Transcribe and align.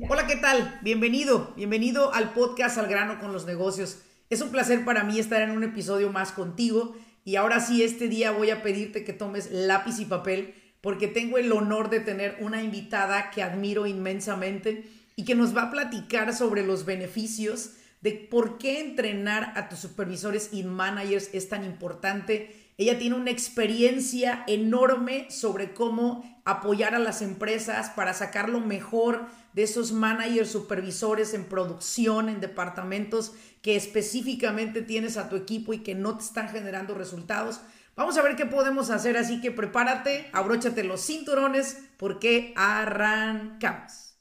Hola, 0.00 0.26
¿qué 0.26 0.34
tal? 0.34 0.80
Bienvenido, 0.82 1.52
bienvenido 1.56 2.12
al 2.12 2.32
podcast 2.32 2.78
Al 2.78 2.88
grano 2.88 3.20
con 3.20 3.32
los 3.32 3.46
negocios. 3.46 3.98
Es 4.28 4.40
un 4.40 4.50
placer 4.50 4.84
para 4.84 5.04
mí 5.04 5.20
estar 5.20 5.40
en 5.40 5.52
un 5.52 5.62
episodio 5.62 6.10
más 6.10 6.32
contigo 6.32 6.96
y 7.24 7.36
ahora 7.36 7.60
sí, 7.60 7.84
este 7.84 8.08
día 8.08 8.32
voy 8.32 8.50
a 8.50 8.64
pedirte 8.64 9.04
que 9.04 9.12
tomes 9.12 9.52
lápiz 9.52 10.00
y 10.00 10.04
papel 10.04 10.54
porque 10.80 11.06
tengo 11.06 11.38
el 11.38 11.52
honor 11.52 11.90
de 11.90 12.00
tener 12.00 12.36
una 12.40 12.60
invitada 12.60 13.30
que 13.30 13.44
admiro 13.44 13.86
inmensamente 13.86 14.84
y 15.14 15.24
que 15.24 15.36
nos 15.36 15.56
va 15.56 15.62
a 15.62 15.70
platicar 15.70 16.34
sobre 16.34 16.66
los 16.66 16.84
beneficios 16.84 17.74
de 18.00 18.12
por 18.12 18.58
qué 18.58 18.80
entrenar 18.80 19.52
a 19.54 19.68
tus 19.68 19.78
supervisores 19.78 20.50
y 20.52 20.64
managers 20.64 21.30
es 21.32 21.48
tan 21.48 21.64
importante. 21.64 22.63
Ella 22.76 22.98
tiene 22.98 23.14
una 23.14 23.30
experiencia 23.30 24.42
enorme 24.48 25.30
sobre 25.30 25.74
cómo 25.74 26.24
apoyar 26.44 26.94
a 26.94 26.98
las 26.98 27.22
empresas 27.22 27.90
para 27.90 28.14
sacar 28.14 28.48
lo 28.48 28.60
mejor 28.60 29.26
de 29.52 29.62
esos 29.62 29.92
managers, 29.92 30.50
supervisores 30.50 31.34
en 31.34 31.44
producción, 31.44 32.28
en 32.28 32.40
departamentos 32.40 33.32
que 33.62 33.76
específicamente 33.76 34.82
tienes 34.82 35.16
a 35.16 35.28
tu 35.28 35.36
equipo 35.36 35.72
y 35.72 35.78
que 35.78 35.94
no 35.94 36.18
te 36.18 36.24
están 36.24 36.48
generando 36.48 36.94
resultados. 36.94 37.60
Vamos 37.94 38.18
a 38.18 38.22
ver 38.22 38.34
qué 38.34 38.44
podemos 38.44 38.90
hacer, 38.90 39.16
así 39.16 39.40
que 39.40 39.52
prepárate, 39.52 40.28
abróchate 40.32 40.82
los 40.82 41.00
cinturones 41.00 41.78
porque 41.96 42.52
arrancamos. 42.56 44.16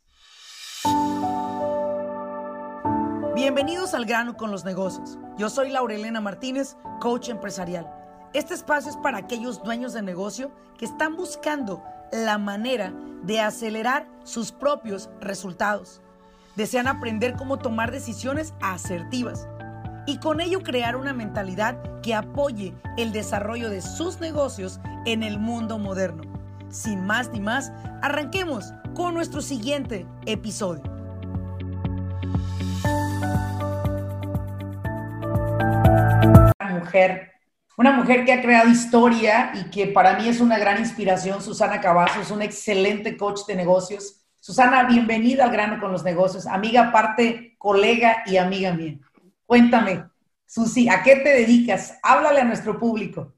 Bienvenidos 3.34 3.96
al 3.96 4.06
grano 4.06 4.38
con 4.38 4.52
los 4.52 4.64
negocios. 4.64 5.18
Yo 5.40 5.50
soy 5.50 5.72
Laurelena 5.72 6.22
Martínez, 6.22 6.78
coach 7.02 7.30
empresarial. 7.30 8.03
Este 8.34 8.56
espacio 8.56 8.90
es 8.90 8.98
para 8.98 9.20
aquellos 9.20 9.62
dueños 9.64 9.94
de 9.94 10.02
negocio 10.02 10.52
que 10.80 10.86
están 10.86 11.16
buscando 11.16 11.84
la 12.12 12.40
manera 12.40 12.92
de 13.22 13.40
acelerar 13.40 14.08
sus 14.24 14.52
propios 14.52 15.12
resultados. 15.22 16.02
Desean 16.56 16.88
aprender 16.88 17.36
cómo 17.36 17.60
tomar 17.60 17.92
decisiones 17.92 18.56
asertivas 18.60 19.48
y 20.08 20.18
con 20.18 20.42
ello 20.42 20.64
crear 20.64 20.96
una 20.96 21.14
mentalidad 21.14 21.78
que 22.02 22.16
apoye 22.16 22.74
el 22.98 23.12
desarrollo 23.12 23.70
de 23.70 23.82
sus 23.82 24.20
negocios 24.20 24.80
en 25.06 25.22
el 25.22 25.38
mundo 25.38 25.78
moderno. 25.78 26.24
Sin 26.70 27.06
más 27.06 27.30
ni 27.30 27.40
más, 27.40 27.72
arranquemos 28.02 28.74
con 28.96 29.14
nuestro 29.14 29.42
siguiente 29.42 30.08
episodio. 30.26 30.82
Mujer 36.72 37.33
una 37.78 37.92
mujer 37.92 38.24
que 38.26 38.34
ha 38.34 38.42
creado 38.42 38.70
historia 38.70 39.52
y 39.56 39.70
que 39.70 39.88
para 39.88 40.18
mí 40.18 40.28
es 40.28 40.40
una 40.40 40.60
gran 40.60 40.80
inspiración, 40.80 41.42
Susana 41.42 41.82
Cavazos, 41.82 42.30
una 42.30 42.46
excelente 42.46 43.18
coach 43.18 43.42
de 43.48 43.56
negocios. 43.56 44.22
Susana, 44.40 44.84
bienvenida 44.84 45.46
al 45.46 45.52
grano 45.52 45.80
con 45.80 45.92
los 45.92 46.04
negocios, 46.04 46.46
amiga 46.46 46.90
aparte, 46.90 47.56
colega 47.58 48.24
y 48.26 48.38
amiga 48.38 48.74
mía. 48.74 49.00
Cuéntame, 49.46 50.06
Susi, 50.46 50.88
¿a 50.88 51.02
qué 51.02 51.18
te 51.18 51.30
dedicas? 51.30 51.98
Háblale 52.04 52.42
a 52.42 52.46
nuestro 52.46 52.78
público. 52.78 53.34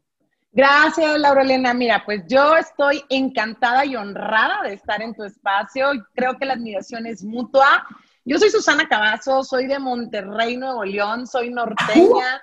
Gracias, 0.51 1.17
Laura 1.19 1.41
Elena. 1.41 1.73
Mira, 1.73 2.03
pues 2.05 2.23
yo 2.27 2.55
estoy 2.55 3.03
encantada 3.09 3.85
y 3.85 3.95
honrada 3.95 4.63
de 4.63 4.73
estar 4.73 5.01
en 5.01 5.13
tu 5.13 5.23
espacio. 5.23 5.91
Creo 6.13 6.37
que 6.37 6.45
la 6.45 6.53
admiración 6.53 7.05
es 7.05 7.23
mutua. 7.23 7.85
Yo 8.23 8.37
soy 8.39 8.49
Susana 8.49 8.87
Cavazos, 8.87 9.49
soy 9.49 9.67
de 9.67 9.79
Monterrey, 9.79 10.57
Nuevo 10.57 10.83
León, 10.83 11.27
soy 11.27 11.51
norteña 11.51 12.41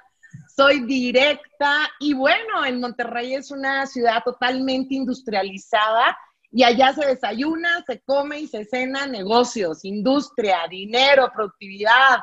soy 0.55 0.81
directa 0.81 1.91
y 1.99 2.15
bueno, 2.15 2.65
en 2.65 2.81
Monterrey 2.81 3.35
es 3.35 3.51
una 3.51 3.87
ciudad 3.87 4.23
totalmente 4.25 4.95
industrializada 4.95 6.17
y 6.51 6.65
allá 6.65 6.93
se 6.93 7.07
desayuna, 7.07 7.83
se 7.87 8.01
come 8.03 8.41
y 8.41 8.47
se 8.47 8.65
cena 8.65 9.07
negocios, 9.07 9.85
industria, 9.85 10.59
dinero, 10.69 11.31
productividad, 11.35 12.19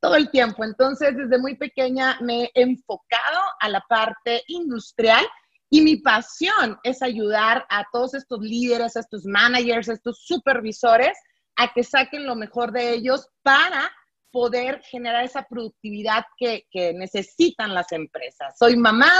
todo 0.00 0.16
el 0.16 0.30
tiempo. 0.30 0.64
Entonces, 0.64 1.14
desde 1.14 1.38
muy 1.38 1.56
pequeña 1.56 2.18
me 2.20 2.44
he 2.44 2.50
enfocado 2.54 3.40
a 3.60 3.68
la 3.68 3.80
parte 3.86 4.42
industrial 4.48 5.24
y 5.68 5.82
mi 5.82 5.96
pasión 5.96 6.78
es 6.82 7.02
ayudar 7.02 7.66
a 7.68 7.84
todos 7.92 8.14
estos 8.14 8.40
líderes, 8.40 8.96
a 8.96 9.00
estos 9.00 9.24
managers, 9.26 9.88
a 9.88 9.94
estos 9.94 10.24
supervisores 10.24 11.18
a 11.56 11.72
que 11.72 11.84
saquen 11.84 12.26
lo 12.26 12.34
mejor 12.34 12.72
de 12.72 12.94
ellos 12.94 13.28
para 13.42 13.90
poder 14.34 14.82
generar 14.82 15.24
esa 15.24 15.44
productividad 15.44 16.24
que, 16.36 16.66
necesitan 16.96 17.72
las 17.72 17.92
empresas. 17.92 18.58
Soy 18.58 18.76
mamá, 18.76 19.12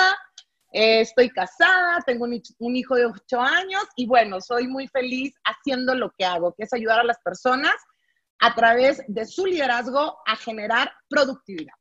eh, 0.73 1.03
estoy 1.03 1.31
casada, 1.31 2.01
tengo 2.05 2.25
un, 2.25 2.43
un, 2.59 2.77
hijo 2.77 2.97
de 2.97 3.07
8 3.07 3.41
años 3.41 3.85
y 3.95 4.09
bueno, 4.09 4.41
soy 4.41 4.67
muy 4.67 4.89
feliz 4.89 5.33
haciendo 5.45 5.95
lo 5.95 6.11
que 6.19 6.25
hago, 6.25 6.53
que 6.59 6.65
es 6.65 6.73
ayudar 6.73 6.99
a 6.99 7.05
las 7.05 7.21
personas 7.21 7.77
a 8.41 8.57
través 8.57 9.05
de 9.07 9.25
su 9.25 9.47
liderazgo 9.47 10.19
a 10.27 10.35
generar 10.35 10.91
productividad. 11.09 11.75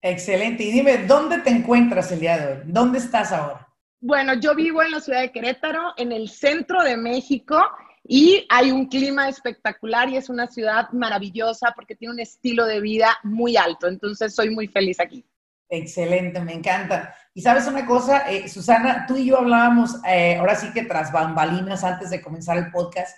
Excelente. 0.00 0.64
Y 0.64 0.72
dime, 0.72 1.04
¿dónde 1.06 1.40
te 1.40 1.50
encuentras 1.50 2.10
el 2.10 2.20
día 2.20 2.38
de 2.38 2.52
hoy? 2.54 2.62
¿Dónde 2.64 3.00
estás 3.00 3.32
ahora? 3.32 3.68
Bueno, 4.00 4.32
yo 4.40 4.54
vivo 4.54 4.82
en 4.82 4.92
la 4.92 5.00
ciudad 5.00 5.20
de 5.20 5.30
Querétaro, 5.30 5.92
en 5.98 6.10
el 6.10 6.30
centro 6.30 6.82
de 6.82 6.96
México, 6.96 7.62
y 8.04 8.46
hay 8.48 8.72
un 8.72 8.86
clima 8.86 9.28
espectacular 9.28 10.08
y 10.08 10.16
es 10.16 10.28
una 10.28 10.48
ciudad 10.48 10.90
maravillosa 10.90 11.72
porque 11.74 11.94
tiene 11.94 12.14
un 12.14 12.20
estilo 12.20 12.66
de 12.66 12.80
vida 12.80 13.16
muy 13.22 13.56
alto. 13.56 13.86
Entonces, 13.86 14.34
soy 14.34 14.50
muy 14.50 14.66
feliz 14.66 14.98
aquí. 15.00 15.24
Excelente, 15.68 16.40
me 16.40 16.52
encanta. 16.52 17.14
Y 17.32 17.40
sabes 17.40 17.66
una 17.66 17.86
cosa, 17.86 18.30
eh, 18.30 18.48
Susana, 18.48 19.06
tú 19.06 19.16
y 19.16 19.26
yo 19.26 19.38
hablábamos, 19.38 19.96
eh, 20.06 20.36
ahora 20.36 20.54
sí 20.54 20.70
que 20.72 20.82
tras 20.84 21.12
bambalinas 21.12 21.82
antes 21.84 22.10
de 22.10 22.20
comenzar 22.20 22.58
el 22.58 22.70
podcast, 22.70 23.16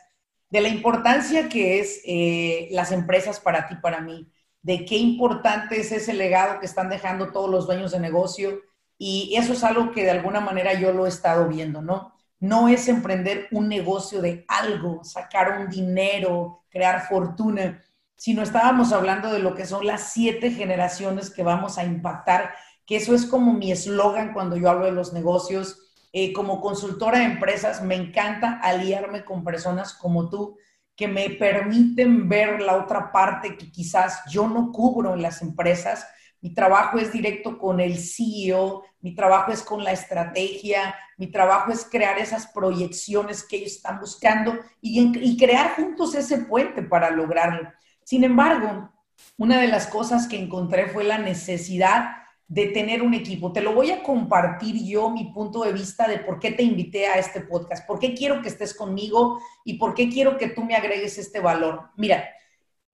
de 0.50 0.60
la 0.60 0.68
importancia 0.68 1.48
que 1.48 1.80
es 1.80 2.00
eh, 2.04 2.68
las 2.70 2.92
empresas 2.92 3.40
para 3.40 3.66
ti, 3.66 3.74
para 3.76 4.00
mí, 4.00 4.30
de 4.62 4.84
qué 4.84 4.96
importante 4.96 5.80
es 5.80 5.90
ese 5.90 6.14
legado 6.14 6.60
que 6.60 6.66
están 6.66 6.88
dejando 6.88 7.32
todos 7.32 7.50
los 7.50 7.66
dueños 7.66 7.90
de 7.90 8.00
negocio. 8.00 8.60
Y 8.98 9.34
eso 9.36 9.54
es 9.54 9.64
algo 9.64 9.90
que 9.90 10.04
de 10.04 10.12
alguna 10.12 10.40
manera 10.40 10.74
yo 10.74 10.92
lo 10.92 11.06
he 11.06 11.08
estado 11.08 11.48
viendo, 11.48 11.82
¿no? 11.82 12.13
No 12.44 12.68
es 12.68 12.88
emprender 12.88 13.48
un 13.52 13.68
negocio 13.68 14.20
de 14.20 14.44
algo, 14.48 15.02
sacar 15.02 15.58
un 15.58 15.70
dinero, 15.70 16.64
crear 16.68 17.08
fortuna, 17.08 17.82
sino 18.16 18.42
estábamos 18.42 18.92
hablando 18.92 19.32
de 19.32 19.38
lo 19.38 19.54
que 19.54 19.64
son 19.64 19.86
las 19.86 20.12
siete 20.12 20.50
generaciones 20.50 21.30
que 21.30 21.42
vamos 21.42 21.78
a 21.78 21.84
impactar, 21.84 22.54
que 22.84 22.96
eso 22.96 23.14
es 23.14 23.24
como 23.24 23.54
mi 23.54 23.72
eslogan 23.72 24.34
cuando 24.34 24.56
yo 24.56 24.68
hablo 24.68 24.84
de 24.84 24.92
los 24.92 25.14
negocios. 25.14 25.80
Eh, 26.12 26.32
como 26.34 26.60
consultora 26.60 27.20
de 27.20 27.24
empresas, 27.24 27.82
me 27.82 27.94
encanta 27.94 28.60
aliarme 28.62 29.24
con 29.24 29.42
personas 29.42 29.94
como 29.94 30.28
tú 30.28 30.58
que 30.94 31.08
me 31.08 31.30
permiten 31.30 32.28
ver 32.28 32.60
la 32.60 32.76
otra 32.76 33.10
parte 33.10 33.56
que 33.56 33.72
quizás 33.72 34.20
yo 34.30 34.46
no 34.48 34.70
cubro 34.70 35.14
en 35.14 35.22
las 35.22 35.40
empresas 35.40 36.06
mi 36.44 36.52
trabajo 36.52 36.98
es 36.98 37.10
directo 37.10 37.56
con 37.56 37.80
el 37.80 37.98
CEO, 37.98 38.82
mi 39.00 39.14
trabajo 39.14 39.50
es 39.50 39.62
con 39.62 39.82
la 39.82 39.92
estrategia, 39.92 40.94
mi 41.16 41.28
trabajo 41.28 41.72
es 41.72 41.86
crear 41.90 42.18
esas 42.18 42.48
proyecciones 42.48 43.42
que 43.42 43.56
ellos 43.56 43.72
están 43.72 43.98
buscando 43.98 44.58
y, 44.82 45.38
crear 45.38 45.74
juntos 45.74 46.14
ese 46.14 46.36
puente 46.40 46.82
para 46.82 47.08
lograrlo. 47.08 47.72
Sin 48.04 48.24
embargo, 48.24 48.92
una 49.38 49.58
de 49.58 49.68
las 49.68 49.86
cosas 49.86 50.28
que 50.28 50.38
encontré 50.38 50.88
fue 50.88 51.04
la 51.04 51.16
necesidad 51.16 52.10
de 52.46 52.66
tener 52.66 53.00
un 53.00 53.14
equipo. 53.14 53.50
Te 53.50 53.62
lo 53.62 53.72
voy 53.72 53.90
a 53.90 54.02
compartir 54.02 54.84
yo, 54.84 55.08
mi 55.08 55.32
punto 55.32 55.64
de 55.64 55.72
vista 55.72 56.06
de 56.06 56.18
por 56.18 56.40
qué 56.40 56.50
te 56.50 56.62
invité 56.62 57.06
a 57.06 57.14
este 57.14 57.40
podcast, 57.40 57.86
por 57.86 57.98
qué 57.98 58.12
quiero 58.12 58.42
que 58.42 58.50
estés 58.50 58.74
conmigo 58.74 59.40
y 59.64 59.78
por 59.78 59.94
qué 59.94 60.10
quiero 60.10 60.36
que 60.36 60.48
tú 60.48 60.62
me 60.62 60.76
agregues 60.76 61.16
este 61.16 61.40
valor. 61.40 61.88
Mira, 61.96 62.22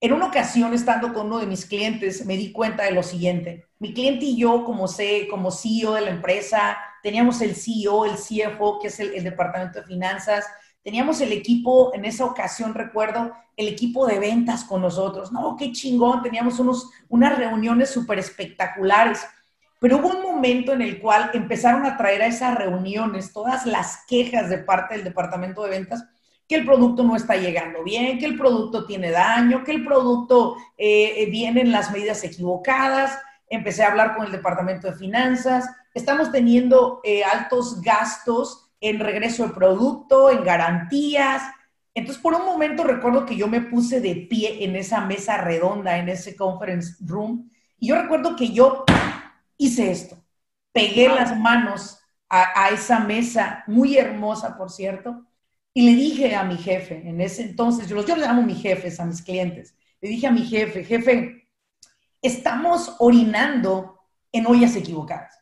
en 0.01 0.13
una 0.13 0.25
ocasión, 0.25 0.73
estando 0.73 1.13
con 1.13 1.27
uno 1.27 1.37
de 1.37 1.45
mis 1.45 1.67
clientes, 1.67 2.25
me 2.25 2.35
di 2.35 2.51
cuenta 2.51 2.83
de 2.83 2.91
lo 2.91 3.03
siguiente. 3.03 3.67
Mi 3.77 3.93
cliente 3.93 4.25
y 4.25 4.35
yo, 4.35 4.65
como, 4.65 4.87
sé, 4.87 5.27
como 5.29 5.51
CEO 5.51 5.93
de 5.93 6.01
la 6.01 6.09
empresa, 6.09 6.75
teníamos 7.03 7.39
el 7.41 7.55
CEO, 7.55 8.05
el 8.05 8.15
CFO, 8.15 8.79
que 8.79 8.87
es 8.87 8.99
el, 8.99 9.23
departamento 9.23 9.79
de 9.79 9.85
finanzas, 9.85 10.47
teníamos 10.83 11.21
el 11.21 11.31
equipo, 11.31 11.93
en 11.93 12.05
esa 12.05 12.25
ocasión 12.25 12.73
recuerdo, 12.73 13.31
el 13.55 13.67
equipo 13.67 14.07
de 14.07 14.17
ventas 14.17 14.63
con 14.63 14.81
nosotros. 14.81 15.31
No, 15.31 15.55
qué 15.55 15.71
chingón, 15.71 16.23
teníamos 16.23 16.57
unos, 16.57 16.89
unas 17.07 17.37
reuniones 17.37 17.91
súper 17.91 18.17
espectaculares. 18.17 19.23
Pero 19.79 19.97
hubo 19.97 20.07
un 20.07 20.23
momento 20.23 20.73
en 20.73 20.81
el 20.81 20.99
cual 20.99 21.29
empezaron 21.35 21.85
a 21.85 21.95
traer 21.95 22.23
a 22.23 22.27
esas 22.27 22.57
reuniones 22.57 23.33
todas 23.33 23.67
las 23.67 23.99
quejas 24.07 24.49
de 24.49 24.57
parte 24.57 24.95
del 24.95 25.03
departamento 25.03 25.61
de 25.61 25.69
ventas 25.69 26.03
que 26.51 26.57
el 26.57 26.65
producto 26.65 27.01
no 27.01 27.15
está 27.15 27.37
llegando 27.37 27.81
bien, 27.81 28.19
que 28.19 28.25
el 28.25 28.37
producto 28.37 28.85
tiene 28.85 29.09
daño, 29.09 29.63
que 29.63 29.71
el 29.71 29.85
producto 29.85 30.57
eh, 30.77 31.25
viene 31.31 31.61
en 31.61 31.71
las 31.71 31.93
medidas 31.93 32.25
equivocadas. 32.25 33.17
Empecé 33.47 33.85
a 33.85 33.87
hablar 33.87 34.17
con 34.17 34.25
el 34.25 34.33
departamento 34.33 34.87
de 34.87 34.97
finanzas. 34.97 35.69
Estamos 35.93 36.29
teniendo 36.29 36.99
eh, 37.05 37.23
altos 37.23 37.81
gastos 37.81 38.69
en 38.81 38.99
regreso 38.99 39.47
de 39.47 39.53
producto, 39.53 40.29
en 40.29 40.43
garantías. 40.43 41.41
Entonces, 41.93 42.21
por 42.21 42.33
un 42.33 42.45
momento 42.45 42.83
recuerdo 42.83 43.25
que 43.25 43.37
yo 43.37 43.47
me 43.47 43.61
puse 43.61 44.01
de 44.01 44.27
pie 44.29 44.65
en 44.65 44.75
esa 44.75 44.99
mesa 44.99 45.37
redonda, 45.37 45.99
en 45.99 46.09
ese 46.09 46.35
conference 46.35 46.97
room, 46.99 47.49
y 47.77 47.87
yo 47.87 47.95
recuerdo 47.95 48.35
que 48.35 48.49
yo 48.49 48.83
hice 49.55 49.89
esto. 49.89 50.17
Pegué 50.73 51.07
las 51.07 51.39
manos 51.39 51.99
a 52.27 52.69
esa 52.71 52.99
mesa, 52.99 53.63
muy 53.67 53.97
hermosa, 53.97 54.57
por 54.57 54.69
cierto, 54.69 55.25
Y 55.73 55.83
le 55.83 55.95
dije 55.95 56.35
a 56.35 56.43
mi 56.43 56.57
jefe, 56.57 57.07
en 57.07 57.21
ese 57.21 57.43
entonces, 57.43 57.87
yo, 57.87 58.05
yo 58.05 58.15
le 58.15 58.25
llamo 58.25 58.41
mis 58.41 58.61
jefes 58.61 58.99
a 58.99 59.05
mis 59.05 59.21
clientes, 59.21 59.75
le 60.01 60.09
dije 60.09 60.27
a 60.27 60.31
mi 60.31 60.45
jefe, 60.45 60.83
jefe, 60.83 61.47
estamos 62.21 62.95
orinando 62.99 63.99
en 64.31 64.45
ollas 64.47 64.75
equivocadas. 64.75 65.39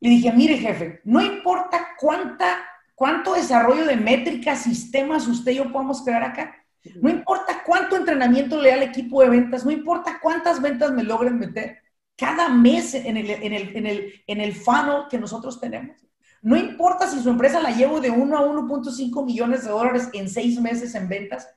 Le 0.00 0.10
dije, 0.10 0.32
mire 0.32 0.58
jefe, 0.58 1.00
no 1.04 1.20
importa 1.20 1.94
cuánta, 1.98 2.64
cuánto 2.94 3.34
desarrollo 3.34 3.86
de 3.86 3.96
métricas, 3.96 4.62
sistemas 4.62 5.26
usted 5.26 5.52
y 5.52 5.56
yo 5.56 5.72
podamos 5.72 6.02
crear 6.02 6.22
acá, 6.22 6.54
no 7.00 7.10
importa 7.10 7.62
cuánto 7.64 7.96
entrenamiento 7.96 8.60
le 8.60 8.70
da 8.70 8.74
al 8.76 8.82
equipo 8.82 9.22
de 9.22 9.30
ventas, 9.30 9.64
no 9.64 9.70
importa 9.70 10.18
cuántas 10.22 10.60
ventas 10.60 10.92
me 10.92 11.02
logren 11.02 11.38
meter 11.38 11.78
cada 12.16 12.48
mes 12.48 12.94
en 12.94 13.16
el, 13.16 13.30
en 13.30 13.52
el, 13.52 13.76
en 13.76 13.86
el, 13.86 14.22
en 14.26 14.40
el 14.40 14.54
funnel 14.54 15.04
que 15.10 15.18
nosotros 15.18 15.60
tenemos. 15.60 16.05
No 16.46 16.56
importa 16.56 17.08
si 17.08 17.20
su 17.20 17.28
empresa 17.28 17.60
la 17.60 17.72
llevo 17.72 18.00
de 18.00 18.08
1 18.08 18.38
a 18.38 18.40
1.5 18.40 19.24
millones 19.24 19.64
de 19.64 19.70
dólares 19.70 20.08
en 20.12 20.30
seis 20.30 20.60
meses 20.60 20.94
en 20.94 21.08
ventas, 21.08 21.48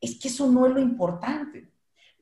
es 0.00 0.16
que 0.16 0.28
eso 0.28 0.46
no 0.46 0.64
es 0.64 0.74
lo 0.74 0.80
importante. 0.80 1.72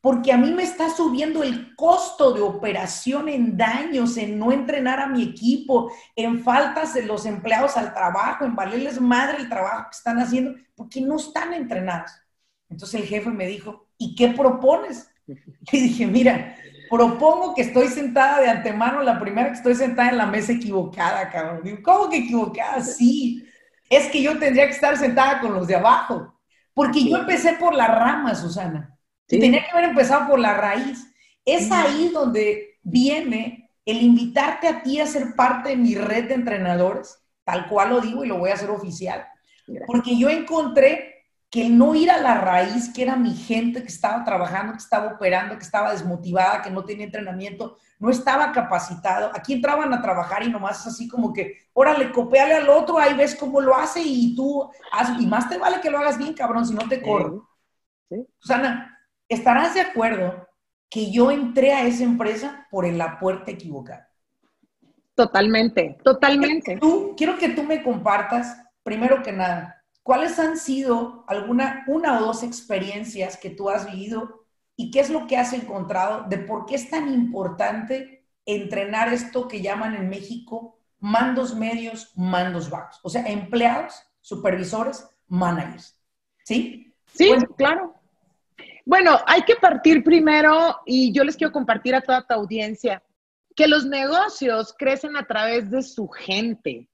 Porque 0.01 0.33
a 0.33 0.39
mí 0.39 0.51
me 0.51 0.63
está 0.63 0.89
subiendo 0.89 1.43
el 1.43 1.77
costo 1.77 2.33
de 2.33 2.41
operación 2.41 3.29
en 3.29 3.59
daños, 3.59 4.17
en 4.17 4.39
no 4.39 4.51
entrenar 4.51 4.99
a 4.99 5.09
mi 5.09 5.25
equipo, 5.25 5.93
en 6.15 6.43
faltas 6.43 6.95
de 6.95 7.03
los 7.03 7.27
empleados 7.27 7.77
al 7.77 7.93
trabajo, 7.93 8.47
en 8.47 8.57
valerles 8.57 8.99
madre 8.99 9.37
el 9.37 9.51
trabajo 9.51 9.91
que 9.91 9.99
están 9.99 10.19
haciendo, 10.19 10.55
porque 10.75 11.03
no 11.03 11.17
están 11.17 11.53
entrenados. 11.53 12.13
Entonces 12.71 13.03
el 13.03 13.09
jefe 13.09 13.29
me 13.29 13.47
dijo, 13.47 13.89
¿y 13.99 14.15
qué 14.15 14.29
propones? 14.29 15.11
Y 15.71 15.81
dije, 15.81 16.07
mira, 16.07 16.57
propongo 16.91 17.55
que 17.55 17.63
estoy 17.63 17.89
sentada 17.89 18.41
de 18.41 18.49
antemano, 18.49 19.03
la 19.03 19.19
primera 19.19 19.49
que 19.49 19.57
estoy 19.57 19.75
sentada 19.75 20.11
en 20.11 20.19
la 20.19 20.27
mesa 20.27 20.53
equivocada, 20.53 21.29
cabrón. 21.31 21.61
Digo, 21.65 21.79
¿cómo 21.83 22.09
que 22.09 22.19
equivocada? 22.19 22.81
Sí, 22.81 23.45
es 23.89 24.07
que 24.07 24.23
yo 24.23 24.39
tendría 24.39 24.67
que 24.67 24.73
estar 24.73 24.97
sentada 24.97 25.41
con 25.41 25.55
los 25.55 25.67
de 25.67 25.77
abajo, 25.77 26.35
porque 26.75 27.09
yo 27.09 27.17
empecé 27.19 27.55
por 27.55 27.75
la 27.75 27.87
rama, 27.87 28.35
Susana. 28.35 28.97
Tenía 29.27 29.65
que 29.65 29.71
haber 29.71 29.91
empezado 29.91 30.29
por 30.29 30.39
la 30.39 30.55
raíz. 30.55 31.13
Es 31.45 31.71
ahí 31.73 32.11
donde 32.13 32.79
viene 32.83 33.71
el 33.85 34.03
invitarte 34.03 34.69
a 34.69 34.83
ti 34.83 35.01
a 35.01 35.07
ser 35.07 35.35
parte 35.35 35.71
de 35.71 35.77
mi 35.77 35.95
red 35.95 36.29
de 36.29 36.35
entrenadores, 36.35 37.19
tal 37.45 37.69
cual 37.69 37.91
lo 37.91 38.01
digo 38.01 38.25
y 38.25 38.29
lo 38.29 38.39
voy 38.39 38.51
a 38.51 38.55
hacer 38.55 38.71
oficial. 38.71 39.27
Porque 39.87 40.17
yo 40.17 40.29
encontré 40.29 41.16
que 41.51 41.69
no 41.69 41.95
ir 41.95 42.11
a 42.11 42.19
la 42.19 42.35
raíz, 42.35 42.93
que 42.93 43.03
era 43.03 43.17
mi 43.17 43.35
gente 43.35 43.83
que 43.83 43.89
estaba 43.89 44.25
trabajando, 44.25 44.73
que 44.73 44.79
estaba 44.79 45.13
operando, 45.13 45.57
que 45.57 45.65
estaba 45.65 45.93
desmotivada, 45.93 46.63
que 46.63 46.71
no 46.71 46.85
tenía 46.85 47.07
entrenamiento, 47.07 47.79
no 47.99 48.11
estaba 48.11 48.53
capacitado. 48.53 49.31
Aquí 49.35 49.55
entraban 49.55 49.93
a 49.95 50.03
trabajar 50.03 50.43
y 50.43 50.51
nomás 50.51 50.87
así 50.87 51.09
como 51.09 51.33
que, 51.33 51.69
órale, 51.73 52.11
copiale 52.11 52.55
al 52.55 52.69
otro, 52.69 52.99
ahí 52.99 53.15
ves 53.15 53.35
cómo 53.35 53.61
lo 53.61 53.77
hace 53.77 54.01
y 54.03 54.35
tú, 54.35 54.69
haz, 54.93 55.21
y 55.21 55.27
más 55.27 55.49
te 55.49 55.57
vale 55.57 55.81
que 55.81 55.91
lo 55.91 55.99
hagas 55.99 56.19
bien, 56.19 56.35
cabrón, 56.35 56.67
si 56.67 56.75
no 56.75 56.89
te 56.89 57.01
corro. 57.01 57.49
Susana, 58.39 58.99
¿estarás 59.29 59.75
de 59.75 59.81
acuerdo 59.81 60.49
que 60.91 61.11
yo 61.11 61.31
entré 61.31 61.73
a 61.73 61.87
esa 61.87 62.05
empresa 62.05 62.67
por 62.71 62.87
la 62.87 63.19
puerta 63.19 63.51
equivocada? 63.51 64.09
Totalmente, 65.15 65.97
totalmente. 66.05 66.77
Tú, 66.77 67.15
quiero 67.17 67.39
que 67.39 67.49
tú 67.49 67.63
me 67.63 67.83
compartas, 67.83 68.63
primero 68.83 69.23
que 69.23 69.33
nada, 69.33 69.76
¿Cuáles 70.07 70.39
han 70.39 70.57
sido 70.57 71.25
alguna, 71.27 71.83
una 71.89 72.21
o 72.21 72.27
dos 72.27 72.45
experiencias 72.45 73.37
que 73.37 73.51
tú 73.51 73.71
has 73.71 73.91
vivido 73.91 74.47
y 74.77 74.93
qué 74.93 75.01
es 75.01 75.11
lo 75.11 75.27
que 75.27 75.37
has 75.37 75.53
encontrado 75.53 76.29
de 76.29 76.39
por 76.39 76.65
qué 76.65 76.77
es 76.77 76.89
tan 76.89 77.13
importante 77.13 78.25
entrenar 78.45 79.13
esto 79.13 79.49
que 79.49 79.63
llaman 79.63 79.97
en 79.97 80.09
México 80.09 80.79
mandos 81.01 81.57
medios, 81.57 82.13
mandos 82.17 82.71
bajos? 82.71 83.01
O 83.03 83.11
sea, 83.11 83.27
empleados, 83.27 84.01
supervisores, 84.21 85.11
managers. 85.27 86.01
¿Sí? 86.45 86.95
Sí, 87.13 87.35
claro. 87.57 87.93
Bueno, 88.85 89.19
hay 89.27 89.43
que 89.43 89.57
partir 89.57 90.05
primero 90.05 90.83
y 90.87 91.13
yo 91.13 91.25
les 91.25 91.37
quiero 91.37 91.53
compartir 91.53 91.97
a 91.97 92.01
toda 92.01 92.25
tu 92.25 92.33
audiencia 92.33 93.03
que 93.57 93.67
los 93.67 93.85
negocios 93.85 94.73
crecen 94.79 95.17
a 95.17 95.27
través 95.27 95.69
de 95.69 95.83
su 95.83 96.07
gente 96.07 96.89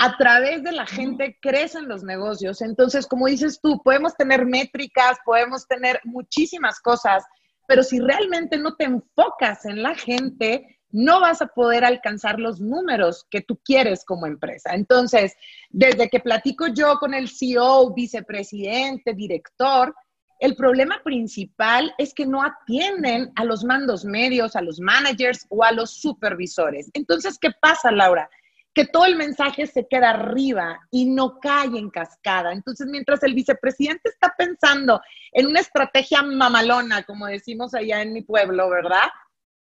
a 0.00 0.16
través 0.16 0.62
de 0.62 0.70
la 0.70 0.86
gente 0.86 1.36
crecen 1.42 1.88
los 1.88 2.04
negocios. 2.04 2.62
Entonces, 2.62 3.06
como 3.06 3.26
dices 3.26 3.58
tú, 3.60 3.82
podemos 3.82 4.14
tener 4.14 4.46
métricas, 4.46 5.18
podemos 5.24 5.66
tener 5.66 6.00
muchísimas 6.04 6.78
cosas, 6.80 7.24
pero 7.66 7.82
si 7.82 7.98
realmente 7.98 8.56
no 8.58 8.76
te 8.76 8.84
enfocas 8.84 9.66
en 9.66 9.82
la 9.82 9.96
gente, 9.96 10.78
no 10.90 11.20
vas 11.20 11.42
a 11.42 11.48
poder 11.48 11.84
alcanzar 11.84 12.38
los 12.38 12.60
números 12.60 13.26
que 13.28 13.40
tú 13.40 13.60
quieres 13.64 14.04
como 14.04 14.26
empresa. 14.26 14.70
Entonces, 14.74 15.34
desde 15.68 16.08
que 16.08 16.20
platico 16.20 16.68
yo 16.68 16.98
con 17.00 17.12
el 17.12 17.28
CEO, 17.28 17.92
vicepresidente, 17.92 19.14
director, 19.14 19.92
el 20.38 20.54
problema 20.54 21.02
principal 21.02 21.92
es 21.98 22.14
que 22.14 22.24
no 22.24 22.44
atienden 22.44 23.32
a 23.34 23.44
los 23.44 23.64
mandos 23.64 24.04
medios, 24.04 24.54
a 24.54 24.62
los 24.62 24.78
managers 24.78 25.44
o 25.48 25.64
a 25.64 25.72
los 25.72 25.90
supervisores. 25.90 26.88
Entonces, 26.94 27.36
¿qué 27.40 27.50
pasa, 27.60 27.90
Laura? 27.90 28.30
Que 28.78 28.86
todo 28.86 29.06
el 29.06 29.16
mensaje 29.16 29.66
se 29.66 29.88
queda 29.88 30.10
arriba 30.10 30.78
y 30.92 31.06
no 31.06 31.40
cae 31.40 31.76
en 31.76 31.90
cascada. 31.90 32.52
Entonces, 32.52 32.86
mientras 32.86 33.20
el 33.24 33.34
vicepresidente 33.34 34.08
está 34.08 34.32
pensando 34.38 35.00
en 35.32 35.48
una 35.48 35.58
estrategia 35.58 36.22
mamalona, 36.22 37.02
como 37.02 37.26
decimos 37.26 37.74
allá 37.74 38.02
en 38.02 38.12
mi 38.12 38.22
pueblo, 38.22 38.70
¿verdad? 38.70 39.08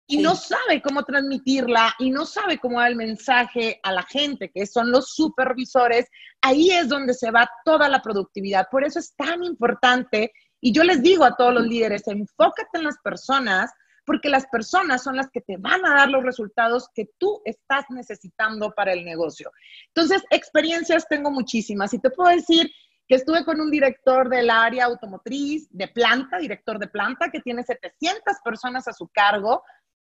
Y 0.07 0.19
no 0.19 0.35
sabe 0.35 0.81
cómo 0.81 1.03
transmitirla 1.03 1.93
y 1.99 2.09
no 2.09 2.25
sabe 2.25 2.57
cómo 2.57 2.79
dar 2.79 2.91
el 2.91 2.95
mensaje 2.95 3.81
a 3.83 3.91
la 3.91 4.03
gente, 4.03 4.49
que 4.49 4.65
son 4.65 4.91
los 4.91 5.09
supervisores, 5.09 6.07
ahí 6.41 6.71
es 6.71 6.87
donde 6.87 7.13
se 7.13 7.31
va 7.31 7.51
toda 7.65 7.89
la 7.89 8.01
productividad. 8.01 8.69
Por 8.71 8.85
eso 8.85 8.99
es 8.99 9.13
tan 9.17 9.43
importante, 9.43 10.31
y 10.61 10.71
yo 10.71 10.85
les 10.85 11.03
digo 11.03 11.25
a 11.25 11.35
todos 11.35 11.53
los 11.53 11.67
líderes, 11.67 12.07
enfócate 12.07 12.77
en 12.77 12.85
las 12.85 12.97
personas 13.03 13.71
porque 14.11 14.27
las 14.27 14.45
personas 14.47 15.03
son 15.03 15.15
las 15.15 15.29
que 15.31 15.39
te 15.39 15.55
van 15.55 15.85
a 15.85 15.95
dar 15.95 16.09
los 16.09 16.21
resultados 16.21 16.89
que 16.93 17.11
tú 17.17 17.41
estás 17.45 17.85
necesitando 17.91 18.71
para 18.71 18.91
el 18.91 19.05
negocio. 19.05 19.53
Entonces, 19.87 20.21
experiencias 20.31 21.07
tengo 21.07 21.31
muchísimas 21.31 21.93
y 21.93 21.99
te 21.99 22.09
puedo 22.09 22.29
decir 22.29 22.69
que 23.07 23.15
estuve 23.15 23.45
con 23.45 23.61
un 23.61 23.71
director 23.71 24.27
del 24.27 24.49
área 24.49 24.83
automotriz 24.83 25.65
de 25.69 25.87
planta, 25.87 26.39
director 26.39 26.77
de 26.77 26.89
planta, 26.89 27.31
que 27.31 27.39
tiene 27.39 27.63
700 27.63 28.35
personas 28.43 28.85
a 28.89 28.91
su 28.91 29.07
cargo, 29.07 29.63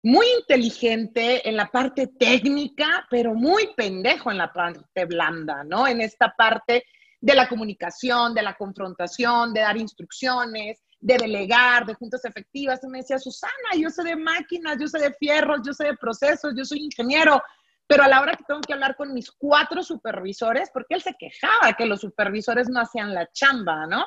muy 0.02 0.26
inteligente 0.40 1.48
en 1.48 1.56
la 1.56 1.68
parte 1.68 2.08
técnica, 2.08 3.06
pero 3.12 3.36
muy 3.36 3.76
pendejo 3.78 4.32
en 4.32 4.40
la 4.40 4.52
parte 4.52 5.06
blanda, 5.06 5.64
¿no? 5.64 5.88
En 5.88 6.02
esta 6.02 6.34
parte 6.36 6.84
de 7.22 7.36
la 7.36 7.48
comunicación, 7.48 8.34
de 8.34 8.42
la 8.42 8.56
confrontación, 8.56 9.54
de 9.54 9.62
dar 9.62 9.78
instrucciones, 9.78 10.82
de 11.04 11.18
delegar, 11.18 11.86
de 11.86 11.94
juntas 11.96 12.24
efectivas. 12.24 12.80
Y 12.84 12.88
me 12.88 13.00
decía, 13.00 13.20
Susana, 13.20 13.54
yo 13.78 13.90
sé 13.90 14.04
de 14.04 14.16
máquinas, 14.16 14.78
yo 14.80 14.88
sé 14.88 15.00
de 15.00 15.14
fierros, 15.14 15.60
yo 15.66 15.74
sé 15.74 15.86
de 15.86 15.98
procesos, 15.98 16.54
yo 16.56 16.64
soy 16.64 16.80
ingeniero, 16.80 17.42
pero 17.86 18.04
a 18.04 18.08
la 18.08 18.22
hora 18.22 18.36
que 18.36 18.46
tengo 18.46 18.62
que 18.62 18.74
hablar 18.74 18.96
con 18.96 19.14
mis 19.14 19.30
cuatro 19.32 19.84
supervisores, 19.84 20.70
porque 20.74 20.96
él 20.96 21.02
se 21.02 21.14
quejaba 21.20 21.74
que 21.78 21.86
los 21.86 22.00
supervisores 22.00 22.70
no 22.70 22.80
hacían 22.80 23.14
la 23.14 23.30
chamba, 23.32 23.86
¿no? 23.86 24.06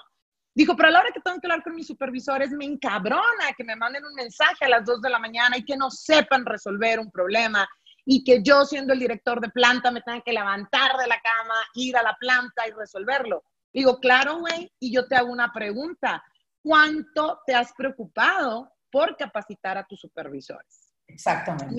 Dijo, 0.54 0.74
pero 0.74 0.88
a 0.88 0.92
la 0.92 1.00
hora 1.00 1.12
que 1.12 1.20
tengo 1.20 1.38
que 1.38 1.46
hablar 1.46 1.62
con 1.62 1.74
mis 1.74 1.86
supervisores, 1.86 2.50
me 2.50 2.64
encabrona 2.64 3.52
que 3.54 3.62
me 3.62 3.76
manden 3.76 4.06
un 4.06 4.14
mensaje 4.14 4.64
a 4.64 4.70
las 4.70 4.86
dos 4.86 5.02
de 5.02 5.10
la 5.10 5.18
mañana 5.18 5.58
y 5.58 5.64
que 5.66 5.76
no 5.76 5.90
sepan 5.90 6.46
resolver 6.46 6.98
un 6.98 7.10
problema 7.10 7.68
y 8.06 8.24
que 8.24 8.42
yo, 8.42 8.64
siendo 8.64 8.94
el 8.94 9.00
director 9.00 9.38
de 9.42 9.50
planta, 9.50 9.90
me 9.90 10.00
tenga 10.00 10.22
que 10.22 10.32
levantar 10.32 10.96
de 10.96 11.08
la 11.08 11.20
cama, 11.20 11.56
ir 11.74 11.94
a 11.98 12.02
la 12.02 12.16
planta 12.18 12.66
y 12.66 12.70
resolverlo. 12.70 13.44
Digo, 13.70 14.00
claro, 14.00 14.38
güey, 14.38 14.72
y 14.80 14.94
yo 14.94 15.06
te 15.06 15.16
hago 15.16 15.30
una 15.30 15.52
pregunta 15.52 16.24
cuánto 16.66 17.42
te 17.46 17.54
has 17.54 17.72
preocupado 17.74 18.72
por 18.90 19.16
capacitar 19.16 19.78
a 19.78 19.86
tus 19.86 20.00
supervisores. 20.00 20.92
Exactamente. 21.06 21.76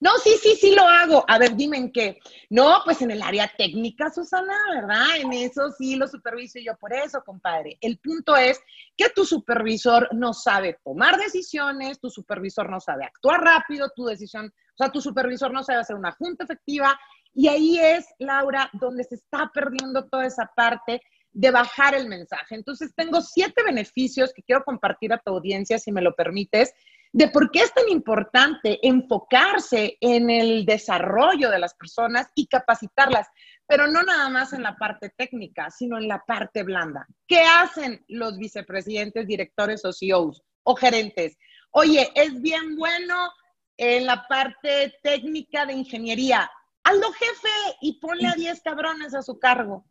No, 0.00 0.10
sí, 0.22 0.36
sí, 0.40 0.54
sí 0.54 0.76
lo 0.76 0.82
hago. 0.82 1.24
A 1.26 1.36
ver, 1.40 1.56
dime 1.56 1.76
en 1.76 1.90
qué. 1.90 2.20
No, 2.50 2.82
pues 2.84 3.02
en 3.02 3.10
el 3.10 3.20
área 3.20 3.50
técnica, 3.58 4.08
Susana, 4.10 4.54
¿verdad? 4.72 5.16
En 5.16 5.32
eso 5.32 5.72
sí 5.76 5.96
lo 5.96 6.06
superviso 6.06 6.60
yo 6.64 6.76
por 6.76 6.92
eso, 6.92 7.20
compadre. 7.26 7.76
El 7.80 7.98
punto 7.98 8.36
es 8.36 8.60
que 8.96 9.10
tu 9.10 9.24
supervisor 9.24 10.08
no 10.12 10.32
sabe 10.32 10.78
tomar 10.84 11.18
decisiones, 11.18 11.98
tu 11.98 12.08
supervisor 12.08 12.70
no 12.70 12.78
sabe 12.78 13.06
actuar 13.06 13.40
rápido, 13.40 13.90
tu 13.96 14.04
decisión, 14.04 14.46
o 14.46 14.76
sea, 14.76 14.92
tu 14.92 15.00
supervisor 15.00 15.52
no 15.52 15.64
sabe 15.64 15.80
hacer 15.80 15.96
una 15.96 16.12
junta 16.12 16.44
efectiva. 16.44 16.96
Y 17.34 17.48
ahí 17.48 17.80
es, 17.80 18.06
Laura, 18.20 18.70
donde 18.74 19.02
se 19.02 19.16
está 19.16 19.50
perdiendo 19.52 20.06
toda 20.06 20.26
esa 20.26 20.48
parte 20.54 21.02
de 21.32 21.50
bajar 21.50 21.94
el 21.94 22.08
mensaje. 22.08 22.54
Entonces, 22.54 22.92
tengo 22.94 23.20
siete 23.20 23.62
beneficios 23.62 24.32
que 24.32 24.42
quiero 24.42 24.64
compartir 24.64 25.12
a 25.12 25.18
tu 25.18 25.32
audiencia, 25.32 25.78
si 25.78 25.92
me 25.92 26.02
lo 26.02 26.14
permites, 26.14 26.72
de 27.12 27.28
por 27.28 27.50
qué 27.50 27.60
es 27.60 27.72
tan 27.72 27.88
importante 27.88 28.78
enfocarse 28.86 29.96
en 30.00 30.30
el 30.30 30.66
desarrollo 30.66 31.50
de 31.50 31.58
las 31.58 31.74
personas 31.74 32.28
y 32.34 32.46
capacitarlas, 32.46 33.28
pero 33.66 33.86
no 33.86 34.02
nada 34.02 34.28
más 34.28 34.52
en 34.52 34.62
la 34.62 34.76
parte 34.76 35.10
técnica, 35.16 35.70
sino 35.70 35.96
en 35.96 36.08
la 36.08 36.22
parte 36.26 36.62
blanda. 36.62 37.06
¿Qué 37.26 37.40
hacen 37.40 38.04
los 38.08 38.36
vicepresidentes, 38.36 39.26
directores 39.26 39.84
o 39.84 39.92
CEOs 39.92 40.42
o 40.64 40.74
gerentes? 40.76 41.36
Oye, 41.70 42.10
es 42.14 42.40
bien 42.42 42.76
bueno 42.76 43.30
en 43.76 44.06
la 44.06 44.26
parte 44.28 44.94
técnica 45.02 45.64
de 45.64 45.74
ingeniería. 45.74 46.50
Hazlo 46.84 47.12
jefe 47.12 47.76
y 47.80 48.00
ponle 48.00 48.28
a 48.28 48.34
10 48.34 48.62
cabrones 48.62 49.14
a 49.14 49.22
su 49.22 49.38
cargo 49.38 49.86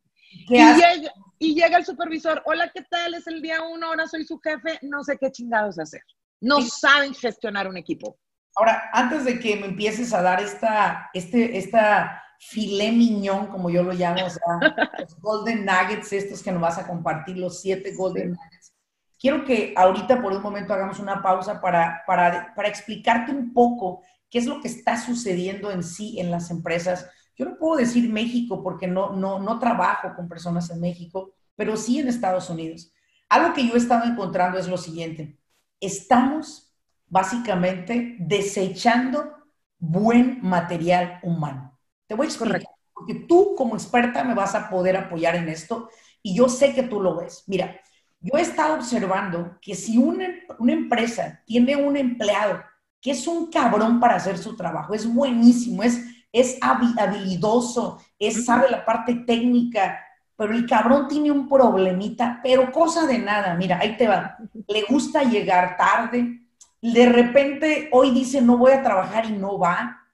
Y 1.39 1.53
llega, 1.53 1.77
el 1.77 1.85
supervisor, 1.85 2.41
hola, 2.45 2.71
¿qué 2.73 2.83
tal? 2.89 3.13
Es 3.13 3.27
el 3.27 3.41
día 3.41 3.63
uno, 3.63 3.87
ahora 3.87 4.07
soy 4.07 4.25
su 4.25 4.39
jefe, 4.39 4.79
no 4.81 5.03
sé 5.03 5.17
qué 5.19 5.31
chingados 5.31 5.77
hacer. 5.79 6.01
No 6.41 6.61
saben 6.61 7.13
gestionar 7.13 7.67
un 7.67 7.77
equipo. 7.77 8.17
Ahora, 8.55 8.89
antes 8.91 9.25
de 9.25 9.39
que 9.39 9.55
me 9.55 9.67
empieces 9.67 10.13
a 10.13 10.21
dar 10.21 10.41
esta, 10.41 11.09
este, 11.13 11.57
esta 11.57 12.23
filé 12.39 12.91
miñón, 12.91 13.47
como 13.47 13.69
yo 13.69 13.83
lo 13.83 13.93
llamo, 13.93 14.25
o 14.25 14.29
sea, 14.29 14.41
los 14.99 15.19
golden 15.19 15.65
nuggets, 15.65 16.13
estos 16.13 16.41
que 16.41 16.51
nos 16.51 16.61
vas 16.61 16.77
a 16.77 16.87
compartir, 16.87 17.37
los 17.37 17.61
siete 17.61 17.93
golden 17.93 18.31
nuggets. 18.31 18.73
Quiero 19.19 19.45
que 19.45 19.73
ahorita 19.75 20.21
por 20.21 20.33
un 20.33 20.41
momento 20.41 20.73
hagamos 20.73 20.99
una 20.99 21.21
pausa 21.21 21.59
para, 21.59 22.03
para, 22.05 22.53
para 22.55 22.67
explicarte 22.67 23.31
un 23.31 23.53
poco 23.53 24.03
qué 24.29 24.39
es 24.39 24.45
lo 24.45 24.61
que 24.61 24.67
está 24.67 24.97
sucediendo 24.97 25.71
en 25.71 25.83
sí 25.83 26.19
en 26.19 26.29
las 26.29 26.51
empresas. 26.51 27.09
Yo 27.37 27.45
no 27.45 27.57
puedo 27.57 27.77
decir 27.77 28.11
México 28.11 28.63
porque 28.63 28.87
no, 28.87 29.11
no, 29.11 29.39
no 29.39 29.59
trabajo 29.59 30.13
con 30.15 30.27
personas 30.27 30.69
en 30.71 30.81
México, 30.81 31.33
pero 31.55 31.77
sí 31.77 31.99
en 31.99 32.07
Estados 32.07 32.49
Unidos. 32.49 32.91
Algo 33.29 33.53
que 33.53 33.67
yo 33.67 33.75
he 33.75 33.77
estado 33.77 34.05
encontrando 34.05 34.57
es 34.57 34.67
lo 34.67 34.77
siguiente. 34.77 35.37
Estamos 35.79 36.73
básicamente 37.07 38.15
desechando 38.19 39.33
buen 39.77 40.39
material 40.41 41.19
humano. 41.21 41.77
Te 42.07 42.15
voy 42.15 42.25
a 42.25 42.29
explicar, 42.29 42.63
porque 42.93 43.13
tú 43.13 43.53
como 43.55 43.75
experta 43.75 44.23
me 44.23 44.33
vas 44.33 44.55
a 44.55 44.69
poder 44.69 44.97
apoyar 44.97 45.35
en 45.35 45.49
esto 45.49 45.89
y 46.23 46.35
yo 46.35 46.49
sé 46.49 46.73
que 46.73 46.83
tú 46.83 46.99
lo 46.99 47.17
ves. 47.17 47.43
Mira, 47.47 47.79
yo 48.19 48.37
he 48.37 48.41
estado 48.41 48.75
observando 48.75 49.57
que 49.61 49.75
si 49.75 49.97
una, 49.97 50.27
una 50.57 50.73
empresa 50.73 51.43
tiene 51.45 51.75
un 51.75 51.95
empleado 51.95 52.63
que 52.99 53.11
es 53.11 53.27
un 53.27 53.51
cabrón 53.51 53.99
para 53.99 54.15
hacer 54.15 54.37
su 54.39 54.55
trabajo, 54.55 54.93
es 54.93 55.05
buenísimo, 55.05 55.83
es, 55.83 56.03
es 56.39 56.57
habilidoso, 56.61 57.99
es, 58.19 58.45
sabe 58.45 58.69
la 58.69 58.85
parte 58.85 59.15
técnica, 59.15 59.99
pero 60.35 60.53
el 60.53 60.67
cabrón 60.67 61.07
tiene 61.07 61.31
un 61.31 61.49
problemita, 61.49 62.39
pero 62.43 62.71
cosa 62.71 63.07
de 63.07 63.17
nada, 63.17 63.55
mira, 63.55 63.79
ahí 63.79 63.97
te 63.97 64.07
va, 64.07 64.37
le 64.67 64.83
gusta 64.83 65.23
llegar 65.23 65.77
tarde, 65.77 66.41
de 66.81 67.05
repente 67.07 67.89
hoy 67.91 68.11
dice 68.11 68.41
no 68.41 68.57
voy 68.57 68.71
a 68.71 68.83
trabajar 68.83 69.25
y 69.25 69.31
no 69.31 69.57
va, 69.57 70.05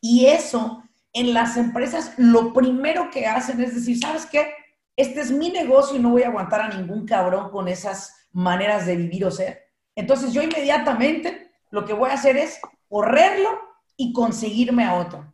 y 0.00 0.26
eso 0.26 0.84
en 1.12 1.34
las 1.34 1.56
empresas 1.56 2.12
lo 2.18 2.52
primero 2.52 3.10
que 3.10 3.26
hacen 3.26 3.60
es 3.60 3.74
decir, 3.74 3.98
¿sabes 3.98 4.26
qué? 4.26 4.52
Este 4.96 5.20
es 5.20 5.30
mi 5.30 5.50
negocio 5.50 5.96
y 5.96 6.00
no 6.00 6.10
voy 6.10 6.22
a 6.22 6.28
aguantar 6.28 6.60
a 6.60 6.68
ningún 6.68 7.06
cabrón 7.06 7.50
con 7.50 7.66
esas 7.68 8.28
maneras 8.32 8.86
de 8.86 8.96
vivir 8.96 9.24
o 9.24 9.30
ser. 9.30 9.64
Entonces 9.96 10.32
yo 10.32 10.42
inmediatamente 10.42 11.50
lo 11.70 11.84
que 11.84 11.92
voy 11.92 12.10
a 12.10 12.14
hacer 12.14 12.36
es 12.36 12.60
correrlo 12.88 13.50
y 13.96 14.12
conseguirme 14.12 14.84
a 14.84 14.94
otro. 14.94 15.33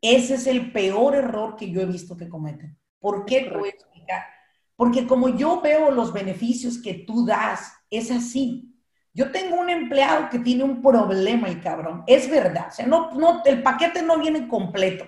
Ese 0.00 0.34
es 0.34 0.46
el 0.46 0.72
peor 0.72 1.14
error 1.14 1.56
que 1.56 1.70
yo 1.70 1.80
he 1.80 1.86
visto 1.86 2.16
que 2.16 2.28
cometen. 2.28 2.78
¿Por 3.00 3.24
qué 3.24 3.42
te 3.42 3.56
voy 3.56 3.68
a 3.68 3.72
explicar? 3.72 4.24
Porque 4.76 5.06
como 5.06 5.28
yo 5.30 5.60
veo 5.60 5.90
los 5.90 6.12
beneficios 6.12 6.78
que 6.78 6.94
tú 6.94 7.26
das, 7.26 7.72
es 7.90 8.10
así. 8.10 8.74
Yo 9.12 9.32
tengo 9.32 9.56
un 9.56 9.70
empleado 9.70 10.28
que 10.30 10.38
tiene 10.38 10.62
un 10.62 10.80
problema, 10.80 11.48
el 11.48 11.60
cabrón. 11.60 12.04
Es 12.06 12.30
verdad. 12.30 12.68
O 12.68 12.72
sea, 12.72 12.86
no, 12.86 13.10
no, 13.12 13.42
el 13.44 13.62
paquete 13.62 14.02
no 14.02 14.18
viene 14.18 14.46
completo. 14.46 15.04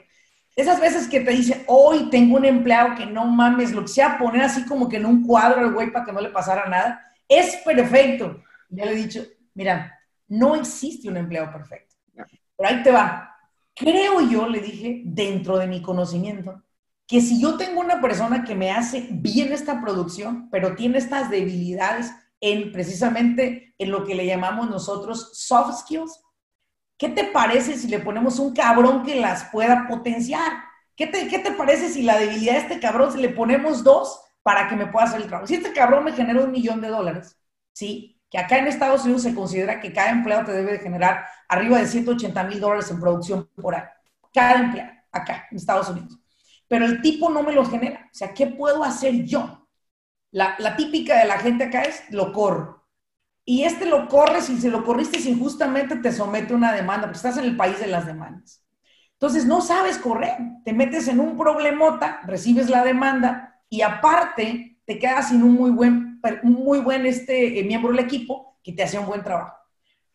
Esas 0.56 0.80
veces 0.80 1.06
que 1.06 1.20
te 1.20 1.30
dicen, 1.30 1.62
hoy 1.68 2.10
tengo 2.10 2.36
un 2.36 2.44
empleado 2.44 2.96
que 2.96 3.06
no 3.06 3.24
mames, 3.26 3.70
lo 3.70 3.82
que 3.82 3.88
sea, 3.88 4.18
poner 4.18 4.42
así 4.42 4.64
como 4.64 4.88
que 4.88 4.96
en 4.96 5.06
un 5.06 5.24
cuadro 5.24 5.60
al 5.60 5.72
güey 5.72 5.92
para 5.92 6.04
que 6.04 6.12
no 6.12 6.20
le 6.20 6.30
pasara 6.30 6.68
nada, 6.68 7.00
es 7.28 7.56
perfecto. 7.58 8.42
Ya 8.68 8.84
le 8.84 8.92
he 8.92 8.96
dicho, 8.96 9.24
mira, 9.54 9.96
no 10.26 10.56
existe 10.56 11.08
un 11.08 11.16
empleado 11.16 11.52
perfecto. 11.52 11.94
Pero 12.14 12.68
ahí 12.68 12.82
te 12.82 12.90
va. 12.90 13.29
Creo 13.80 14.20
yo, 14.28 14.46
le 14.46 14.60
dije, 14.60 15.00
dentro 15.06 15.56
de 15.56 15.66
mi 15.66 15.80
conocimiento, 15.80 16.62
que 17.06 17.22
si 17.22 17.40
yo 17.40 17.56
tengo 17.56 17.80
una 17.80 17.98
persona 17.98 18.44
que 18.44 18.54
me 18.54 18.70
hace 18.70 19.08
bien 19.10 19.54
esta 19.54 19.80
producción, 19.80 20.50
pero 20.50 20.76
tiene 20.76 20.98
estas 20.98 21.30
debilidades 21.30 22.12
en 22.42 22.72
precisamente 22.72 23.74
en 23.78 23.90
lo 23.90 24.04
que 24.04 24.14
le 24.14 24.26
llamamos 24.26 24.68
nosotros 24.68 25.30
soft 25.32 25.80
skills. 25.80 26.20
¿Qué 26.98 27.08
te 27.08 27.24
parece 27.24 27.78
si 27.78 27.88
le 27.88 28.00
ponemos 28.00 28.38
un 28.38 28.52
cabrón 28.52 29.02
que 29.02 29.18
las 29.18 29.44
pueda 29.44 29.86
potenciar? 29.88 30.52
¿Qué 30.94 31.06
te, 31.06 31.26
¿Qué 31.28 31.38
te 31.38 31.52
parece 31.52 31.88
si 31.88 32.02
la 32.02 32.18
debilidad 32.18 32.52
de 32.52 32.58
este 32.58 32.80
cabrón, 32.80 33.10
si 33.10 33.18
le 33.18 33.30
ponemos 33.30 33.82
dos 33.82 34.20
para 34.42 34.68
que 34.68 34.76
me 34.76 34.88
pueda 34.88 35.06
hacer 35.06 35.22
el 35.22 35.28
trabajo? 35.28 35.46
Si 35.46 35.54
este 35.54 35.72
cabrón 35.72 36.04
me 36.04 36.12
genera 36.12 36.44
un 36.44 36.52
millón 36.52 36.82
de 36.82 36.88
dólares, 36.88 37.38
¿sí? 37.72 38.19
Que 38.30 38.38
acá 38.38 38.58
en 38.58 38.68
Estados 38.68 39.04
Unidos 39.04 39.22
se 39.22 39.34
considera 39.34 39.80
que 39.80 39.92
cada 39.92 40.10
empleado 40.10 40.46
te 40.46 40.52
debe 40.52 40.72
de 40.72 40.78
generar 40.78 41.26
arriba 41.48 41.78
de 41.78 41.86
180 41.86 42.44
mil 42.44 42.60
dólares 42.60 42.90
en 42.90 43.00
producción 43.00 43.48
por 43.60 43.74
año. 43.74 43.90
Cada 44.32 44.60
empleado, 44.60 44.92
acá 45.10 45.48
en 45.50 45.56
Estados 45.56 45.88
Unidos. 45.88 46.18
Pero 46.68 46.84
el 46.84 47.02
tipo 47.02 47.28
no 47.30 47.42
me 47.42 47.52
lo 47.52 47.64
genera. 47.64 48.06
O 48.06 48.14
sea, 48.14 48.32
¿qué 48.32 48.46
puedo 48.46 48.84
hacer 48.84 49.24
yo? 49.24 49.68
La, 50.30 50.76
típica 50.76 51.18
de 51.18 51.26
la 51.26 51.38
gente 51.38 51.64
acá 51.64 51.82
es 51.82 52.04
lo 52.10 52.32
corro. 52.32 52.86
Y 53.44 53.64
este 53.64 53.86
lo 53.86 54.06
corres 54.06 54.48
y 54.48 54.60
si 54.60 54.70
lo 54.70 54.84
corriste 54.84 55.18
injustamente 55.28 55.96
te 55.96 56.12
somete 56.12 56.52
a 56.52 56.56
una 56.56 56.72
demanda, 56.72 57.06
porque 57.06 57.16
estás 57.16 57.38
en 57.38 57.44
el 57.44 57.56
país 57.56 57.80
de 57.80 57.88
las 57.88 58.06
demandas. 58.06 58.64
Entonces 59.14 59.44
no 59.44 59.60
sabes 59.60 59.98
correr, 59.98 60.36
te 60.64 60.72
metes 60.72 61.08
en 61.08 61.20
un 61.20 61.36
problemota, 61.36 62.20
recibes 62.24 62.70
la 62.70 62.84
demanda 62.84 63.60
y 63.68 63.82
aparte 63.82 64.78
te 64.86 64.98
quedas 64.98 65.28
sin 65.28 65.42
un 65.42 65.54
muy 65.54 65.70
buen, 65.70 66.09
muy 66.42 66.80
buen 66.80 67.06
este, 67.06 67.58
eh, 67.58 67.64
miembro 67.64 67.90
del 67.90 68.04
equipo 68.04 68.58
que 68.62 68.72
te 68.72 68.82
hace 68.82 68.98
un 68.98 69.06
buen 69.06 69.22
trabajo. 69.22 69.56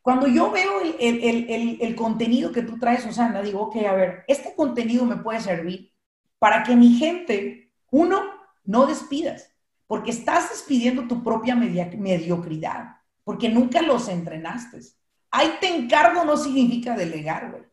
Cuando 0.01 0.27
yo 0.27 0.51
veo 0.51 0.81
el, 0.99 1.77
el, 1.79 1.95
contenido 1.95 2.51
que 2.51 2.61
tú 2.61 2.77
traes, 2.77 3.01
Susana, 3.01 3.41
digo, 3.41 3.61
ok, 3.61 3.77
a 3.87 3.93
ver, 3.93 4.23
este 4.27 4.53
contenido 4.53 5.03
me 5.03 5.17
puede 5.17 5.41
servir 5.41 5.91
para 6.37 6.61
que 6.61 6.75
mi 6.75 6.95
gente, 6.95 7.71
uno, 7.89 8.21
no 8.65 8.85
despidas 8.85 9.55
porque 9.87 10.11
estás 10.11 10.49
despidiendo 10.49 11.07
tu 11.07 11.23
propia 11.23 11.55
mediocridad, 11.55 12.97
porque 13.23 13.49
nunca 13.49 13.81
los 13.81 14.07
entrenaste. 14.07 14.79
Ahí 15.31 15.53
te 15.59 15.67
encargo 15.67 16.25
no 16.25 16.37
significa 16.37 16.95
delegar, 16.95 17.51
güey. 17.51 17.63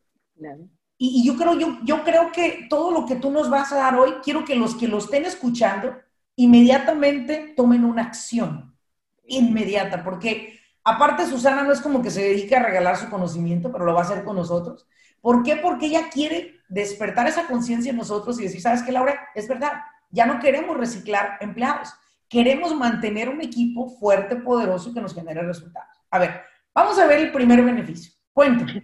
Y, 0.98 1.24
yo, 1.26 1.36
creo, 1.36 1.58
yo, 1.58 1.78
yo 1.84 2.04
creo 2.04 2.30
que 2.32 2.66
todo 2.68 2.92
lo 2.92 3.06
que 3.06 3.16
tú 3.16 3.30
nos 3.30 3.50
vas 3.50 3.72
a 3.72 3.76
dar 3.76 3.96
hoy, 3.96 4.14
quiero 4.22 4.44
que 4.44 4.54
los 4.54 4.74
que 4.76 4.88
lo 4.88 4.98
estén 4.98 5.24
escuchando 5.24 5.96
inmediatamente 6.36 7.52
tomen 7.56 7.84
una 7.84 8.02
acción 8.02 8.76
inmediata, 9.24 10.02
porque 10.02 10.58
aparte 10.84 11.26
Susana 11.26 11.62
no 11.62 11.72
es 11.72 11.80
como 11.80 12.02
que 12.02 12.10
se 12.10 12.22
dedica 12.22 12.58
a 12.58 12.62
regalar 12.62 12.96
su 12.96 13.08
conocimiento, 13.08 13.70
pero 13.70 13.84
lo 13.84 13.94
va 13.94 14.00
a 14.00 14.04
hacer 14.04 14.24
con 14.24 14.36
nosotros. 14.36 14.86
¿Por 15.20 15.42
qué? 15.42 15.56
Porque 15.56 15.86
ella 15.86 16.10
quiere 16.10 16.60
despertar 16.68 17.28
esa 17.28 17.46
conciencia 17.46 17.90
en 17.90 17.96
nosotros 17.96 18.40
y 18.40 18.44
decir, 18.44 18.60
¿sabes 18.60 18.82
qué, 18.82 18.92
Laura? 18.92 19.28
Es 19.34 19.46
verdad, 19.46 19.72
ya 20.10 20.26
no 20.26 20.40
queremos 20.40 20.76
reciclar 20.76 21.38
empleados 21.40 21.94
queremos 22.32 22.74
mantener 22.74 23.28
un 23.28 23.42
equipo 23.42 23.90
fuerte, 23.90 24.36
poderoso 24.36 24.94
que 24.94 25.02
nos 25.02 25.14
genere 25.14 25.42
resultados. 25.42 25.98
A 26.10 26.18
ver, 26.18 26.40
vamos 26.74 26.98
a 26.98 27.06
ver 27.06 27.18
el 27.20 27.30
primer 27.30 27.62
beneficio. 27.62 28.10
Cuéntame. 28.32 28.80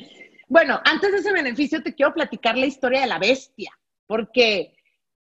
Bueno, 0.49 0.79
antes 0.85 1.11
de 1.11 1.19
ese 1.19 1.33
beneficio 1.33 1.83
te 1.83 1.95
quiero 1.95 2.13
platicar 2.13 2.59
la 2.59 2.67
historia 2.67 3.01
de 3.01 3.07
la 3.07 3.19
bestia, 3.19 3.71
porque 4.07 4.77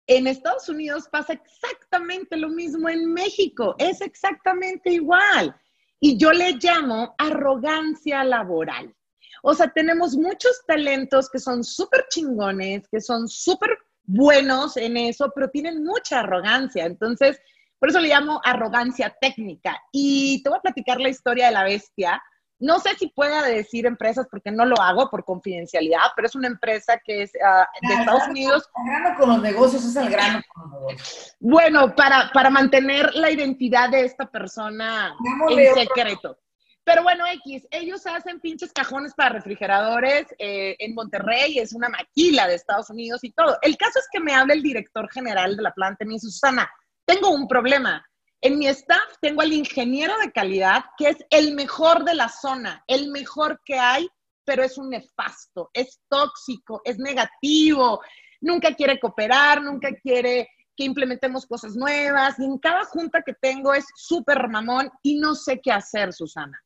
en 0.06 0.26
Estados 0.26 0.68
Unidos 0.68 1.08
pasa 1.10 1.32
exactamente 1.32 2.36
lo 2.36 2.48
mismo 2.48 2.88
en 2.88 3.12
México, 3.12 3.74
es 3.78 4.00
exactamente 4.00 4.90
igual. 4.90 5.54
Y 5.98 6.16
yo 6.16 6.30
le 6.32 6.52
llamo 6.52 7.14
arrogancia 7.18 8.22
laboral. 8.22 8.94
O 9.42 9.54
sea, 9.54 9.68
tenemos 9.68 10.16
muchos 10.16 10.62
talentos 10.66 11.30
que 11.30 11.38
son 11.38 11.64
súper 11.64 12.06
chingones, 12.08 12.86
que 12.88 13.00
son 13.00 13.28
súper 13.28 13.70
buenos 14.04 14.76
en 14.76 14.96
eso, 14.96 15.32
pero 15.34 15.50
tienen 15.50 15.84
mucha 15.84 16.20
arrogancia. 16.20 16.84
Entonces, 16.84 17.40
por 17.78 17.90
eso 17.90 18.00
le 18.00 18.08
llamo 18.08 18.40
arrogancia 18.44 19.14
técnica. 19.20 19.80
Y 19.92 20.42
te 20.42 20.48
voy 20.48 20.58
a 20.58 20.62
platicar 20.62 21.00
la 21.00 21.08
historia 21.08 21.46
de 21.46 21.52
la 21.52 21.64
bestia. 21.64 22.22
No 22.58 22.78
sé 22.78 22.94
si 22.96 23.08
pueda 23.08 23.42
decir 23.42 23.84
empresas 23.84 24.26
porque 24.30 24.50
no 24.50 24.64
lo 24.64 24.80
hago 24.80 25.10
por 25.10 25.24
confidencialidad, 25.24 26.06
pero 26.14 26.26
es 26.26 26.34
una 26.34 26.48
empresa 26.48 26.98
que 27.04 27.22
es 27.22 27.32
ah, 27.44 27.68
de 27.82 27.94
Estados 27.94 28.28
Unidos. 28.28 28.68
El 28.76 28.90
grano 28.90 29.18
con 29.18 29.28
los 29.28 29.42
negocios 29.42 29.84
es 29.84 29.96
el 29.96 30.08
grano 30.08 30.42
con 30.54 30.70
los 30.70 30.80
negocios. 30.80 31.36
Bueno, 31.38 31.94
para, 31.94 32.30
para 32.32 32.48
mantener 32.48 33.14
la 33.14 33.30
identidad 33.30 33.90
de 33.90 34.06
esta 34.06 34.26
persona 34.26 35.14
en 35.50 35.74
secreto. 35.74 36.38
Pero 36.86 37.02
bueno, 37.02 37.24
X, 37.26 37.66
ellos 37.72 38.06
hacen 38.06 38.38
pinches 38.38 38.72
cajones 38.72 39.12
para 39.12 39.30
refrigeradores 39.30 40.26
eh, 40.38 40.76
en 40.78 40.94
Monterrey, 40.94 41.58
es 41.58 41.72
una 41.72 41.88
maquila 41.88 42.46
de 42.46 42.54
Estados 42.54 42.90
Unidos 42.90 43.24
y 43.24 43.32
todo. 43.32 43.58
El 43.62 43.76
caso 43.76 43.98
es 43.98 44.06
que 44.10 44.20
me 44.20 44.32
habla 44.32 44.54
el 44.54 44.62
director 44.62 45.10
general 45.10 45.56
de 45.56 45.64
la 45.64 45.74
planta 45.74 46.04
y 46.04 46.06
me 46.06 46.14
dice, 46.14 46.28
Susana, 46.28 46.70
tengo 47.04 47.30
un 47.30 47.48
problema. 47.48 48.06
En 48.40 48.58
mi 48.58 48.66
staff 48.68 49.16
tengo 49.20 49.42
al 49.42 49.52
ingeniero 49.52 50.16
de 50.18 50.30
calidad, 50.30 50.84
que 50.96 51.08
es 51.08 51.16
el 51.30 51.54
mejor 51.54 52.04
de 52.04 52.14
la 52.14 52.28
zona, 52.28 52.84
el 52.86 53.10
mejor 53.10 53.60
que 53.64 53.78
hay, 53.78 54.08
pero 54.44 54.62
es 54.62 54.78
un 54.78 54.90
nefasto, 54.90 55.70
es 55.72 56.00
tóxico, 56.08 56.80
es 56.84 56.98
negativo, 56.98 58.00
nunca 58.40 58.74
quiere 58.74 59.00
cooperar, 59.00 59.62
nunca 59.62 59.88
quiere 60.02 60.48
que 60.76 60.84
implementemos 60.84 61.46
cosas 61.46 61.74
nuevas, 61.74 62.38
y 62.38 62.44
en 62.44 62.58
cada 62.58 62.84
junta 62.84 63.22
que 63.22 63.32
tengo 63.40 63.72
es 63.72 63.86
súper 63.96 64.48
mamón 64.48 64.90
y 65.02 65.18
no 65.18 65.34
sé 65.34 65.60
qué 65.60 65.72
hacer, 65.72 66.12
Susana. 66.12 66.60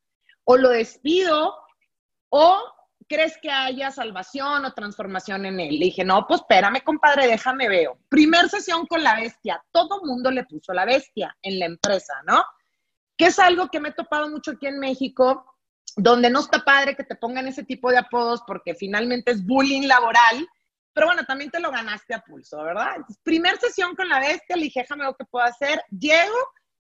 O 0.44 0.56
lo 0.56 0.70
despido 0.70 1.54
o 2.30 2.58
¿crees 3.10 3.36
que 3.42 3.50
haya 3.50 3.90
salvación 3.90 4.64
o 4.64 4.72
transformación 4.72 5.44
en 5.44 5.58
él? 5.58 5.80
Le 5.80 5.86
dije, 5.86 6.04
no, 6.04 6.24
pues 6.28 6.42
espérame, 6.42 6.80
compadre, 6.84 7.26
déjame 7.26 7.68
veo. 7.68 7.98
Primer 8.08 8.48
sesión 8.48 8.86
con 8.86 9.02
la 9.02 9.16
bestia, 9.16 9.60
todo 9.72 10.04
mundo 10.04 10.30
le 10.30 10.44
puso 10.44 10.72
la 10.72 10.84
bestia 10.84 11.36
en 11.42 11.58
la 11.58 11.66
empresa, 11.66 12.14
¿no? 12.24 12.44
Que 13.16 13.26
es 13.26 13.40
algo 13.40 13.68
que 13.68 13.80
me 13.80 13.88
he 13.88 13.92
topado 13.92 14.28
mucho 14.28 14.52
aquí 14.52 14.68
en 14.68 14.78
México, 14.78 15.44
donde 15.96 16.30
no 16.30 16.38
está 16.38 16.64
padre 16.64 16.94
que 16.94 17.02
te 17.02 17.16
pongan 17.16 17.48
ese 17.48 17.64
tipo 17.64 17.90
de 17.90 17.98
apodos 17.98 18.44
porque 18.46 18.76
finalmente 18.76 19.32
es 19.32 19.44
bullying 19.44 19.88
laboral, 19.88 20.46
pero 20.92 21.08
bueno, 21.08 21.24
también 21.24 21.50
te 21.50 21.58
lo 21.58 21.72
ganaste 21.72 22.14
a 22.14 22.20
pulso, 22.20 22.62
¿verdad? 22.62 22.94
primer 23.24 23.58
sesión 23.58 23.96
con 23.96 24.08
la 24.08 24.20
bestia, 24.20 24.54
le 24.54 24.64
dije, 24.64 24.82
déjame 24.82 25.04
ver 25.04 25.16
qué 25.18 25.24
puedo 25.24 25.44
hacer. 25.44 25.82
Llego, 25.90 26.38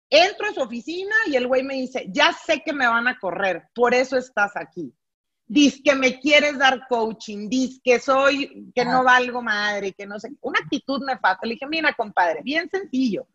entro 0.09 0.47
a 0.47 0.53
su 0.53 0.59
oficina 0.59 1.15
y 1.27 1.37
el 1.37 1.47
güey 1.47 1.63
me 1.63 1.75
dice, 1.75 2.05
ya 2.09 2.33
sé 2.33 2.63
que 2.65 2.73
me 2.73 2.85
van 2.85 3.07
a 3.07 3.17
correr, 3.17 3.69
por 3.73 3.93
eso 3.93 4.17
estás 4.17 4.57
aquí. 4.57 4.93
Dice 5.47 5.81
que 5.81 5.95
me 5.95 6.19
quieres 6.19 6.57
dar 6.57 6.87
coaching, 6.89 7.47
dice 7.47 7.79
que 7.83 7.99
soy, 7.99 8.71
que 8.75 8.83
no 8.83 9.03
valgo 9.03 9.41
madre, 9.41 9.93
que 9.93 10.05
no 10.05 10.19
sé, 10.19 10.29
una 10.41 10.59
actitud 10.59 11.01
nefasta. 11.05 11.47
Le 11.47 11.53
dije, 11.53 11.67
mira, 11.67 11.93
compadre, 11.93 12.41
bien 12.43 12.69
sencillo. 12.69 13.27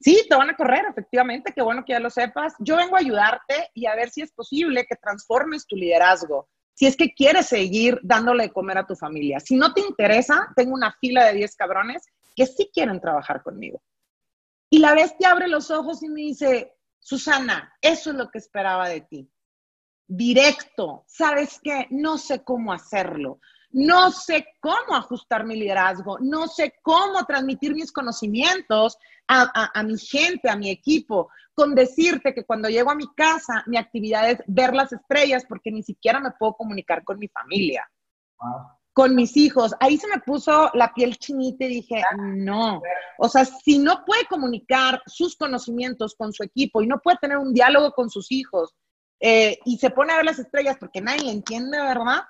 Sí, 0.00 0.26
te 0.28 0.34
van 0.34 0.50
a 0.50 0.56
correr, 0.56 0.86
efectivamente, 0.90 1.52
qué 1.54 1.62
bueno 1.62 1.84
que 1.84 1.92
ya 1.92 2.00
lo 2.00 2.10
sepas. 2.10 2.54
Yo 2.58 2.76
vengo 2.76 2.96
a 2.96 3.00
ayudarte 3.00 3.70
y 3.74 3.86
a 3.86 3.94
ver 3.94 4.10
si 4.10 4.22
es 4.22 4.32
posible 4.32 4.86
que 4.86 4.96
transformes 4.96 5.66
tu 5.66 5.76
liderazgo 5.76 6.48
si 6.80 6.86
es 6.86 6.96
que 6.96 7.12
quieres 7.12 7.44
seguir 7.44 8.00
dándole 8.02 8.44
de 8.44 8.52
comer 8.54 8.78
a 8.78 8.86
tu 8.86 8.96
familia. 8.96 9.38
Si 9.38 9.54
no 9.54 9.74
te 9.74 9.82
interesa, 9.82 10.48
tengo 10.56 10.72
una 10.72 10.90
fila 10.98 11.26
de 11.26 11.34
10 11.34 11.54
cabrones 11.54 12.06
que 12.34 12.46
sí 12.46 12.70
quieren 12.72 13.02
trabajar 13.02 13.42
conmigo. 13.42 13.82
Y 14.70 14.78
la 14.78 14.94
bestia 14.94 15.30
abre 15.30 15.46
los 15.46 15.70
ojos 15.70 16.02
y 16.02 16.08
me 16.08 16.22
dice, 16.22 16.72
Susana, 16.98 17.70
eso 17.82 18.12
es 18.12 18.16
lo 18.16 18.30
que 18.30 18.38
esperaba 18.38 18.88
de 18.88 19.02
ti. 19.02 19.30
Directo, 20.12 21.04
¿sabes 21.06 21.60
qué? 21.62 21.86
No 21.90 22.18
sé 22.18 22.42
cómo 22.42 22.72
hacerlo. 22.72 23.38
No 23.70 24.10
sé 24.10 24.44
cómo 24.58 24.96
ajustar 24.96 25.46
mi 25.46 25.54
liderazgo, 25.54 26.18
no 26.18 26.48
sé 26.48 26.74
cómo 26.82 27.24
transmitir 27.26 27.76
mis 27.76 27.92
conocimientos 27.92 28.98
a, 29.28 29.82
mi 29.84 29.96
gente, 29.96 30.50
a 30.50 30.56
mi 30.56 30.68
equipo, 30.68 31.30
con 31.54 31.76
decirte 31.76 32.34
que 32.34 32.44
cuando 32.44 32.68
llego 32.68 32.90
a 32.90 32.96
mi 32.96 33.06
casa, 33.14 33.62
mi 33.68 33.76
actividad 33.76 34.28
es 34.28 34.42
ver 34.48 34.74
las 34.74 34.92
estrellas 34.92 35.44
porque 35.48 35.70
ni 35.70 35.84
siquiera 35.84 36.18
me 36.18 36.32
puedo 36.32 36.54
comunicar 36.54 37.04
con 37.04 37.20
mi 37.20 37.28
familia, 37.28 37.88
con 38.92 39.14
mis 39.14 39.36
hijos. 39.36 39.76
Ahí 39.78 39.96
se 39.96 40.08
me 40.08 40.18
puso 40.18 40.72
la 40.74 40.92
piel 40.92 41.16
chinita 41.18 41.66
y 41.66 41.68
dije, 41.68 42.02
no, 42.18 42.82
o 43.18 43.28
sea, 43.28 43.44
si 43.44 43.78
no 43.78 44.04
puede 44.04 44.24
comunicar 44.24 45.00
sus 45.06 45.36
conocimientos 45.36 46.16
con 46.16 46.32
su 46.32 46.42
equipo 46.42 46.82
y 46.82 46.88
no 46.88 46.98
puede 46.98 47.18
tener 47.18 47.38
un 47.38 47.54
diálogo 47.54 47.92
con 47.92 48.10
sus 48.10 48.32
hijos 48.32 48.74
eh, 49.20 49.58
y 49.64 49.78
se 49.78 49.90
pone 49.90 50.12
a 50.12 50.16
ver 50.16 50.24
las 50.24 50.38
estrellas 50.38 50.76
porque 50.80 51.00
nadie 51.00 51.24
le 51.24 51.32
entiende, 51.32 51.78
¿verdad? 51.78 52.22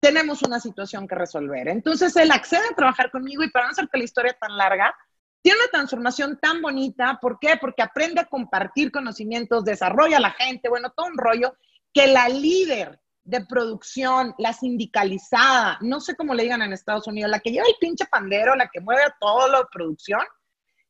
tenemos 0.00 0.42
una 0.42 0.60
situación 0.60 1.08
que 1.08 1.14
resolver. 1.14 1.68
Entonces 1.68 2.14
él 2.16 2.30
accede 2.30 2.62
a 2.70 2.74
trabajar 2.74 3.10
conmigo 3.10 3.42
y 3.42 3.50
para 3.50 3.66
no 3.66 3.72
hacerte 3.72 3.98
la 3.98 4.04
historia 4.04 4.36
tan 4.40 4.56
larga, 4.56 4.94
tiene 5.42 5.58
una 5.58 5.70
transformación 5.70 6.38
tan 6.40 6.62
bonita. 6.62 7.18
¿Por 7.20 7.38
qué? 7.40 7.56
Porque 7.60 7.82
aprende 7.82 8.20
a 8.20 8.26
compartir 8.26 8.92
conocimientos, 8.92 9.64
desarrolla 9.64 10.18
a 10.18 10.20
la 10.20 10.30
gente, 10.32 10.68
bueno, 10.68 10.92
todo 10.96 11.06
un 11.06 11.18
rollo 11.18 11.56
que 11.92 12.06
la 12.06 12.28
líder 12.28 13.00
de 13.24 13.44
producción, 13.44 14.34
la 14.38 14.52
sindicalizada, 14.52 15.78
no 15.80 16.00
sé 16.00 16.14
cómo 16.14 16.34
le 16.34 16.44
digan 16.44 16.62
en 16.62 16.72
Estados 16.72 17.08
Unidos, 17.08 17.30
la 17.30 17.40
que 17.40 17.50
lleva 17.50 17.66
el 17.66 17.74
pinche 17.80 18.06
pandero, 18.06 18.54
la 18.54 18.68
que 18.68 18.80
mueve 18.80 19.02
todo 19.18 19.48
lo 19.48 19.58
de 19.58 19.66
producción, 19.72 20.20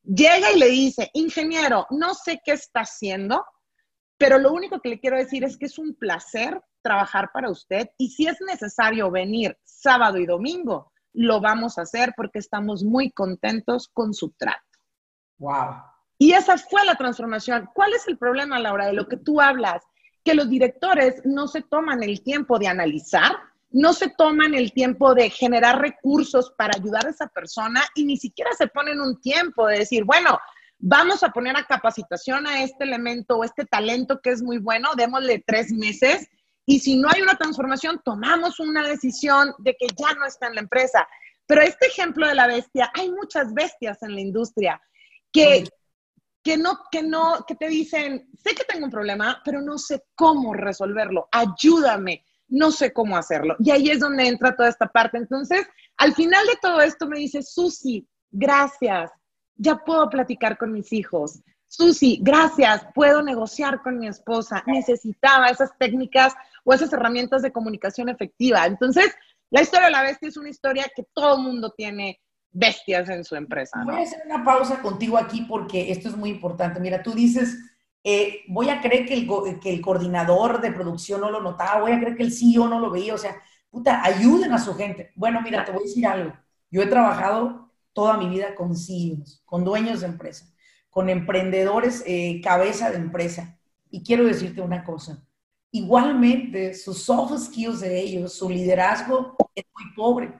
llega 0.03 0.51
y 0.51 0.59
le 0.59 0.67
dice, 0.67 1.09
ingeniero, 1.13 1.87
no 1.89 2.13
sé 2.13 2.39
qué 2.45 2.51
está 2.51 2.81
haciendo, 2.81 3.43
pero 4.17 4.37
lo 4.37 4.51
único 4.51 4.79
que 4.81 4.89
le 4.89 4.99
quiero 4.99 5.17
decir 5.17 5.43
es 5.43 5.57
que 5.57 5.65
es 5.65 5.77
un 5.77 5.95
placer 5.95 6.61
trabajar 6.81 7.31
para 7.33 7.49
usted 7.49 7.89
y 7.97 8.09
si 8.09 8.27
es 8.27 8.37
necesario 8.41 9.11
venir 9.11 9.57
sábado 9.63 10.17
y 10.17 10.25
domingo, 10.25 10.91
lo 11.13 11.41
vamos 11.41 11.77
a 11.77 11.81
hacer 11.81 12.13
porque 12.15 12.39
estamos 12.39 12.83
muy 12.83 13.11
contentos 13.11 13.87
con 13.87 14.13
su 14.13 14.31
trato. 14.31 14.61
Wow. 15.39 15.81
Y 16.17 16.33
esa 16.33 16.57
fue 16.57 16.83
la 16.85 16.95
transformación. 16.95 17.69
¿Cuál 17.73 17.93
es 17.93 18.07
el 18.07 18.17
problema, 18.17 18.59
Laura, 18.59 18.87
de 18.87 18.93
lo 18.93 19.07
que 19.07 19.17
tú 19.17 19.39
hablas? 19.39 19.83
Que 20.23 20.33
los 20.33 20.49
directores 20.49 21.21
no 21.25 21.47
se 21.47 21.61
toman 21.61 22.03
el 22.03 22.23
tiempo 22.23 22.57
de 22.57 22.67
analizar, 22.67 23.37
no 23.69 23.93
se 23.93 24.09
toman 24.09 24.53
el 24.55 24.71
tiempo 24.73 25.13
de 25.13 25.29
generar 25.29 25.79
recursos 25.79 26.53
para 26.57 26.77
ayudar 26.77 27.05
a 27.05 27.11
esa 27.11 27.27
persona 27.27 27.83
y 27.95 28.05
ni 28.05 28.17
siquiera 28.17 28.51
se 28.53 28.67
ponen 28.67 28.99
un 28.99 29.19
tiempo 29.21 29.67
de 29.67 29.79
decir, 29.79 30.03
bueno, 30.05 30.39
vamos 30.79 31.23
a 31.23 31.29
poner 31.29 31.57
a 31.57 31.65
capacitación 31.65 32.47
a 32.47 32.63
este 32.63 32.83
elemento 32.83 33.37
o 33.37 33.43
este 33.43 33.65
talento 33.65 34.19
que 34.21 34.31
es 34.31 34.41
muy 34.41 34.59
bueno, 34.59 34.89
démosle 34.95 35.43
tres 35.45 35.71
meses 35.71 36.27
y 36.69 36.79
si 36.79 36.97
no 36.97 37.07
hay 37.09 37.21
una 37.21 37.35
transformación, 37.35 38.01
tomamos 38.03 38.59
una 38.59 38.85
decisión 38.85 39.53
de 39.59 39.73
que 39.79 39.87
ya 39.87 40.13
no 40.15 40.25
está 40.25 40.47
en 40.47 40.55
la 40.55 40.61
empresa. 40.61 41.07
Pero 41.45 41.61
este 41.61 41.87
ejemplo 41.87 42.27
de 42.27 42.35
la 42.35 42.45
bestia, 42.45 42.91
hay 42.93 43.09
muchas 43.09 43.53
bestias 43.53 44.03
en 44.03 44.13
la 44.13 44.19
industria 44.19 44.81
que, 45.31 45.63
que, 46.43 46.57
no, 46.57 46.77
que, 46.91 47.03
no, 47.03 47.45
que 47.47 47.55
te 47.55 47.69
dicen, 47.69 48.29
sé 48.43 48.53
que 48.53 48.65
tengo 48.65 48.85
un 48.85 48.91
problema, 48.91 49.41
pero 49.45 49.61
no 49.61 49.77
sé 49.77 50.03
cómo 50.13 50.53
resolverlo, 50.53 51.29
ayúdame, 51.31 52.25
no 52.49 52.71
sé 52.71 52.91
cómo 52.91 53.15
hacerlo. 53.15 53.55
Y 53.59 53.71
ahí 53.71 53.89
es 53.89 54.01
donde 54.01 54.27
entra 54.27 54.53
toda 54.53 54.67
esta 54.67 54.87
parte. 54.87 55.17
Entonces, 55.17 55.65
al 55.95 56.13
final 56.15 56.45
de 56.47 56.57
todo 56.61 56.81
esto 56.81 57.07
me 57.07 57.19
dice, 57.19 57.41
Susi, 57.43 58.05
gracias, 58.29 59.09
ya 59.57 59.77
puedo 59.77 60.09
platicar 60.09 60.57
con 60.57 60.71
mis 60.71 60.91
hijos. 60.93 61.41
Susi, 61.67 62.19
gracias, 62.21 62.85
puedo 62.95 63.21
negociar 63.21 63.81
con 63.81 63.99
mi 63.99 64.07
esposa. 64.07 64.63
Necesitaba 64.65 65.47
esas 65.47 65.77
técnicas 65.77 66.33
o 66.63 66.73
esas 66.73 66.91
herramientas 66.93 67.41
de 67.41 67.51
comunicación 67.51 68.09
efectiva. 68.09 68.65
Entonces, 68.65 69.13
la 69.49 69.61
historia 69.61 69.87
de 69.87 69.91
la 69.91 70.03
bestia 70.03 70.29
es 70.29 70.37
una 70.37 70.49
historia 70.49 70.91
que 70.95 71.05
todo 71.13 71.37
mundo 71.37 71.73
tiene 71.75 72.21
bestias 72.51 73.09
en 73.09 73.23
su 73.23 73.35
empresa. 73.35 73.83
Voy 73.85 73.95
a 73.95 73.99
hacer 73.99 74.21
una 74.25 74.43
pausa 74.43 74.81
contigo 74.81 75.17
aquí 75.17 75.45
porque 75.47 75.91
esto 75.91 76.09
es 76.09 76.15
muy 76.15 76.29
importante. 76.29 76.79
Mira, 76.79 77.03
tú 77.03 77.13
dices, 77.13 77.57
eh, 78.03 78.43
voy 78.47 78.69
a 78.69 78.81
creer 78.81 79.05
que 79.05 79.13
el, 79.13 79.59
que 79.59 79.73
el 79.73 79.81
coordinador 79.81 80.61
de 80.61 80.71
producción 80.71 81.21
no 81.21 81.29
lo 81.29 81.41
notaba, 81.41 81.81
voy 81.81 81.91
a 81.91 81.99
creer 81.99 82.15
que 82.15 82.23
el 82.23 82.31
CEO 82.31 82.67
no 82.67 82.79
lo 82.79 82.89
veía, 82.89 83.13
o 83.13 83.17
sea, 83.17 83.35
puta, 83.69 84.03
ayuden 84.03 84.53
a 84.53 84.59
su 84.59 84.73
gente. 84.75 85.11
Bueno, 85.15 85.41
mira, 85.41 85.65
te 85.65 85.71
voy 85.71 85.81
a 85.81 85.87
decir 85.87 86.07
algo. 86.07 86.33
Yo 86.71 86.81
he 86.81 86.87
trabajado 86.87 87.66
toda 87.97 88.15
mi 88.15 88.29
vida 88.29 88.53
con 88.53 88.77
CEOs, 88.77 89.41
con 89.43 89.63
dueños 89.63 90.01
de 90.01 90.05
empresa, 90.05 90.45
con 90.87 91.09
emprendedores, 91.09 92.03
eh, 92.05 92.39
cabeza 92.43 92.91
de 92.91 92.97
empresa. 92.97 93.57
Y 93.89 94.03
quiero 94.03 94.25
decirte 94.25 94.61
una 94.61 94.83
cosa, 94.83 95.25
igualmente 95.71 96.75
sus 96.75 97.01
soft 97.01 97.35
skills 97.45 97.79
de 97.79 97.99
ellos, 97.99 98.33
su 98.33 98.51
liderazgo 98.51 99.35
es 99.55 99.65
muy 99.73 99.95
pobre. 99.95 100.31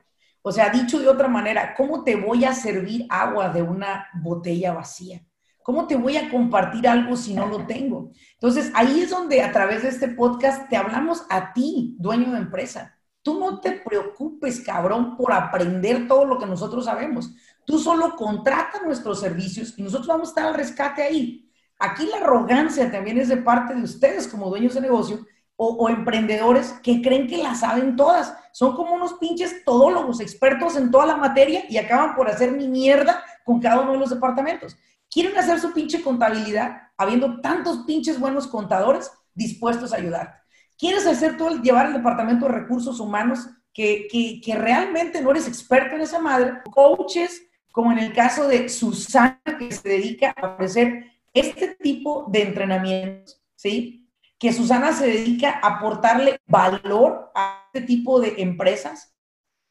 O 0.43 0.52
sea, 0.52 0.70
dicho 0.70 1.00
de 1.00 1.10
otra 1.10 1.28
manera, 1.28 1.74
¿cómo 1.76 2.04
te 2.04 2.15
voy 2.15 2.46
a 2.46 2.54
servir 2.54 3.08
agua 3.10 3.50
de 3.50 3.63
una 3.63 4.06
botella 4.22 4.74
vacía? 4.74 5.26
¿Cómo 5.63 5.88
te 5.88 5.96
voy 5.96 6.15
a 6.15 6.30
compartir 6.30 6.88
algo 6.88 7.15
si 7.15 7.34
no 7.34 7.48
lo 7.48 7.65
tengo? 7.65 8.12
Entonces, 8.34 8.72
ahí 8.76 9.00
es 9.00 9.10
donde 9.10 9.41
a 9.41 9.52
través 9.52 9.82
de 9.82 9.89
este 9.89 10.10
podcast 10.10 10.70
te 10.70 10.78
hablamos 10.78 11.26
a 11.32 11.54
ti, 11.54 11.96
dueño 11.98 12.34
de 12.34 12.38
empresa. 12.38 12.98
Tú 13.28 13.38
no 13.38 13.60
te 13.60 13.74
preocupes, 13.74 14.62
cabrón, 14.62 15.17
por 15.17 15.34
aprender 15.34 16.08
todo 16.08 16.24
lo 16.24 16.39
que 16.39 16.46
nosotros 16.46 16.86
sabemos. 16.86 17.36
Tú 17.67 17.77
solo 17.77 18.15
contrata 18.15 18.80
nuestros 18.86 19.19
servicios 19.19 19.73
y 19.75 19.82
nosotros 19.82 20.08
vamos 20.08 20.30
a 20.30 20.32
estar 20.32 20.45
al 20.45 20.53
rescate 20.53 21.03
ahí. 21.03 21.51
Aquí 21.77 22.06
la 22.06 22.19
arrogancia 22.19 22.89
también 22.89 23.17
es 23.17 23.27
de 23.27 23.36
parte 23.36 23.75
de 23.75 23.84
ustedes 23.84 24.25
como 24.25 24.49
dueños 24.49 24.75
de 24.75 24.80
negocio 24.80 25.27
o, 25.58 25.89
emprendedores 25.89 26.71
que 26.82 27.01
creen 27.01 27.27
que 27.27 27.39
la 27.39 27.56
saben 27.56 27.97
todas. 27.97 28.34
Son 28.53 28.73
como 28.73 28.93
unos 28.93 29.15
pinches 29.15 29.65
todólogos, 29.65 30.21
expertos 30.21 30.77
en 30.77 30.91
toda 30.91 31.08
la 31.08 31.17
materia 31.17 31.65
y 31.67 31.75
acaban 31.75 32.15
por 32.15 32.30
hacer 32.30 32.53
mi 32.53 32.69
mierda 32.69 33.21
con 33.43 33.60
cada 33.60 33.82
uno 33.82 33.91
de 33.91 33.99
los 33.99 34.12
departamentos. 34.12 34.77
Quieren 35.12 35.38
hacer 35.38 35.60
su 35.60 35.73
pinche 35.73 36.01
contabilidad 36.01 36.84
habiendo 36.95 37.41
tantos 37.41 37.80
pinches 37.80 38.17
buenos 38.17 38.47
contadores 38.47 39.12
dispuestos 39.34 39.91
a 39.91 39.97
ayudar. 39.97 40.41
¿Quieres 40.77 41.06
hacer 41.06 41.36
todo 41.36 41.49
el, 41.49 41.62
llevar 41.62 41.88
el 41.88 41.93
departamento 41.95 42.45
de 42.45 42.53
recursos 42.53 43.01
humanos 43.01 43.45
que, 43.73 44.08
que, 44.10 44.39
que 44.39 44.56
realmente 44.56 45.21
no 45.21 45.32
eres 45.32 45.49
experto 45.49 45.95
en 45.95 46.01
esa 46.03 46.19
madre? 46.19 46.62
Coaches, 46.71 47.41
como 47.77 47.91
en 47.91 47.99
el 47.99 48.11
caso 48.11 48.47
de 48.47 48.69
Susana, 48.69 49.39
que 49.59 49.71
se 49.71 49.87
dedica 49.87 50.33
a 50.35 50.55
ofrecer 50.55 51.11
este 51.31 51.75
tipo 51.75 52.25
de 52.27 52.41
entrenamientos, 52.41 53.39
¿sí? 53.55 54.09
Que 54.39 54.51
Susana 54.51 54.93
se 54.93 55.05
dedica 55.05 55.59
a 55.61 55.77
aportarle 55.77 56.41
valor 56.47 57.31
a 57.35 57.69
este 57.71 57.85
tipo 57.85 58.19
de 58.19 58.41
empresas 58.41 59.15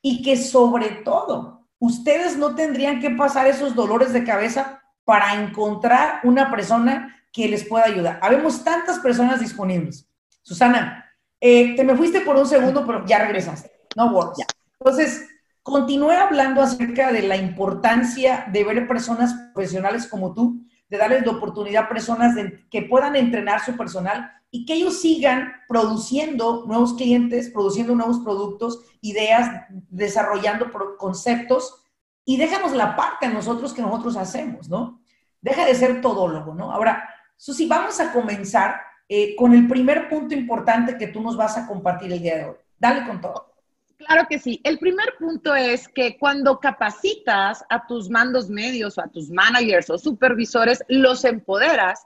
y 0.01 0.23
que 0.23 0.37
sobre 0.37 0.91
todo 1.03 1.67
ustedes 1.81 2.37
no 2.37 2.55
tendrían 2.55 3.01
que 3.01 3.11
pasar 3.11 3.49
esos 3.49 3.75
dolores 3.75 4.13
de 4.13 4.23
cabeza 4.23 4.81
para 5.05 5.43
encontrar 5.43 6.21
una 6.23 6.49
persona 6.49 7.25
que 7.33 7.49
les 7.49 7.65
pueda 7.65 7.87
ayudar. 7.87 8.21
Habemos 8.23 8.63
tantas 8.63 9.01
personas 9.01 9.41
disponibles. 9.41 10.09
Susana, 10.43 11.13
eh, 11.41 11.75
te 11.75 11.83
me 11.83 11.97
fuiste 11.97 12.21
por 12.21 12.37
un 12.37 12.47
segundo, 12.47 12.87
pero 12.87 13.05
ya 13.05 13.19
regresaste. 13.19 13.69
No 13.97 14.13
worries. 14.13 14.47
Entonces, 14.79 15.27
continúe 15.67 16.13
hablando 16.13 16.63
acerca 16.63 17.11
de 17.11 17.23
la 17.23 17.37
importancia 17.37 18.47
de 18.53 18.63
ver 18.63 18.87
personas 18.87 19.35
profesionales 19.53 20.07
como 20.07 20.33
tú 20.33 20.65
de 20.89 20.97
darles 20.97 21.27
la 21.27 21.33
oportunidad 21.33 21.87
a 21.87 21.89
personas 21.89 22.37
que 22.71 22.83
puedan 22.83 23.17
entrenar 23.17 23.65
su 23.65 23.77
personal 23.77 24.31
y 24.53 24.65
que 24.65 24.75
ellos 24.75 25.01
sigan 25.01 25.55
produciendo 25.67 26.67
nuevos 26.69 26.95
clientes, 26.95 27.51
produciendo 27.51 27.97
nuevos 27.97 28.21
productos, 28.21 28.79
ideas, 29.01 29.67
desarrollando 29.91 30.71
conceptos 30.99 31.83
y 32.25 32.37
déjanos 32.37 32.73
la 32.73 32.95
parte 32.95 33.27
a 33.27 33.31
nosotros 33.31 33.75
que 33.75 33.83
nosotros 33.83 34.17
hacemos, 34.17 34.69
¿no? 34.69 35.03
Deja 35.41 35.67
de 35.67 35.75
ser 35.75 36.01
todólogo, 36.01 36.55
¿no? 36.55 36.71
Ahora, 36.71 37.11
Susi, 37.37 37.67
vamos 37.67 37.99
a 37.99 38.13
comenzar 38.13 38.77
eh, 39.09 39.35
con 39.35 39.53
el 39.53 39.67
primer 39.67 40.09
punto 40.09 40.33
importante 40.33 40.97
que 40.97 41.09
tú 41.09 41.21
nos 41.21 41.37
vas 41.37 41.59
a 41.59 41.67
compartir 41.67 42.13
el 42.13 42.23
día 42.23 42.37
de 42.37 42.45
hoy. 42.45 42.57
Dale 42.79 43.05
con 43.05 43.21
todo. 43.21 43.56
Claro 43.99 44.27
que 44.29 44.39
sí. 44.39 44.61
El 44.63 44.79
primer 44.79 45.15
punto 45.19 45.55
es 45.55 45.89
que 45.89 46.19
cuando 46.19 46.61
capacitas 46.61 47.65
a 47.71 47.87
tus 47.87 48.11
mandos 48.11 48.51
medios 48.51 48.99
o 48.99 49.03
a 49.03 49.09
tus 49.09 49.31
managers 49.31 49.89
o 49.89 49.97
supervisores, 49.97 50.83
los 50.89 51.25
empoderas 51.25 52.05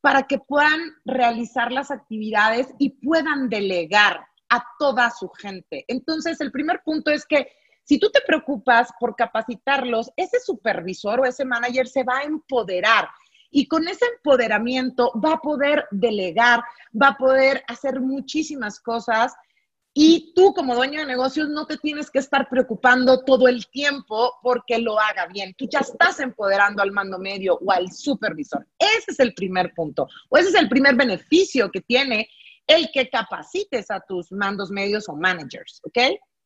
para 0.00 0.24
que 0.24 0.38
puedan 0.38 0.80
realizar 1.04 1.72
las 1.72 1.90
actividades 1.90 2.68
y 2.78 2.90
puedan 2.90 3.48
delegar 3.48 4.26
a 4.48 4.64
toda 4.78 5.10
su 5.10 5.28
gente. 5.30 5.84
Entonces, 5.88 6.40
el 6.40 6.52
primer 6.52 6.82
punto 6.84 7.10
es 7.10 7.24
que 7.24 7.48
si 7.84 7.98
tú 7.98 8.10
te 8.10 8.20
preocupas 8.26 8.90
por 9.00 9.16
capacitarlos, 9.16 10.10
ese 10.16 10.38
supervisor 10.40 11.20
o 11.20 11.24
ese 11.24 11.44
manager 11.44 11.88
se 11.88 12.04
va 12.04 12.18
a 12.18 12.24
empoderar 12.24 13.08
y 13.50 13.66
con 13.66 13.86
ese 13.88 14.06
empoderamiento 14.16 15.12
va 15.20 15.34
a 15.34 15.40
poder 15.40 15.86
delegar, 15.90 16.62
va 17.00 17.08
a 17.08 17.16
poder 17.16 17.64
hacer 17.66 18.00
muchísimas 18.00 18.78
cosas 18.80 19.34
y 19.94 20.32
tú 20.34 20.54
como 20.54 20.74
dueño 20.74 21.00
de 21.00 21.06
negocios 21.06 21.48
no 21.50 21.66
te 21.66 21.76
tienes 21.76 22.10
que 22.10 22.18
estar 22.18 22.48
preocupando 22.48 23.24
todo 23.24 23.46
el 23.46 23.66
tiempo 23.68 24.32
porque 24.42 24.78
lo 24.78 24.98
haga 24.98 25.26
bien. 25.26 25.54
Tú 25.56 25.68
ya 25.70 25.80
estás 25.80 26.18
empoderando 26.20 26.82
al 26.82 26.92
mando 26.92 27.18
medio 27.18 27.58
o 27.60 27.70
al 27.70 27.92
supervisor. 27.92 28.66
Ese 28.78 29.10
es 29.10 29.20
el 29.20 29.34
primer 29.34 29.74
punto 29.74 30.08
o 30.30 30.38
ese 30.38 30.48
es 30.48 30.54
el 30.54 30.68
primer 30.68 30.94
beneficio 30.94 31.70
que 31.70 31.82
tiene 31.82 32.28
el 32.66 32.90
que 32.92 33.10
capacites 33.10 33.90
a 33.90 34.00
tus 34.00 34.32
mandos 34.32 34.70
medios 34.70 35.08
o 35.08 35.14
managers, 35.14 35.80
¿ok? 35.84 35.98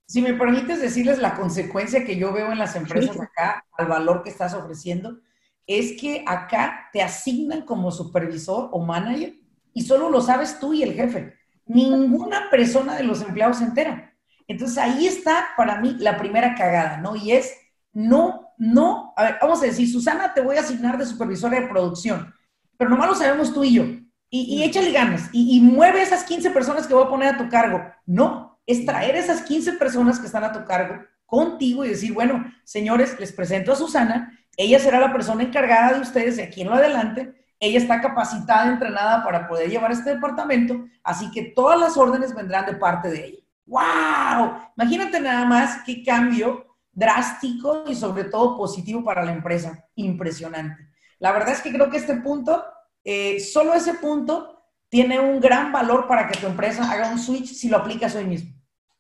Si 0.09 0.23
me 0.23 0.35
permites 0.35 0.81
decirles 0.81 1.19
la 1.19 1.37
consecuencia 1.37 2.05
que 2.05 2.17
yo 2.17 2.33
veo 2.33 2.51
en 2.51 2.59
las 2.59 2.75
empresas 2.75 3.21
acá 3.21 3.65
al 3.77 3.87
valor 3.87 4.23
que 4.23 4.31
estás 4.31 4.55
ofreciendo, 4.55 5.21
es 5.67 6.01
que 6.01 6.25
acá 6.27 6.89
te 6.93 7.03
asignan 7.03 7.63
como 7.63 7.91
supervisor 7.91 8.71
o 8.73 8.85
manager 8.85 9.35
y 9.73 9.83
solo 9.83 10.09
lo 10.11 10.21
sabes 10.21 10.59
tú 10.59 10.73
y 10.73 10.83
el 10.83 10.95
jefe. 10.95 11.35
Ninguna 11.67 12.49
persona 12.51 12.97
de 12.97 13.05
los 13.05 13.23
empleados 13.23 13.59
se 13.59 13.65
entera. 13.65 14.15
Entonces 14.49 14.79
ahí 14.79 15.07
está 15.07 15.49
para 15.57 15.81
mí 15.81 15.97
la 15.99 16.17
primera 16.17 16.55
cagada, 16.55 16.99
¿no? 16.99 17.17
Y 17.17 17.33
es, 17.33 17.53
no, 17.93 18.53
no, 18.59 19.13
a 19.17 19.25
ver, 19.25 19.39
vamos 19.41 19.63
a 19.63 19.67
decir, 19.67 19.91
Susana, 19.91 20.33
te 20.33 20.41
voy 20.41 20.57
a 20.57 20.61
asignar 20.61 20.97
de 20.97 21.07
supervisora 21.07 21.61
de 21.61 21.67
producción, 21.67 22.33
pero 22.77 22.91
nomás 22.91 23.09
lo 23.09 23.15
sabemos 23.15 23.53
tú 23.53 23.65
y 23.65 23.75
yo. 23.75 23.85
Y, 24.29 24.63
échale 24.65 24.93
ganas 24.93 25.31
y, 25.33 25.57
y 25.57 25.61
mueve 25.61 26.03
esas 26.03 26.25
15 26.25 26.51
personas 26.51 26.87
que 26.87 26.93
voy 26.93 27.05
a 27.05 27.09
poner 27.09 27.35
a 27.35 27.39
tu 27.39 27.49
cargo. 27.49 27.81
No, 28.05 28.61
es 28.67 28.85
traer 28.85 29.17
esas 29.17 29.43
15 29.43 29.75
personas 29.75 30.19
que 30.19 30.27
están 30.27 30.45
a 30.45 30.53
tu 30.53 30.65
cargo 30.65 31.05
contigo 31.27 31.85
y 31.85 31.89
decir, 31.89 32.13
bueno, 32.13 32.45
señores, 32.65 33.19
les 33.19 33.33
presento 33.33 33.73
a 33.73 33.77
Susana, 33.77 34.39
ella 34.57 34.79
será 34.79 35.01
la 35.01 35.13
persona 35.13 35.43
encargada 35.43 35.95
de 35.95 36.01
ustedes 36.01 36.37
de 36.37 36.45
aquí 36.45 36.63
en 36.63 36.69
lo 36.69 36.75
adelante, 36.75 37.35
ella 37.59 37.79
está 37.79 38.01
capacitada, 38.01 38.69
entrenada 38.69 39.25
para 39.25 39.49
poder 39.49 39.71
llevar 39.71 39.93
este 39.93 40.15
departamento, 40.15 40.85
así 41.03 41.31
que 41.31 41.53
todas 41.55 41.79
las 41.79 41.97
órdenes 41.97 42.35
vendrán 42.35 42.67
de 42.67 42.75
parte 42.75 43.09
de 43.09 43.27
ella. 43.27 43.43
¡Wow! 43.67 44.59
Imagínate 44.77 45.21
nada 45.21 45.45
más 45.45 45.83
qué 45.85 46.05
cambio 46.05 46.67
drástico 46.93 47.85
y 47.87 47.95
sobre 47.95 48.25
todo 48.25 48.57
positivo 48.57 49.05
para 49.05 49.25
la 49.25 49.33
empresa. 49.33 49.85
Impresionante. 49.95 50.89
La 51.19 51.33
verdad 51.33 51.51
es 51.51 51.61
que 51.61 51.73
creo 51.73 51.91
que 51.91 51.97
este 51.97 52.17
punto, 52.17 52.65
eh, 53.05 53.41
solo 53.41 53.75
ese 53.75 53.95
punto, 53.95 54.63
tiene 54.89 55.19
un 55.19 55.41
gran 55.41 55.73
valor 55.73 56.07
para 56.07 56.29
que 56.29 56.39
tu 56.39 56.47
empresa 56.47 56.91
haga 56.91 57.11
un 57.11 57.19
switch 57.19 57.53
si 57.53 57.69
lo 57.69 57.79
aplicas 57.79 58.15
hoy 58.15 58.25
mismo. 58.25 58.56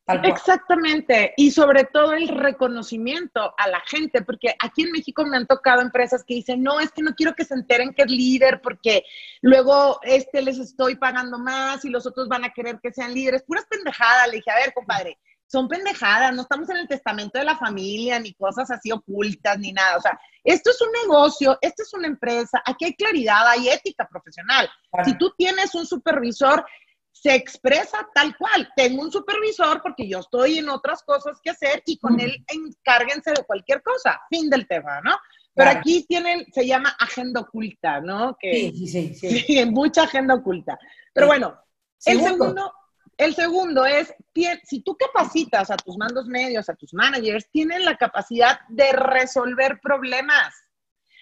Exactamente, 0.06 1.34
y 1.36 1.50
sobre 1.50 1.84
todo 1.84 2.12
el 2.12 2.28
reconocimiento 2.28 3.52
a 3.58 3.68
la 3.68 3.80
gente, 3.80 4.22
porque 4.22 4.54
aquí 4.60 4.82
en 4.82 4.92
México 4.92 5.24
me 5.26 5.36
han 5.36 5.46
tocado 5.46 5.82
empresas 5.82 6.22
que 6.24 6.34
dicen, 6.34 6.62
no, 6.62 6.78
es 6.78 6.92
que 6.92 7.02
no 7.02 7.14
quiero 7.14 7.34
que 7.34 7.44
se 7.44 7.54
enteren 7.54 7.92
que 7.92 8.02
es 8.02 8.10
líder, 8.10 8.60
porque 8.62 9.04
luego 9.42 9.98
este 10.02 10.42
les 10.42 10.58
estoy 10.58 10.94
pagando 10.94 11.38
más 11.38 11.84
y 11.84 11.88
los 11.88 12.06
otros 12.06 12.28
van 12.28 12.44
a 12.44 12.50
querer 12.50 12.78
que 12.80 12.92
sean 12.92 13.14
líderes. 13.14 13.42
Puras 13.42 13.66
pendejadas, 13.68 14.28
le 14.28 14.36
dije, 14.36 14.50
a 14.50 14.56
ver, 14.56 14.72
compadre, 14.72 15.18
son 15.48 15.68
pendejadas, 15.68 16.34
no 16.34 16.42
estamos 16.42 16.68
en 16.70 16.76
el 16.78 16.88
testamento 16.88 17.38
de 17.38 17.44
la 17.44 17.56
familia, 17.56 18.18
ni 18.20 18.32
cosas 18.34 18.70
así 18.70 18.92
ocultas, 18.92 19.58
ni 19.58 19.72
nada. 19.72 19.96
O 19.96 20.00
sea, 20.00 20.18
esto 20.44 20.70
es 20.70 20.80
un 20.80 20.92
negocio, 21.02 21.58
esto 21.60 21.82
es 21.82 21.92
una 21.94 22.06
empresa, 22.06 22.62
aquí 22.64 22.84
hay 22.84 22.94
claridad, 22.94 23.46
hay 23.48 23.68
ética 23.68 24.08
profesional. 24.08 24.68
Si 25.04 25.16
tú 25.18 25.32
tienes 25.36 25.74
un 25.74 25.86
supervisor 25.86 26.64
se 27.22 27.34
expresa 27.34 28.06
tal 28.14 28.36
cual. 28.36 28.68
Tengo 28.76 29.02
un 29.02 29.10
supervisor 29.10 29.80
porque 29.82 30.08
yo 30.08 30.20
estoy 30.20 30.58
en 30.58 30.68
otras 30.68 31.02
cosas 31.02 31.40
que 31.42 31.50
hacer 31.50 31.82
y 31.86 31.98
con 31.98 32.20
él 32.20 32.44
encárguense 32.48 33.32
de 33.32 33.44
cualquier 33.44 33.82
cosa. 33.82 34.20
Fin 34.28 34.50
del 34.50 34.66
tema, 34.66 35.00
¿no? 35.00 35.16
Pero 35.54 35.70
aquí 35.70 36.04
tienen, 36.06 36.46
se 36.52 36.66
llama 36.66 36.94
agenda 37.00 37.40
oculta, 37.40 38.00
¿no? 38.00 38.36
Que, 38.38 38.70
sí, 38.74 38.86
sí, 38.86 39.14
sí. 39.14 39.40
sí 39.40 39.64
mucha 39.70 40.02
agenda 40.02 40.34
oculta. 40.34 40.78
Pero 41.14 41.28
bueno, 41.28 41.58
el 42.04 42.20
segundo, 42.20 42.72
el 43.16 43.34
segundo 43.34 43.86
es, 43.86 44.14
si 44.64 44.80
tú 44.82 44.96
capacitas 44.96 45.70
a 45.70 45.76
tus 45.78 45.96
mandos 45.96 46.26
medios, 46.26 46.68
a 46.68 46.74
tus 46.74 46.92
managers, 46.92 47.48
tienen 47.50 47.86
la 47.86 47.96
capacidad 47.96 48.60
de 48.68 48.92
resolver 48.92 49.80
problemas 49.82 50.54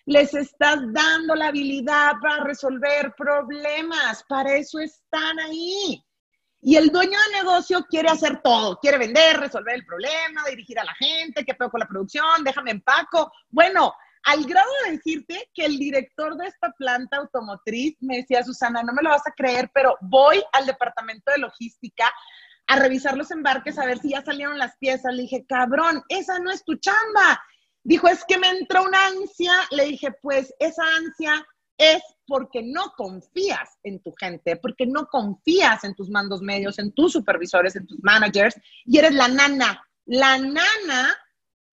les 0.06 0.34
estás 0.34 0.80
dando 0.92 1.34
la 1.34 1.48
habilidad 1.48 2.12
para 2.20 2.44
resolver 2.44 3.14
problemas, 3.16 4.22
para 4.28 4.54
eso 4.54 4.78
están 4.78 5.38
ahí. 5.40 6.02
Y 6.60 6.76
el 6.76 6.88
dueño 6.88 7.18
de 7.18 7.42
negocio 7.42 7.84
quiere 7.88 8.08
hacer 8.08 8.40
todo, 8.42 8.78
quiere 8.78 8.98
vender, 8.98 9.38
resolver 9.38 9.74
el 9.74 9.84
problema, 9.84 10.44
dirigir 10.48 10.78
a 10.78 10.84
la 10.84 10.94
gente, 10.94 11.44
qué 11.44 11.54
pedo 11.54 11.70
con 11.70 11.80
la 11.80 11.86
producción, 11.86 12.42
déjame 12.42 12.70
empaco. 12.70 13.30
Bueno, 13.50 13.92
al 14.24 14.44
grado 14.44 14.70
de 14.84 14.92
decirte 14.92 15.50
que 15.52 15.66
el 15.66 15.78
director 15.78 16.36
de 16.36 16.46
esta 16.46 16.72
planta 16.78 17.18
automotriz 17.18 17.96
me 18.00 18.16
decía, 18.16 18.42
Susana, 18.42 18.82
no 18.82 18.94
me 18.94 19.02
lo 19.02 19.10
vas 19.10 19.26
a 19.26 19.32
creer, 19.32 19.70
pero 19.74 19.98
voy 20.00 20.42
al 20.52 20.64
departamento 20.64 21.30
de 21.30 21.38
logística 21.38 22.10
a 22.66 22.76
revisar 22.76 23.16
los 23.16 23.30
embarques, 23.30 23.78
a 23.78 23.84
ver 23.84 23.98
si 23.98 24.10
ya 24.10 24.22
salieron 24.22 24.58
las 24.58 24.76
piezas. 24.78 25.12
Le 25.12 25.22
dije, 25.22 25.44
cabrón, 25.46 26.02
esa 26.08 26.38
no 26.38 26.50
es 26.50 26.64
tu 26.64 26.76
chamba. 26.76 27.42
Dijo, 27.84 28.08
es 28.08 28.24
que 28.26 28.38
me 28.38 28.48
entró 28.48 28.82
una 28.82 29.06
ansia. 29.06 29.52
Le 29.70 29.84
dije, 29.84 30.10
pues 30.22 30.52
esa 30.58 30.82
ansia 30.96 31.46
es 31.76 32.02
porque 32.26 32.62
no 32.62 32.92
confías 32.96 33.78
en 33.82 34.00
tu 34.02 34.14
gente, 34.18 34.56
porque 34.56 34.86
no 34.86 35.06
confías 35.06 35.84
en 35.84 35.94
tus 35.94 36.08
mandos 36.08 36.40
medios, 36.40 36.78
en 36.78 36.92
tus 36.92 37.12
supervisores, 37.12 37.76
en 37.76 37.86
tus 37.86 38.02
managers, 38.02 38.56
y 38.86 38.98
eres 38.98 39.12
la 39.14 39.28
nana, 39.28 39.82
la 40.06 40.38
nana 40.38 41.16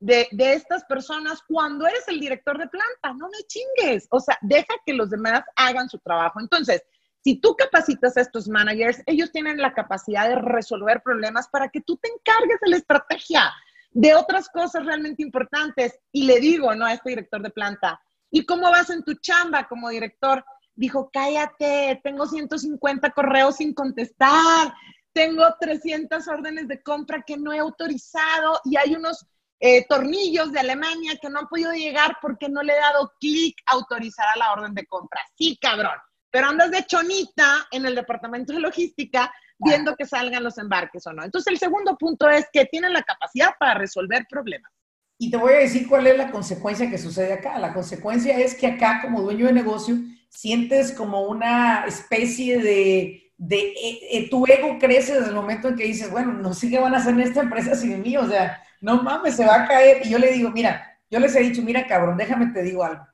de, 0.01 0.27
de, 0.33 0.55
estas 0.55 0.85
personas 0.85 1.43
cuando 1.47 1.87
eres 1.87 2.09
el 2.09 2.19
director 2.19 2.59
de 2.59 2.69
planta. 2.69 3.15
No 3.17 3.29
me 3.29 3.39
chingues. 3.47 4.09
O 4.11 4.19
sea, 4.19 4.37
deja 4.41 4.75
que 4.85 4.95
los 4.95 5.11
demás 5.11 5.43
hagan 5.55 5.89
su 5.89 5.99
trabajo. 5.99 6.41
Entonces, 6.41 6.83
si 7.23 7.37
tú 7.37 7.55
capacitas 7.55 8.17
a 8.17 8.23
estos 8.23 8.49
managers, 8.49 9.03
ellos 9.07 9.31
tienen 9.31 9.59
la 9.59 9.75
capacidad 9.75 10.29
de 10.29 10.37
resolver 10.37 11.03
problemas 11.03 11.49
para 11.49 11.69
que 11.69 11.83
tú 11.83 11.97
te 11.99 12.09
encargues 12.09 12.59
de 12.61 12.71
la 12.71 12.77
estrategia 12.79 13.53
de 13.91 14.15
otras 14.15 14.49
cosas 14.49 14.85
realmente 14.85 15.23
importantes. 15.23 15.99
Y 16.13 16.25
le 16.25 16.41
digo, 16.41 16.75
¿no? 16.75 16.87
A 16.87 16.95
este 16.95 17.11
director 17.11 17.43
de 17.43 17.51
planta, 17.51 18.01
¿y 18.31 18.45
cómo 18.45 18.71
vas 18.71 18.91
en 18.91 19.05
tu 19.05 19.15
chamba 19.15 19.67
como 19.69 19.89
director? 19.89 20.45
Dijo, 20.75 21.11
cállate, 21.13 22.01
tengo 22.03 22.27
150 22.27 23.11
correos 23.11 23.57
sin 23.57 23.75
contestar, 23.75 24.73
tengo 25.13 25.45
300 25.61 26.27
órdenes 26.29 26.69
de 26.69 26.83
compra 26.83 27.23
que 27.27 27.37
no 27.37 27.53
he 27.53 27.59
autorizado 27.59 28.61
y 28.65 28.77
hay 28.77 28.95
unos 28.95 29.27
eh, 29.59 29.85
tornillos 29.87 30.53
de 30.53 30.61
Alemania 30.61 31.19
que 31.21 31.29
no 31.29 31.41
han 31.41 31.49
podido 31.49 31.73
llegar 31.73 32.17
porque 32.23 32.49
no 32.49 32.63
le 32.63 32.73
he 32.73 32.81
dado 32.81 33.13
clic 33.21 33.57
a 33.67 33.75
autorizar 33.75 34.27
a 34.35 34.39
la 34.39 34.53
orden 34.53 34.75
de 34.75 34.87
compra. 34.87 35.21
Sí, 35.37 35.59
cabrón. 35.61 35.99
Pero 36.31 36.47
andas 36.47 36.71
de 36.71 36.87
chonita 36.87 37.67
en 37.71 37.85
el 37.85 37.95
departamento 37.95 38.53
de 38.53 38.61
logística 38.61 39.31
viendo 39.65 39.97
que 39.97 40.07
salgan 40.07 40.43
los 40.43 40.59
embarques 40.59 41.07
o 41.07 41.13
no. 41.13 41.25
Entonces, 41.25 41.53
el 41.53 41.59
segundo 41.59 41.97
punto 41.97 42.29
es 42.29 42.47
que 42.53 42.65
tienen 42.65 42.93
la 42.93 43.03
capacidad 43.03 43.51
para 43.59 43.75
resolver 43.75 44.27
problemas. 44.29 44.71
Y 45.19 45.31
te 45.31 45.37
voy 45.37 45.53
a 45.53 45.59
decir 45.59 45.87
cuál 45.87 46.07
es 46.07 46.17
la 46.17 46.31
consecuencia 46.31 46.89
que 46.89 46.97
sucede 46.97 47.35
acá. 47.35 47.59
La 47.59 47.75
consecuencia 47.75 48.39
es 48.39 48.55
que 48.55 48.67
acá, 48.67 49.01
como 49.03 49.21
dueño 49.21 49.47
de 49.47 49.53
negocio, 49.53 49.97
sientes 50.31 50.93
como 50.93 51.23
una 51.25 51.85
especie 51.87 52.59
de, 52.59 53.33
de 53.37 53.59
eh, 53.59 53.99
eh, 54.13 54.31
tu 54.31 54.47
ego 54.47 54.79
crece 54.79 55.15
desde 55.15 55.29
el 55.29 55.35
momento 55.35 55.69
en 55.69 55.77
que 55.77 55.85
dices, 55.85 56.11
bueno, 56.11 56.33
no 56.33 56.55
sé 56.55 56.71
qué 56.71 56.79
van 56.79 56.95
a 56.95 56.99
hacer 56.99 57.13
en 57.13 57.21
esta 57.21 57.41
empresa 57.41 57.75
sin 57.75 58.01
mí, 58.01 58.17
o 58.17 58.27
sea, 58.27 58.63
no 58.81 59.03
mames, 59.03 59.37
se 59.37 59.45
va 59.45 59.65
a 59.65 59.69
caer. 59.69 60.07
Y 60.07 60.11
yo 60.11 60.19
le 60.19 60.33
digo, 60.33 60.51
mira, 60.51 60.99
yo 61.11 61.19
les 61.19 61.37
he 61.37 61.41
dicho, 61.41 61.61
mira, 61.61 61.87
cabrón, 61.87 62.17
déjame 62.17 62.47
te 62.47 62.63
digo 62.63 62.83
algo. 62.83 63.07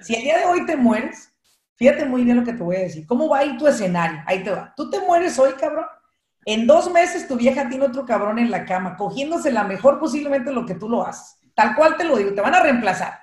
Si 0.00 0.14
el 0.14 0.22
día 0.22 0.38
de 0.38 0.44
hoy 0.44 0.66
te 0.66 0.76
mueres, 0.76 1.32
Fíjate 1.78 2.04
muy 2.04 2.24
bien 2.24 2.36
lo 2.36 2.44
que 2.44 2.52
te 2.52 2.62
voy 2.62 2.74
a 2.74 2.80
decir. 2.80 3.06
¿Cómo 3.06 3.28
va 3.28 3.38
ahí 3.38 3.56
tu 3.56 3.68
escenario? 3.68 4.20
Ahí 4.26 4.42
te 4.42 4.50
va. 4.50 4.74
Tú 4.76 4.90
te 4.90 5.00
mueres 5.00 5.38
hoy, 5.38 5.52
cabrón. 5.52 5.86
En 6.44 6.66
dos 6.66 6.90
meses 6.90 7.28
tu 7.28 7.36
vieja 7.36 7.68
tiene 7.68 7.84
otro 7.84 8.04
cabrón 8.04 8.38
en 8.40 8.50
la 8.50 8.64
cama, 8.64 8.96
cogiéndose 8.96 9.52
la 9.52 9.62
mejor 9.62 10.00
posiblemente 10.00 10.52
lo 10.52 10.66
que 10.66 10.74
tú 10.74 10.88
lo 10.88 11.06
haces. 11.06 11.38
Tal 11.54 11.76
cual 11.76 11.96
te 11.96 12.04
lo 12.04 12.16
digo, 12.16 12.34
te 12.34 12.40
van 12.40 12.54
a 12.54 12.62
reemplazar. 12.62 13.18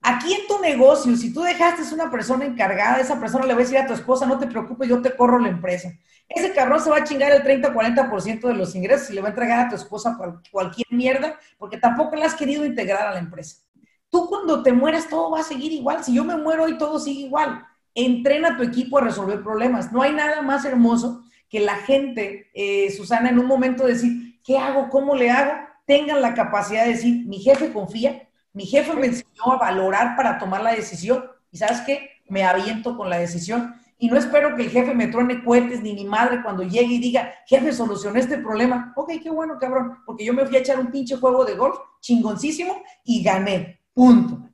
Aquí 0.00 0.34
en 0.34 0.48
tu 0.48 0.58
negocio, 0.58 1.14
si 1.16 1.32
tú 1.32 1.42
dejaste 1.42 1.94
una 1.94 2.10
persona 2.10 2.44
encargada, 2.44 2.98
esa 2.98 3.20
persona 3.20 3.46
le 3.46 3.52
va 3.52 3.60
a 3.60 3.62
decir 3.62 3.78
a 3.78 3.86
tu 3.86 3.92
esposa, 3.92 4.26
no 4.26 4.36
te 4.36 4.48
preocupes, 4.48 4.88
yo 4.88 5.00
te 5.00 5.14
corro 5.14 5.38
la 5.38 5.48
empresa. 5.48 5.92
Ese 6.28 6.52
cabrón 6.52 6.80
se 6.80 6.90
va 6.90 6.96
a 6.96 7.04
chingar 7.04 7.30
el 7.30 7.44
30-40% 7.44 8.48
de 8.48 8.54
los 8.54 8.74
ingresos 8.74 9.10
y 9.10 9.14
le 9.14 9.20
va 9.20 9.28
a 9.28 9.30
entregar 9.30 9.66
a 9.66 9.68
tu 9.68 9.76
esposa 9.76 10.18
cualquier 10.50 10.86
mierda 10.90 11.38
porque 11.56 11.76
tampoco 11.76 12.16
la 12.16 12.26
has 12.26 12.34
querido 12.34 12.64
integrar 12.64 13.06
a 13.06 13.12
la 13.12 13.20
empresa. 13.20 13.58
Tú 14.10 14.28
cuando 14.28 14.62
te 14.62 14.72
mueras 14.72 15.08
todo 15.08 15.30
va 15.30 15.40
a 15.40 15.44
seguir 15.44 15.72
igual. 15.72 16.02
Si 16.02 16.14
yo 16.14 16.24
me 16.24 16.36
muero 16.36 16.64
hoy 16.64 16.78
todo 16.78 16.98
sigue 16.98 17.26
igual. 17.26 17.64
Entrena 17.94 18.48
a 18.48 18.56
tu 18.56 18.62
equipo 18.62 18.98
a 18.98 19.02
resolver 19.02 19.42
problemas. 19.42 19.92
No 19.92 20.02
hay 20.02 20.12
nada 20.12 20.42
más 20.42 20.64
hermoso 20.64 21.22
que 21.48 21.60
la 21.60 21.76
gente, 21.76 22.50
eh, 22.54 22.90
Susana, 22.90 23.28
en 23.28 23.38
un 23.38 23.46
momento 23.46 23.86
decir, 23.86 24.40
¿qué 24.42 24.58
hago? 24.58 24.88
¿Cómo 24.88 25.14
le 25.14 25.30
hago? 25.30 25.52
Tengan 25.86 26.22
la 26.22 26.34
capacidad 26.34 26.84
de 26.84 26.92
decir, 26.92 27.26
mi 27.26 27.38
jefe 27.38 27.72
confía, 27.72 28.28
mi 28.52 28.64
jefe 28.64 28.94
me 28.94 29.06
enseñó 29.06 29.52
a 29.52 29.58
valorar 29.58 30.16
para 30.16 30.38
tomar 30.38 30.62
la 30.62 30.74
decisión 30.74 31.24
y 31.50 31.58
sabes 31.58 31.80
qué, 31.82 32.10
me 32.28 32.44
aviento 32.44 32.96
con 32.96 33.10
la 33.10 33.18
decisión 33.18 33.74
y 34.02 34.08
no 34.08 34.16
espero 34.16 34.56
que 34.56 34.62
el 34.62 34.70
jefe 34.70 34.94
me 34.94 35.06
truene 35.06 35.44
cohetes 35.44 35.80
ni 35.80 35.94
mi 35.94 36.04
madre 36.04 36.42
cuando 36.42 36.64
llegue 36.64 36.94
y 36.94 36.98
diga, 36.98 37.32
jefe, 37.46 37.72
solucioné 37.72 38.18
este 38.18 38.38
problema. 38.38 38.92
Ok, 38.96 39.12
qué 39.22 39.30
bueno, 39.30 39.58
cabrón, 39.60 39.98
porque 40.04 40.24
yo 40.24 40.34
me 40.34 40.44
fui 40.44 40.56
a 40.56 40.58
echar 40.58 40.80
un 40.80 40.90
pinche 40.90 41.16
juego 41.18 41.44
de 41.44 41.54
golf 41.54 41.78
chingoncísimo 42.00 42.82
y 43.04 43.22
gané. 43.22 43.80
Punto. 43.94 44.48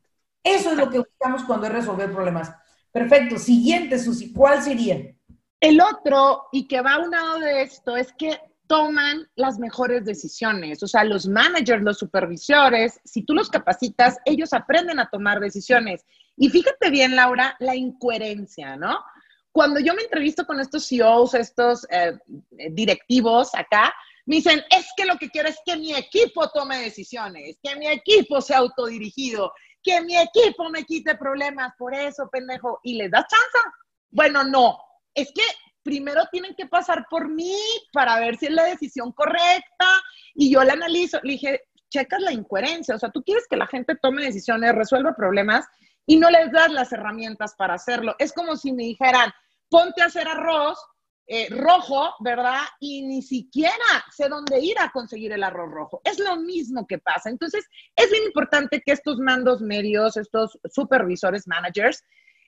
Eso 0.45 0.73
es 0.73 0.77
lo 0.77 0.91
que 0.91 0.99
buscamos 0.99 1.45
cuando 1.45 1.67
es 1.67 1.73
resolver 1.73 2.13
problemas. 2.13 2.53
Perfecto. 2.93 3.39
Siguiente, 3.39 3.99
Susi, 3.99 4.33
¿cuál 4.33 4.63
sería? 4.63 5.15
El 5.61 5.81
otro, 5.81 6.45
y 6.53 6.69
que 6.69 6.81
va 6.81 6.99
lado 6.99 7.41
de 7.41 7.63
esto, 7.63 7.97
es 7.97 8.13
que 8.13 8.39
toman 8.69 9.27
las 9.35 9.59
mejores 9.59 10.05
decisiones. 10.05 10.83
O 10.83 10.87
sea, 10.87 11.03
los 11.03 11.27
managers, 11.27 11.83
los 11.83 11.99
supervisores, 11.99 13.01
si 13.05 13.23
tú 13.23 13.35
los 13.35 13.49
capacitas, 13.49 14.19
ellos 14.25 14.53
aprenden 14.53 15.01
a 15.01 15.09
tomar 15.09 15.41
decisiones. 15.41 16.05
Y 16.37 16.51
fíjate 16.51 16.91
bien, 16.91 17.17
Laura, 17.17 17.57
la 17.59 17.75
incoherencia, 17.75 18.77
¿no? 18.77 19.01
Cuando 19.51 19.81
yo 19.81 19.95
me 19.95 20.03
entrevisto 20.03 20.47
con 20.47 20.61
estos 20.61 20.87
CEOs, 20.87 21.35
estos 21.35 21.87
eh, 21.91 22.13
directivos 22.71 23.55
acá, 23.55 23.93
me 24.27 24.37
dicen, 24.37 24.63
es 24.71 24.87
que 24.95 25.07
lo 25.07 25.17
que 25.17 25.31
quiero 25.31 25.49
es 25.49 25.59
que 25.65 25.77
mi 25.77 25.95
equipo 25.95 26.51
tome 26.51 26.79
decisiones, 26.79 27.57
que 27.63 27.75
mi 27.77 27.89
equipo 27.89 28.43
sea 28.43 28.59
autodirigido, 28.59 29.51
que 29.89 30.01
mi 30.03 30.17
equipo 30.17 30.69
me 30.69 30.85
quite 30.85 31.17
problemas, 31.17 31.73
por 31.79 31.95
eso, 31.95 32.29
pendejo, 32.31 32.79
y 32.83 32.95
les 32.95 33.11
das 33.11 33.25
chance. 33.27 33.69
Bueno, 34.11 34.45
no, 34.45 34.79
es 35.15 35.33
que 35.35 35.43
primero 35.83 36.23
tienen 36.31 36.55
que 36.55 36.67
pasar 36.67 37.07
por 37.09 37.31
mí 37.31 37.57
para 37.93 38.21
ver 38.21 38.37
si 38.37 38.47
es 38.47 38.53
la 38.53 38.65
decisión 38.65 39.13
correcta 39.13 39.87
y 40.35 40.53
yo 40.53 40.63
la 40.63 40.75
analizo. 40.75 41.19
Le 41.23 41.33
dije, 41.33 41.63
checas 41.89 42.21
la 42.21 42.33
incoherencia, 42.33 42.95
o 42.95 42.99
sea, 42.99 43.11
tú 43.11 43.23
quieres 43.23 43.47
que 43.49 43.57
la 43.57 43.67
gente 43.67 43.97
tome 43.97 44.25
decisiones, 44.25 44.75
resuelva 44.75 45.17
problemas 45.17 45.67
y 46.05 46.17
no 46.17 46.31
les 46.31 46.53
das 46.53 46.71
las 46.71 46.93
herramientas 46.93 47.55
para 47.57 47.75
hacerlo. 47.75 48.15
Es 48.19 48.35
como 48.35 48.57
si 48.57 48.73
me 48.73 48.83
dijeran, 48.83 49.33
ponte 49.71 50.03
a 50.03 50.07
hacer 50.07 50.29
arroz 50.29 50.79
eh, 51.31 51.49
rojo, 51.51 52.15
¿verdad? 52.21 52.63
Y 52.81 53.03
ni 53.03 53.21
siquiera 53.21 53.75
sé 54.17 54.31
dónde 54.31 54.61
ir 54.61 54.79
a 54.79 54.91
conseguir 54.91 55.31
el 55.33 55.45
arroz 55.45 55.71
rojo. 55.71 56.01
Es 56.03 56.19
lo 56.19 56.37
mismo 56.37 56.87
que 56.87 56.99
pasa. 56.99 57.29
Entonces, 57.29 57.67
es 57.95 58.11
bien 58.11 58.25
importante 58.25 58.81
que 58.81 58.93
estos 58.93 59.19
mandos 59.19 59.61
medios, 59.61 60.17
estos 60.17 60.59
supervisores, 60.73 61.47
managers, 61.47 62.03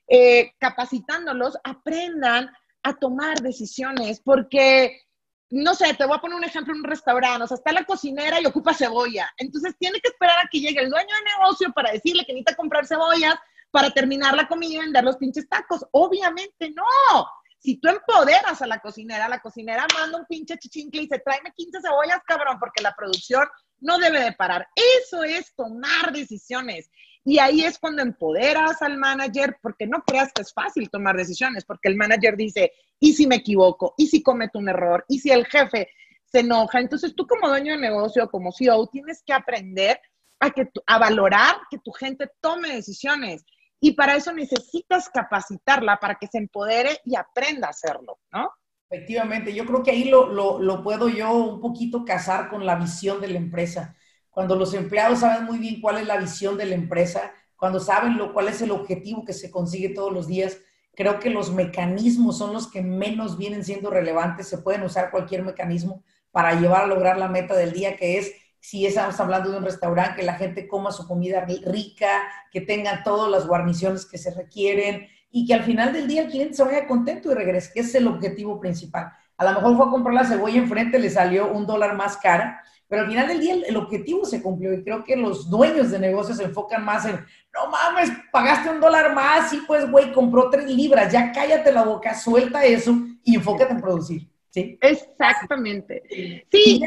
eh, 0.09 0.53
capacitándolos, 0.59 1.59
aprendan 1.63 2.51
a 2.83 2.95
tomar 2.95 3.43
decisiones, 3.43 4.23
porque, 4.25 5.03
no 5.51 5.75
sé, 5.75 5.93
te 5.93 6.07
voy 6.07 6.17
a 6.17 6.21
poner 6.23 6.39
un 6.39 6.45
ejemplo 6.45 6.73
en 6.73 6.81
un 6.81 6.85
restaurante, 6.85 7.45
o 7.45 7.47
sea, 7.47 7.59
está 7.59 7.73
la 7.73 7.85
cocinera 7.85 8.41
y 8.41 8.47
ocupa 8.47 8.73
cebolla, 8.73 9.31
entonces 9.37 9.77
tiene 9.79 10.01
que 10.01 10.09
esperar 10.09 10.39
a 10.39 10.49
que 10.51 10.59
llegue 10.59 10.81
el 10.81 10.89
dueño 10.89 11.15
de 11.15 11.39
negocio 11.39 11.71
para 11.75 11.93
decirle 11.93 12.25
que 12.25 12.33
necesita 12.33 12.57
comprar 12.57 12.87
cebollas 12.87 13.35
para 13.71 13.91
terminar 13.91 14.35
la 14.35 14.49
comida 14.49 14.73
y 14.73 14.79
vender 14.79 15.05
los 15.05 15.19
pinches 15.19 15.49
tacos. 15.49 15.87
Obviamente 15.93 16.71
no. 16.71 17.27
Si 17.61 17.77
tú 17.77 17.89
empoderas 17.89 18.63
a 18.63 18.67
la 18.67 18.81
cocinera, 18.81 19.29
la 19.29 19.41
cocinera 19.41 19.87
manda 19.95 20.19
un 20.19 20.25
pinche 20.27 20.57
chichincle 20.57 21.03
y 21.03 21.05
dice, 21.05 21.23
tráeme 21.23 21.53
15 21.55 21.81
cebollas, 21.83 22.21
cabrón, 22.27 22.59
porque 22.59 22.83
la 22.83 22.95
producción 22.97 23.47
no 23.81 23.99
debe 23.99 24.21
de 24.21 24.33
parar. 24.33 24.67
Eso 24.75 25.23
es 25.25 25.55
tomar 25.55 26.11
decisiones. 26.13 26.91
Y 27.23 27.39
ahí 27.39 27.63
es 27.63 27.79
cuando 27.79 28.01
empoderas 28.01 28.81
al 28.81 28.97
manager, 28.97 29.59
porque 29.61 29.87
no 29.87 30.03
creas 30.07 30.33
que 30.33 30.41
es 30.41 30.55
fácil 30.55 30.89
tomar 30.89 31.17
decisiones, 31.17 31.67
porque 31.67 31.91
el 31.91 31.97
manager 31.97 32.35
dice, 32.35 32.73
¿y 32.99 33.13
si 33.13 33.27
me 33.27 33.37
equivoco? 33.37 33.95
¿Y 33.99 34.07
si 34.07 34.23
cometo 34.23 34.59
un 34.59 34.71
error? 34.71 35.05
¿Y 35.07 35.19
si 35.19 35.31
el 35.31 35.47
jefe 35.47 35.91
se 36.25 36.41
enoja? 36.41 36.81
Entonces 36.81 37.15
tú 37.15 37.27
como 37.27 37.49
dueño 37.49 37.75
de 37.75 37.81
negocio, 37.81 38.31
como 38.31 38.53
CEO, 38.53 38.87
tienes 38.87 39.23
que 39.23 39.35
aprender 39.35 40.01
a, 40.39 40.51
que, 40.51 40.71
a 40.87 40.99
valorar 40.99 41.57
que 41.71 41.79
tu 41.79 41.93
gente 41.93 42.27
tome 42.41 42.75
decisiones. 42.75 43.45
Y 43.81 43.93
para 43.93 44.17
eso 44.17 44.33
necesitas 44.33 45.09
capacitarla 45.09 45.99
para 45.99 46.17
que 46.17 46.27
se 46.27 46.39
empodere 46.39 46.99
y 47.05 47.17
aprenda 47.17 47.69
a 47.69 47.71
hacerlo, 47.71 48.19
¿no? 48.33 48.51
Efectivamente, 48.91 49.55
yo 49.55 49.65
creo 49.65 49.83
que 49.83 49.93
ahí 49.93 50.05
lo, 50.05 50.27
lo, 50.27 50.59
lo 50.59 50.83
puedo 50.83 51.09
yo 51.09 51.33
un 51.33 51.61
poquito 51.61 52.05
casar 52.05 52.49
con 52.51 52.67
la 52.67 52.75
visión 52.75 53.21
de 53.21 53.29
la 53.29 53.39
empresa 53.39 53.97
cuando 54.31 54.57
los 54.57 54.75
empleados 54.75 55.21
saben 55.21 55.45
muy 55.45 55.59
bien 55.59 55.81
cuál 55.81 55.99
es 55.99 56.07
la 56.07 56.17
visión 56.17 56.57
de 56.57 56.67
la 56.67 56.75
empresa, 56.75 57.33
cuando 57.57 57.81
saben 57.81 58.17
lo, 58.17 58.33
cuál 58.33 58.49
es 58.49 58.63
el 58.63 58.71
objetivo 58.71 59.25
que 59.25 59.33
se 59.33 59.51
consigue 59.51 59.91
todos 59.91 60.13
los 60.13 60.27
días, 60.27 60.59
creo 60.95 61.19
que 61.19 61.31
los 61.31 61.53
mecanismos 61.53 62.39
son 62.39 62.53
los 62.53 62.71
que 62.71 62.81
menos 62.81 63.37
vienen 63.37 63.65
siendo 63.65 63.91
relevantes. 63.91 64.49
Se 64.49 64.59
pueden 64.59 64.83
usar 64.83 65.11
cualquier 65.11 65.43
mecanismo 65.43 66.05
para 66.31 66.55
llevar 66.55 66.85
a 66.85 66.87
lograr 66.87 67.19
la 67.19 67.29
meta 67.29 67.55
del 67.57 67.73
día, 67.73 67.97
que 67.97 68.19
es, 68.19 68.33
si 68.61 68.87
estamos 68.87 69.19
hablando 69.19 69.51
de 69.51 69.59
un 69.59 69.65
restaurante, 69.65 70.21
que 70.21 70.27
la 70.27 70.35
gente 70.35 70.69
coma 70.69 70.93
su 70.93 71.09
comida 71.09 71.45
rica, 71.45 72.23
que 72.53 72.61
tenga 72.61 73.03
todas 73.03 73.31
las 73.31 73.47
guarniciones 73.47 74.05
que 74.05 74.19
se 74.19 74.33
requieren 74.35 75.09
y 75.31 75.47
que 75.47 75.55
al 75.55 75.63
final 75.63 75.93
del 75.93 76.07
día 76.07 76.23
el 76.23 76.31
cliente 76.31 76.55
se 76.55 76.65
vaya 76.65 76.87
contento 76.87 77.31
y 77.31 77.35
regrese, 77.35 77.73
que 77.73 77.81
es 77.81 77.95
el 77.95 78.07
objetivo 78.07 78.61
principal. 78.61 79.13
A 79.37 79.45
lo 79.45 79.53
mejor 79.55 79.77
fue 79.77 79.87
a 79.87 79.91
comprar 79.91 80.15
la 80.15 80.25
cebolla 80.25 80.59
enfrente, 80.59 80.99
le 80.99 81.09
salió 81.09 81.51
un 81.51 81.67
dólar 81.67 81.97
más 81.97 82.19
cara, 82.19 82.63
pero 82.89 83.03
al 83.03 83.09
final 83.09 83.29
del 83.29 83.41
día 83.41 83.55
el, 83.67 83.77
objetivo 83.77 84.25
se 84.25 84.43
cumplió 84.43 84.75
y 84.75 84.83
creo 84.83 85.05
que 85.05 85.17
los 85.17 85.49
dueños 85.49 85.91
de 85.91 85.99
negocios 85.99 86.39
se 86.39 86.45
enfocan 86.45 86.85
más 86.85 87.07
en, 87.07 87.15
no 87.55 87.71
mames, 87.71 88.11
pagaste 88.33 88.69
un 88.69 88.81
dólar 88.81 89.15
más 89.15 89.53
y 89.53 89.59
pues, 89.59 89.89
güey, 89.91 90.13
compró 90.13 90.51
tres 90.51 90.67
libras, 90.67 91.11
ya 91.13 91.33
cállate 91.33 91.73
la 91.73 91.85
boca, 91.85 92.15
suelta 92.15 92.65
eso 92.65 92.99
y 93.23 93.37
enfócate 93.37 93.73
en 93.73 93.81
producir. 93.81 94.29
¿sí? 94.51 94.77
Exactamente. 94.81 96.03
Sí. 96.51 96.83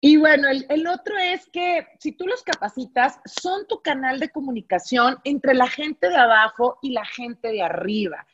Y 0.00 0.16
bueno, 0.16 0.48
el, 0.48 0.64
el, 0.70 0.86
otro 0.86 1.16
es 1.18 1.46
que 1.52 1.86
si 1.98 2.12
tú 2.12 2.26
los 2.26 2.42
capacitas, 2.42 3.20
son 3.26 3.66
tu 3.66 3.82
canal 3.82 4.18
de 4.18 4.30
comunicación 4.30 5.18
entre 5.24 5.54
la 5.54 5.68
gente 5.68 6.08
de 6.08 6.16
abajo 6.16 6.78
y 6.80 6.92
la 6.92 7.04
gente 7.04 7.48
de 7.48 7.62
arriba. 7.62 8.26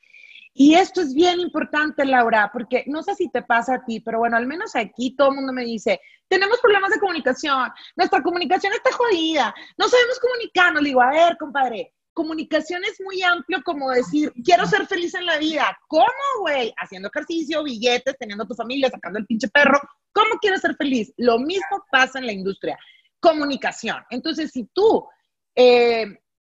Y 0.59 0.74
esto 0.74 1.02
es 1.02 1.12
bien 1.12 1.38
importante, 1.38 2.07
Laura, 2.07 2.50
porque 2.50 2.85
no 2.87 3.02
sé 3.02 3.14
si 3.14 3.29
te 3.29 3.42
pasa 3.42 3.74
a 3.74 3.85
ti, 3.85 4.00
pero 4.00 4.20
bueno, 4.20 4.38
al 4.38 4.46
menos 4.46 4.74
aquí 4.74 5.14
todo 5.14 5.29
el 5.29 5.35
mundo 5.35 5.52
me 5.52 5.64
dice, 5.64 6.00
tenemos 6.29 6.59
problemas 6.61 6.90
de 6.90 6.98
comunicación, 6.98 7.70
nuestra 7.94 8.22
comunicación 8.22 8.72
está 8.72 8.90
jodida, 8.92 9.55
no 9.76 9.87
sabemos 9.87 10.18
comunicarnos. 10.18 10.83
Le 10.83 10.88
digo, 10.88 11.02
a 11.02 11.11
ver, 11.11 11.37
compadre, 11.37 11.92
comunicación 12.16 12.83
es 12.85 12.98
muy 13.05 13.22
amplio 13.22 13.62
como 13.62 13.90
decir, 13.90 14.33
quiero 14.42 14.64
ser 14.66 14.87
feliz 14.87 15.12
en 15.14 15.26
la 15.26 15.37
vida. 15.37 15.79
¿Cómo, 15.87 16.07
güey? 16.40 16.72
Haciendo 16.79 17.09
ejercicio, 17.09 17.62
billetes, 17.62 18.16
teniendo 18.18 18.46
tu 18.46 18.55
familia, 18.55 18.88
sacando 18.88 19.18
el 19.18 19.26
pinche 19.26 19.48
perro. 19.48 19.79
¿Cómo 20.12 20.31
quieres 20.40 20.62
ser 20.62 20.74
feliz? 20.76 21.12
Lo 21.18 21.38
mismo 21.38 21.85
pasa 21.92 22.18
en 22.18 22.24
la 22.24 22.33
industria. 22.33 22.79
Comunicación. 23.20 23.98
Entonces, 24.09 24.50
si 24.50 24.64
tú 24.72 25.07
eh, 25.55 26.07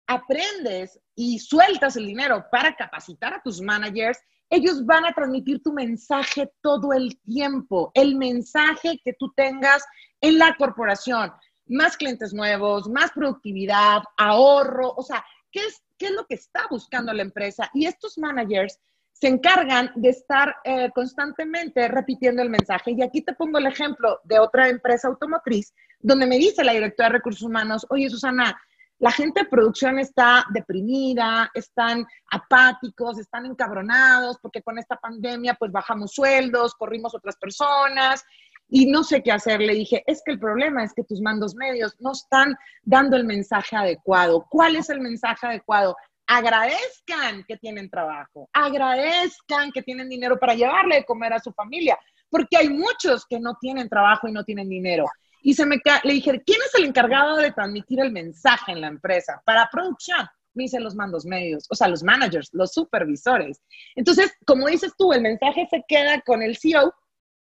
aprendes 0.06 0.98
y 1.14 1.38
sueltas 1.38 1.94
el 1.96 2.06
dinero 2.06 2.46
para 2.50 2.74
capacitar 2.74 3.34
a 3.34 3.42
tus 3.42 3.60
managers, 3.60 4.18
ellos 4.48 4.86
van 4.86 5.04
a 5.04 5.12
transmitir 5.12 5.62
tu 5.62 5.74
mensaje 5.74 6.50
todo 6.62 6.94
el 6.94 7.20
tiempo, 7.20 7.92
el 7.92 8.16
mensaje 8.16 8.98
que 9.04 9.12
tú 9.12 9.30
tengas 9.36 9.84
en 10.22 10.38
la 10.38 10.56
corporación. 10.56 11.30
Más 11.66 11.98
clientes 11.98 12.32
nuevos, 12.32 12.88
más 12.88 13.12
productividad, 13.12 14.02
ahorro, 14.16 14.94
o 14.96 15.02
sea, 15.02 15.22
¿qué 15.50 15.60
es, 15.66 15.82
qué 15.98 16.06
es 16.06 16.12
lo 16.12 16.26
que 16.26 16.34
está 16.34 16.66
buscando 16.70 17.12
la 17.12 17.22
empresa? 17.22 17.70
Y 17.74 17.86
estos 17.86 18.18
managers 18.18 18.78
se 19.12 19.28
encargan 19.28 19.92
de 19.96 20.08
estar 20.08 20.56
eh, 20.64 20.90
constantemente 20.94 21.86
repitiendo 21.88 22.42
el 22.42 22.48
mensaje. 22.48 22.92
Y 22.92 23.02
aquí 23.02 23.20
te 23.20 23.34
pongo 23.34 23.58
el 23.58 23.66
ejemplo 23.66 24.20
de 24.24 24.38
otra 24.38 24.68
empresa 24.68 25.08
automotriz, 25.08 25.74
donde 25.98 26.26
me 26.26 26.38
dice 26.38 26.64
la 26.64 26.72
directora 26.72 27.10
de 27.10 27.16
recursos 27.16 27.42
humanos, 27.42 27.86
oye, 27.90 28.08
Susana, 28.08 28.58
la 28.98 29.10
gente 29.10 29.40
de 29.40 29.48
producción 29.48 29.98
está 29.98 30.44
deprimida, 30.50 31.50
están 31.54 32.06
apáticos, 32.30 33.18
están 33.18 33.46
encabronados 33.46 34.38
porque 34.40 34.62
con 34.62 34.78
esta 34.78 34.96
pandemia 34.96 35.54
pues 35.54 35.72
bajamos 35.72 36.12
sueldos, 36.12 36.74
corrimos 36.74 37.14
otras 37.14 37.36
personas 37.36 38.24
y 38.70 38.86
no 38.86 39.02
sé 39.02 39.22
qué 39.22 39.32
hacer. 39.32 39.60
Le 39.60 39.74
dije, 39.74 40.02
es 40.06 40.22
que 40.24 40.32
el 40.32 40.38
problema 40.38 40.84
es 40.84 40.94
que 40.94 41.04
tus 41.04 41.20
mandos 41.20 41.54
medios 41.54 41.94
no 41.98 42.12
están 42.12 42.56
dando 42.82 43.16
el 43.16 43.24
mensaje 43.24 43.76
adecuado. 43.76 44.46
¿Cuál 44.48 44.76
es 44.76 44.88
el 44.88 45.00
mensaje 45.00 45.46
adecuado? 45.46 45.96
Agradezcan 46.26 47.44
que 47.46 47.56
tienen 47.56 47.90
trabajo, 47.90 48.48
agradezcan 48.52 49.72
que 49.72 49.82
tienen 49.82 50.08
dinero 50.08 50.38
para 50.38 50.54
llevarle 50.54 50.96
de 50.96 51.04
comer 51.04 51.32
a 51.32 51.40
su 51.40 51.52
familia, 51.52 51.98
porque 52.30 52.56
hay 52.56 52.68
muchos 52.68 53.26
que 53.26 53.40
no 53.40 53.56
tienen 53.60 53.88
trabajo 53.88 54.28
y 54.28 54.32
no 54.32 54.44
tienen 54.44 54.68
dinero. 54.68 55.04
y 55.42 55.54
se 55.54 55.64
me 55.64 55.80
le 56.04 56.12
dije, 56.12 56.42
¿quién 56.44 56.58
es 56.66 56.74
el 56.74 56.84
encargado 56.84 57.36
de 57.38 57.50
transmitir 57.50 57.98
el 58.00 58.12
mensaje 58.12 58.72
en 58.72 58.82
la 58.82 58.88
empresa? 58.88 59.42
Para 59.44 59.68
producción. 59.72 60.26
Me 60.52 60.64
dicen 60.64 60.82
los 60.82 60.96
mandos 60.96 61.24
medios, 61.24 61.66
o 61.70 61.74
sea, 61.76 61.86
los 61.88 62.02
managers, 62.02 62.50
los 62.52 62.72
supervisores. 62.72 63.62
Entonces, 63.94 64.32
como 64.44 64.66
dices 64.66 64.92
tú, 64.98 65.12
el 65.12 65.22
mensaje 65.22 65.66
se 65.70 65.84
queda 65.86 66.20
con 66.22 66.42
el 66.42 66.58
CEO 66.58 66.92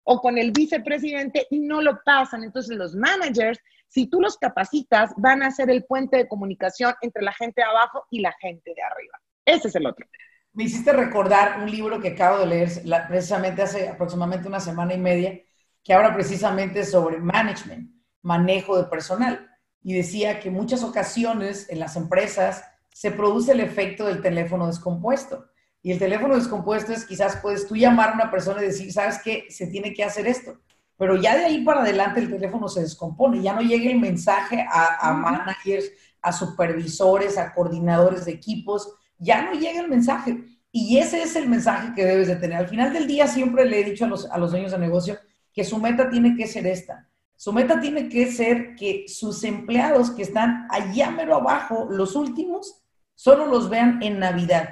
o 0.05 0.21
con 0.21 0.39
el 0.39 0.53
vicepresidente 0.53 1.47
y 1.51 1.61
no 1.61 1.83
lo 1.83 2.01
pasan. 2.05 2.45
Entonces, 2.45 2.77
los 2.77 2.95
managers, 2.95 3.59
si 3.89 4.07
tú 4.07 4.21
los 4.21 4.37
capacitas, 4.37 5.11
van 5.17 5.43
a 5.43 5.51
ser 5.51 5.71
el 5.71 5.85
puente 5.85 6.17
de 6.17 6.29
comunicación 6.29 6.95
entre 7.01 7.23
la 7.23 7.33
gente 7.33 7.63
de 7.63 7.67
abajo 7.67 8.05
y 8.11 8.21
la 8.21 8.33
gente 8.41 8.73
de 8.75 8.83
arriba. 8.83 9.19
Ese 9.45 9.69
es 9.69 9.75
el 9.75 9.87
otro. 9.87 10.07
Me 10.53 10.65
hiciste 10.65 10.93
recordar 10.93 11.61
un 11.61 11.71
libro 11.71 12.01
que 12.01 12.11
acabo 12.11 12.39
de 12.39 12.47
leer 12.47 12.71
precisamente 13.09 13.63
hace 13.63 13.89
aproximadamente 13.89 14.47
una 14.47 14.61
semana 14.61 14.95
y 14.95 14.99
media, 14.99 15.41
que 15.83 15.93
habla 15.93 16.15
precisamente 16.15 16.85
sobre 16.85 17.19
management, 17.19 17.91
manejo 18.23 18.77
de 18.77 18.85
personal. 18.85 19.51
Y 19.83 19.95
decía 19.95 20.41
que 20.41 20.51
muchas 20.51 20.83
ocasiones 20.83 21.69
en 21.69 21.81
las 21.81 21.97
empresas 21.97 22.65
se 22.93 23.11
produce 23.11 23.53
el 23.53 23.61
efecto 23.61 24.07
del 24.07 24.23
teléfono 24.23 24.67
descompuesto. 24.67 25.51
Y 25.85 25.93
el 25.93 25.99
teléfono 25.99 26.35
descompuesto 26.35 26.95
es 26.95 27.05
quizás 27.05 27.37
puedes 27.43 27.69
tú 27.69 27.77
llamar 27.77 28.09
a 28.09 28.15
una 28.15 28.31
persona 28.31 28.63
y 28.63 28.69
decir, 28.69 28.91
sabes 28.91 29.19
que 29.23 29.45
se 29.51 29.67
tiene 29.67 29.93
que 29.93 30.03
hacer 30.03 30.27
esto. 30.27 30.59
Pero 30.97 31.17
ya 31.17 31.37
de 31.37 31.45
ahí 31.45 31.63
para 31.63 31.83
adelante 31.83 32.21
el 32.21 32.31
teléfono 32.31 32.69
se 32.69 32.81
descompone, 32.81 33.43
ya 33.43 33.53
no 33.53 33.61
llega 33.61 33.91
el 33.91 34.01
mensaje 34.01 34.67
a, 34.67 35.11
a 35.11 35.13
managers, 35.13 35.91
a 36.23 36.33
supervisores, 36.33 37.37
a 37.37 37.53
coordinadores 37.53 38.25
de 38.25 38.33
equipos, 38.33 38.95
ya 39.19 39.43
no 39.43 39.53
llega 39.53 39.83
el 39.83 39.89
mensaje. 39.89 40.43
Y 40.73 40.97
ese 40.97 41.23
es 41.23 41.37
el 41.37 41.51
mensaje 41.51 41.93
que 41.95 42.07
debes 42.07 42.29
de 42.29 42.37
tener. 42.37 42.57
Al 42.57 42.69
final 42.69 42.91
del 42.95 43.07
día 43.07 43.27
siempre 43.27 43.67
le 43.67 43.81
he 43.81 43.85
dicho 43.85 44.07
a 44.07 44.09
los, 44.09 44.25
a 44.31 44.39
los 44.39 44.53
dueños 44.53 44.73
de 44.73 44.79
negocio, 44.79 45.19
que 45.53 45.65
su 45.65 45.77
meta 45.77 46.09
tiene 46.09 46.35
que 46.35 46.47
ser 46.47 46.67
esta. 46.67 47.11
Su 47.37 47.53
meta 47.53 47.79
tiene 47.79 48.09
que 48.09 48.33
ser 48.33 48.75
que 48.75 49.05
sus 49.07 49.45
empleados 49.45 50.13
que 50.13 50.23
están 50.23 50.67
allá 50.71 51.11
mero 51.11 51.35
abajo, 51.35 51.89
los 51.91 52.17
últimos, 52.17 52.83
solo 53.15 53.45
los 53.49 53.69
vean 53.69 54.03
en 54.03 54.19
Navidad, 54.19 54.71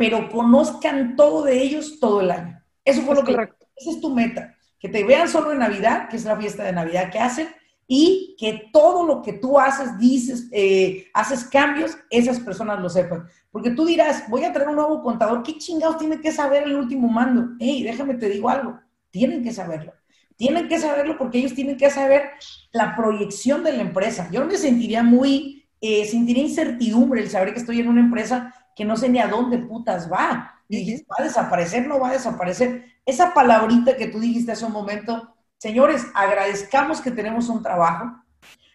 pero 0.00 0.30
conozcan 0.30 1.14
todo 1.14 1.44
de 1.44 1.62
ellos 1.62 2.00
todo 2.00 2.22
el 2.22 2.30
año. 2.30 2.58
Eso 2.82 3.02
fue 3.02 3.14
lo 3.14 3.22
que... 3.22 3.32
Esa 3.32 3.90
es 3.90 4.00
tu 4.00 4.08
meta, 4.08 4.56
que 4.78 4.88
te 4.88 5.04
vean 5.04 5.28
solo 5.28 5.52
en 5.52 5.58
Navidad, 5.58 6.08
que 6.08 6.16
es 6.16 6.24
la 6.24 6.38
fiesta 6.38 6.64
de 6.64 6.72
Navidad 6.72 7.10
que 7.10 7.18
hacen, 7.18 7.48
y 7.86 8.34
que 8.38 8.70
todo 8.72 9.04
lo 9.04 9.20
que 9.20 9.34
tú 9.34 9.60
haces, 9.60 9.98
dices, 9.98 10.48
eh, 10.52 11.08
haces 11.12 11.44
cambios, 11.44 11.98
esas 12.08 12.40
personas 12.40 12.80
lo 12.80 12.88
sepan. 12.88 13.26
Porque 13.50 13.72
tú 13.72 13.84
dirás, 13.84 14.24
voy 14.30 14.44
a 14.44 14.54
traer 14.54 14.70
un 14.70 14.76
nuevo 14.76 15.02
contador, 15.02 15.42
¿qué 15.42 15.58
chingados 15.58 15.98
tiene 15.98 16.18
que 16.18 16.32
saber 16.32 16.62
el 16.62 16.76
último 16.76 17.06
mando? 17.06 17.50
Hey, 17.60 17.82
déjame 17.82 18.14
te 18.14 18.30
digo 18.30 18.48
algo, 18.48 18.80
tienen 19.10 19.44
que 19.44 19.52
saberlo. 19.52 19.92
Tienen 20.34 20.66
que 20.66 20.78
saberlo 20.78 21.18
porque 21.18 21.40
ellos 21.40 21.52
tienen 21.52 21.76
que 21.76 21.90
saber 21.90 22.30
la 22.72 22.96
proyección 22.96 23.62
de 23.64 23.74
la 23.74 23.82
empresa. 23.82 24.30
Yo 24.32 24.46
me 24.46 24.56
sentiría 24.56 25.02
muy, 25.02 25.68
eh, 25.82 26.06
sentiría 26.06 26.44
incertidumbre 26.44 27.20
el 27.20 27.28
saber 27.28 27.52
que 27.52 27.60
estoy 27.60 27.80
en 27.80 27.88
una 27.88 28.00
empresa 28.00 28.54
que 28.80 28.86
no 28.86 28.96
sé 28.96 29.10
ni 29.10 29.18
a 29.18 29.28
dónde 29.28 29.58
putas 29.58 30.10
va. 30.10 30.54
Y 30.66 31.02
va 31.02 31.16
a 31.18 31.24
desaparecer, 31.24 31.86
no 31.86 32.00
va 32.00 32.08
a 32.08 32.12
desaparecer. 32.12 32.86
Esa 33.04 33.34
palabrita 33.34 33.94
que 33.94 34.06
tú 34.06 34.18
dijiste 34.18 34.52
hace 34.52 34.64
un 34.64 34.72
momento, 34.72 35.34
señores, 35.58 36.06
agradezcamos 36.14 37.02
que 37.02 37.10
tenemos 37.10 37.50
un 37.50 37.62
trabajo, 37.62 38.10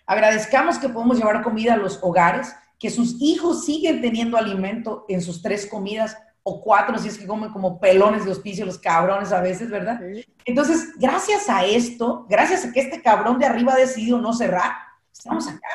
agradezcamos 0.06 0.78
que 0.78 0.90
podemos 0.90 1.18
llevar 1.18 1.42
comida 1.42 1.74
a 1.74 1.78
los 1.78 1.98
hogares, 2.04 2.56
que 2.78 2.92
sus 2.92 3.20
hijos 3.20 3.66
siguen 3.66 4.00
teniendo 4.00 4.38
alimento 4.38 5.06
en 5.10 5.24
sus 5.24 5.42
tres 5.42 5.66
comidas, 5.66 6.16
o 6.44 6.62
cuatro 6.62 7.00
si 7.00 7.08
es 7.08 7.18
que 7.18 7.26
comen 7.26 7.50
como 7.50 7.80
pelones 7.80 8.26
de 8.26 8.32
hospicio 8.32 8.64
los 8.64 8.78
cabrones 8.78 9.32
a 9.32 9.42
veces, 9.42 9.72
¿verdad? 9.72 10.00
Entonces, 10.46 10.94
gracias 11.00 11.50
a 11.50 11.66
esto, 11.66 12.28
gracias 12.30 12.64
a 12.64 12.72
que 12.72 12.82
este 12.82 13.02
cabrón 13.02 13.40
de 13.40 13.48
arriba 13.48 13.74
ha 13.74 13.78
decidido 13.78 14.20
no 14.20 14.34
cerrar, 14.34 14.72
estamos 15.12 15.48
acá. 15.48 15.68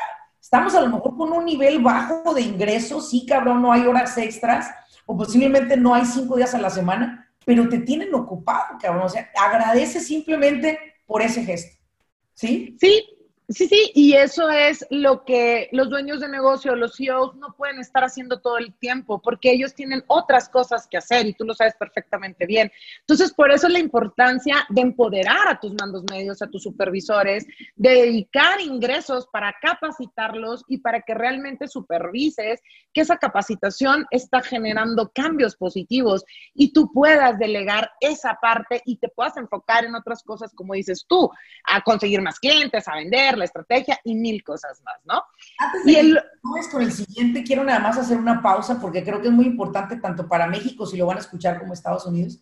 Estamos 0.53 0.75
a 0.75 0.81
lo 0.81 0.89
mejor 0.89 1.17
con 1.17 1.33
un 1.33 1.45
nivel 1.45 1.79
bajo 1.79 2.35
de 2.35 2.43
ingresos, 2.43 3.09
sí, 3.09 3.25
cabrón, 3.25 3.63
no 3.63 3.73
hay 3.73 3.87
horas 3.87 4.19
extras, 4.19 4.69
o 5.07 5.17
posiblemente 5.17 5.77
no 5.77 5.95
hay 5.95 6.05
cinco 6.05 6.35
días 6.37 6.53
a 6.57 6.59
la 6.59 6.71
semana, 6.71 7.33
pero 7.45 7.69
te 7.69 7.79
tienen 7.79 8.13
ocupado, 8.13 8.77
cabrón. 8.83 9.05
O 9.05 9.09
sea, 9.09 9.31
agradece 9.41 10.01
simplemente 10.01 10.77
por 11.07 11.23
ese 11.23 11.45
gesto. 11.45 11.79
¿Sí? 12.35 12.77
Sí, 12.81 13.05
Sí, 13.51 13.67
sí, 13.67 13.91
y 13.97 14.13
eso 14.13 14.49
es 14.49 14.87
lo 14.91 15.25
que 15.25 15.69
los 15.73 15.91
dueños 15.91 16.21
de 16.21 16.29
negocio, 16.29 16.77
los 16.77 16.95
CEOs 16.97 17.35
no 17.35 17.53
pueden 17.57 17.81
estar 17.81 18.05
haciendo 18.05 18.39
todo 18.39 18.59
el 18.59 18.73
tiempo 18.75 19.21
porque 19.21 19.51
ellos 19.51 19.75
tienen 19.75 20.05
otras 20.07 20.49
cosas 20.49 20.87
que 20.87 20.99
hacer 20.99 21.27
y 21.27 21.33
tú 21.33 21.45
lo 21.45 21.55
sabes 21.55 21.75
perfectamente 21.77 22.47
bien. 22.47 22.71
Entonces, 23.01 23.33
por 23.33 23.51
eso 23.51 23.69
la 23.69 23.81
importancia 23.81 24.65
de 24.69 24.83
empoderar 24.83 25.49
a 25.49 25.59
tus 25.59 25.75
mandos 25.75 26.05
medios, 26.09 26.41
a 26.43 26.47
tus 26.47 26.63
supervisores, 26.63 27.45
de 27.75 27.91
dedicar 27.91 28.61
ingresos 28.61 29.27
para 29.33 29.53
capacitarlos 29.61 30.63
y 30.69 30.79
para 30.79 31.01
que 31.01 31.15
realmente 31.15 31.67
supervises 31.67 32.61
que 32.95 33.01
esa 33.01 33.17
capacitación 33.17 34.07
está 34.13 34.43
generando 34.43 35.11
cambios 35.13 35.57
positivos 35.57 36.25
y 36.55 36.73
tú 36.73 36.93
puedas 36.93 37.37
delegar 37.37 37.91
esa 37.99 38.39
parte 38.41 38.81
y 38.85 38.99
te 38.99 39.09
puedas 39.09 39.37
enfocar 39.39 39.85
en 39.85 39.97
otras 39.97 40.23
cosas, 40.23 40.53
como 40.55 40.75
dices 40.75 41.05
tú, 41.09 41.29
a 41.65 41.81
conseguir 41.81 42.23
más 42.23 42.39
clientes, 42.39 42.87
a 42.87 42.95
vender 42.95 43.40
la 43.41 43.47
estrategia 43.47 43.99
y 44.05 44.15
mil 44.15 44.45
cosas 44.45 44.81
más, 44.85 45.01
¿no? 45.05 45.23
Antes 45.59 45.85
de 45.85 45.93
y 45.93 45.97
el, 45.97 46.21
con 46.71 46.83
el 46.83 46.93
siguiente, 46.93 47.43
quiero 47.43 47.65
nada 47.65 47.81
más 47.81 47.99
hacer 47.99 48.19
una 48.19 48.41
pausa 48.41 48.81
porque 48.81 49.03
creo 49.03 49.21
que 49.21 49.29
es 49.29 49.35
muy 49.35 49.47
importante 49.47 49.97
tanto 49.97 50.29
para 50.29 50.47
México, 50.47 50.87
si 50.87 50.97
lo 50.97 51.07
van 51.07 51.17
a 51.17 51.21
escuchar, 51.21 51.59
como 51.59 51.73
Estados 51.73 52.07
Unidos. 52.07 52.41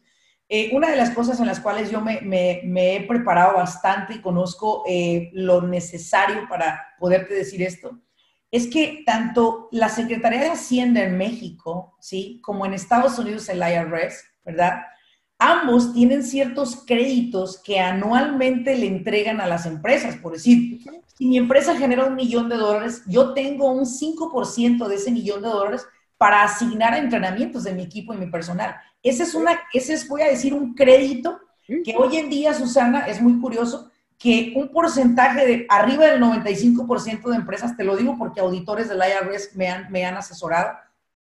Eh, 0.51 0.71
una 0.73 0.91
de 0.91 0.97
las 0.97 1.11
cosas 1.11 1.41
en 1.41 1.47
las 1.47 1.61
cuales 1.61 1.91
yo 1.91 2.01
me, 2.01 2.21
me, 2.23 2.97
he 2.97 3.07
preparado 3.07 3.57
bastante 3.57 4.15
y 4.15 4.21
conozco 4.21 4.83
eh, 4.89 5.31
lo 5.35 5.63
necesario 5.63 6.49
para 6.49 6.95
poderte 6.99 7.35
decir 7.35 7.63
esto, 7.63 8.01
es 8.51 8.67
que 8.67 9.03
tanto 9.05 9.69
la 9.73 9.91
Secretaría 9.91 10.41
de 10.41 10.51
Hacienda 10.51 11.03
en 11.03 11.19
México, 11.19 11.97
¿sí? 12.01 12.41
Como 12.43 12.65
en 12.65 12.73
Estados 12.73 13.19
Unidos 13.19 13.49
el 13.51 13.59
IRS, 13.59 14.25
¿verdad? 14.43 14.85
Ambos 15.39 15.93
tienen 15.95 16.25
ciertos 16.25 16.85
créditos 16.85 17.59
que 17.63 17.81
anualmente 17.81 18.77
le 18.77 18.87
entregan 18.87 19.41
a 19.41 19.47
las 19.47 19.67
empresas. 19.67 20.17
Por 20.17 20.33
decir, 20.33 20.81
si 21.17 21.27
mi 21.27 21.39
empresa 21.39 21.77
genera 21.77 22.05
un 22.05 22.17
millón 22.17 22.49
de 22.49 22.57
dólares, 22.57 23.03
yo 23.07 23.33
tengo 23.33 23.71
un 23.71 23.85
5% 23.87 24.87
de 24.89 24.95
ese 24.95 25.11
millón 25.11 25.43
de 25.43 25.49
dólares 25.49 25.87
para 26.17 26.43
asignar 26.43 26.95
a 26.95 26.99
entrenamientos 26.99 27.65
de 27.65 27.73
mi 27.73 27.83
equipo 27.83 28.13
y 28.13 28.19
mi 28.19 28.27
personal. 28.27 28.75
Ese 29.03 29.23
es, 29.23 29.35
una, 29.35 29.61
ese 29.73 29.95
es, 29.95 30.09
voy 30.09 30.23
a 30.23 30.29
decir, 30.29 30.53
un 30.53 30.75
crédito 30.75 31.41
que 31.85 31.95
hoy 31.97 32.17
en 32.17 32.31
día, 32.31 32.55
Susana, 32.55 33.07
es 33.07 33.21
muy 33.21 33.39
curioso 33.41 33.91
que 34.19 34.53
un 34.57 34.69
porcentaje 34.71 35.47
de 35.47 35.67
arriba 35.69 36.07
del 36.07 36.21
95% 36.21 37.29
de 37.29 37.37
empresas, 37.37 37.77
te 37.77 37.85
lo 37.85 37.97
digo 37.97 38.17
porque 38.19 38.41
auditores 38.41 38.89
del 38.89 38.99
IRS 38.99 39.55
me 39.55 39.69
han, 39.69 39.93
me 39.93 40.05
han 40.05 40.17
asesorado, 40.17 40.77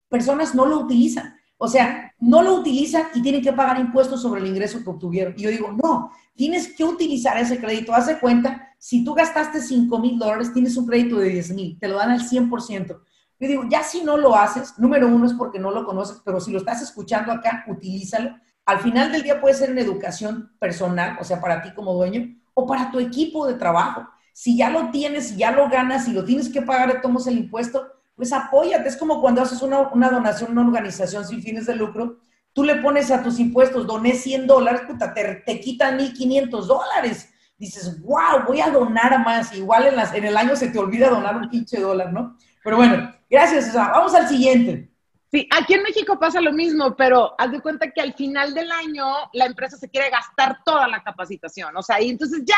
personas 0.08 0.54
no 0.54 0.64
lo 0.64 0.78
utilizan. 0.78 1.36
O 1.58 1.68
sea, 1.68 2.12
no 2.18 2.42
lo 2.42 2.54
utilizan 2.54 3.06
y 3.14 3.22
tienen 3.22 3.42
que 3.42 3.52
pagar 3.52 3.78
impuestos 3.78 4.20
sobre 4.20 4.40
el 4.40 4.46
ingreso 4.46 4.82
que 4.82 4.90
obtuvieron. 4.90 5.34
Y 5.36 5.42
yo 5.42 5.50
digo, 5.50 5.72
no, 5.72 6.10
tienes 6.34 6.74
que 6.74 6.84
utilizar 6.84 7.38
ese 7.38 7.58
crédito. 7.58 7.94
Haz 7.94 8.06
de 8.06 8.18
cuenta, 8.18 8.74
si 8.78 9.04
tú 9.04 9.14
gastaste 9.14 9.60
5 9.60 9.98
mil 9.98 10.18
dólares, 10.18 10.52
tienes 10.52 10.76
un 10.76 10.86
crédito 10.86 11.16
de 11.16 11.30
10 11.30 11.54
mil, 11.54 11.78
te 11.78 11.88
lo 11.88 11.96
dan 11.96 12.10
al 12.10 12.20
100%. 12.20 13.00
Yo 13.38 13.48
digo, 13.48 13.64
ya 13.68 13.82
si 13.82 14.02
no 14.02 14.16
lo 14.16 14.34
haces, 14.34 14.78
número 14.78 15.08
uno 15.08 15.26
es 15.26 15.34
porque 15.34 15.58
no 15.58 15.70
lo 15.70 15.84
conoces, 15.84 16.22
pero 16.24 16.40
si 16.40 16.52
lo 16.52 16.58
estás 16.58 16.82
escuchando 16.82 17.32
acá, 17.32 17.64
utilízalo. 17.68 18.36
Al 18.64 18.80
final 18.80 19.12
del 19.12 19.22
día 19.22 19.40
puede 19.40 19.54
ser 19.54 19.70
en 19.70 19.78
educación 19.78 20.52
personal, 20.58 21.18
o 21.20 21.24
sea, 21.24 21.40
para 21.40 21.62
ti 21.62 21.72
como 21.74 21.94
dueño, 21.94 22.34
o 22.54 22.66
para 22.66 22.90
tu 22.90 22.98
equipo 22.98 23.46
de 23.46 23.54
trabajo. 23.54 24.08
Si 24.32 24.56
ya 24.56 24.70
lo 24.70 24.90
tienes, 24.90 25.28
si 25.28 25.36
ya 25.36 25.50
lo 25.50 25.68
ganas, 25.68 26.08
y 26.08 26.12
lo 26.12 26.24
tienes 26.24 26.48
que 26.48 26.62
pagar, 26.62 27.00
tomas 27.02 27.26
el 27.26 27.38
impuesto, 27.38 27.86
pues 28.16 28.32
apóyate. 28.32 28.88
Es 28.88 28.96
como 28.96 29.20
cuando 29.20 29.42
haces 29.42 29.62
una, 29.62 29.82
donación 30.10 30.48
a 30.48 30.52
una 30.52 30.66
organización 30.66 31.24
sin 31.24 31.42
fines 31.42 31.66
de 31.66 31.76
lucro, 31.76 32.18
tú 32.52 32.64
le 32.64 32.76
pones 32.76 33.10
a 33.10 33.22
tus 33.22 33.38
impuestos, 33.38 33.86
doné 33.86 34.14
100 34.14 34.46
dólares, 34.46 34.82
puta, 34.88 35.12
te, 35.12 35.42
te 35.46 35.60
quitan 35.60 35.98
1.500 35.98 36.62
dólares. 36.64 37.32
Dices, 37.58 38.02
wow, 38.02 38.44
voy 38.46 38.60
a 38.60 38.70
donar 38.70 39.24
más. 39.24 39.54
Igual 39.54 39.86
en, 39.86 39.96
las, 39.96 40.14
en 40.14 40.24
el 40.24 40.36
año 40.36 40.56
se 40.56 40.68
te 40.68 40.78
olvida 40.78 41.10
donar 41.10 41.36
un 41.36 41.48
pinche 41.48 41.78
dólar, 41.78 42.12
¿no? 42.12 42.36
Pero 42.64 42.78
bueno, 42.78 43.14
gracias, 43.30 43.72
Vamos 43.74 44.14
al 44.14 44.28
siguiente. 44.28 44.90
Sí, 45.30 45.48
aquí 45.50 45.74
en 45.74 45.82
México 45.82 46.18
pasa 46.18 46.40
lo 46.40 46.52
mismo, 46.52 46.94
pero 46.94 47.34
haz 47.38 47.50
de 47.50 47.60
cuenta 47.60 47.90
que 47.90 48.00
al 48.00 48.14
final 48.14 48.54
del 48.54 48.70
año 48.70 49.04
la 49.32 49.46
empresa 49.46 49.76
se 49.76 49.90
quiere 49.90 50.08
gastar 50.08 50.58
toda 50.64 50.86
la 50.86 51.02
capacitación, 51.02 51.76
o 51.76 51.82
sea, 51.82 52.00
y 52.00 52.10
entonces 52.10 52.42
ya 52.44 52.54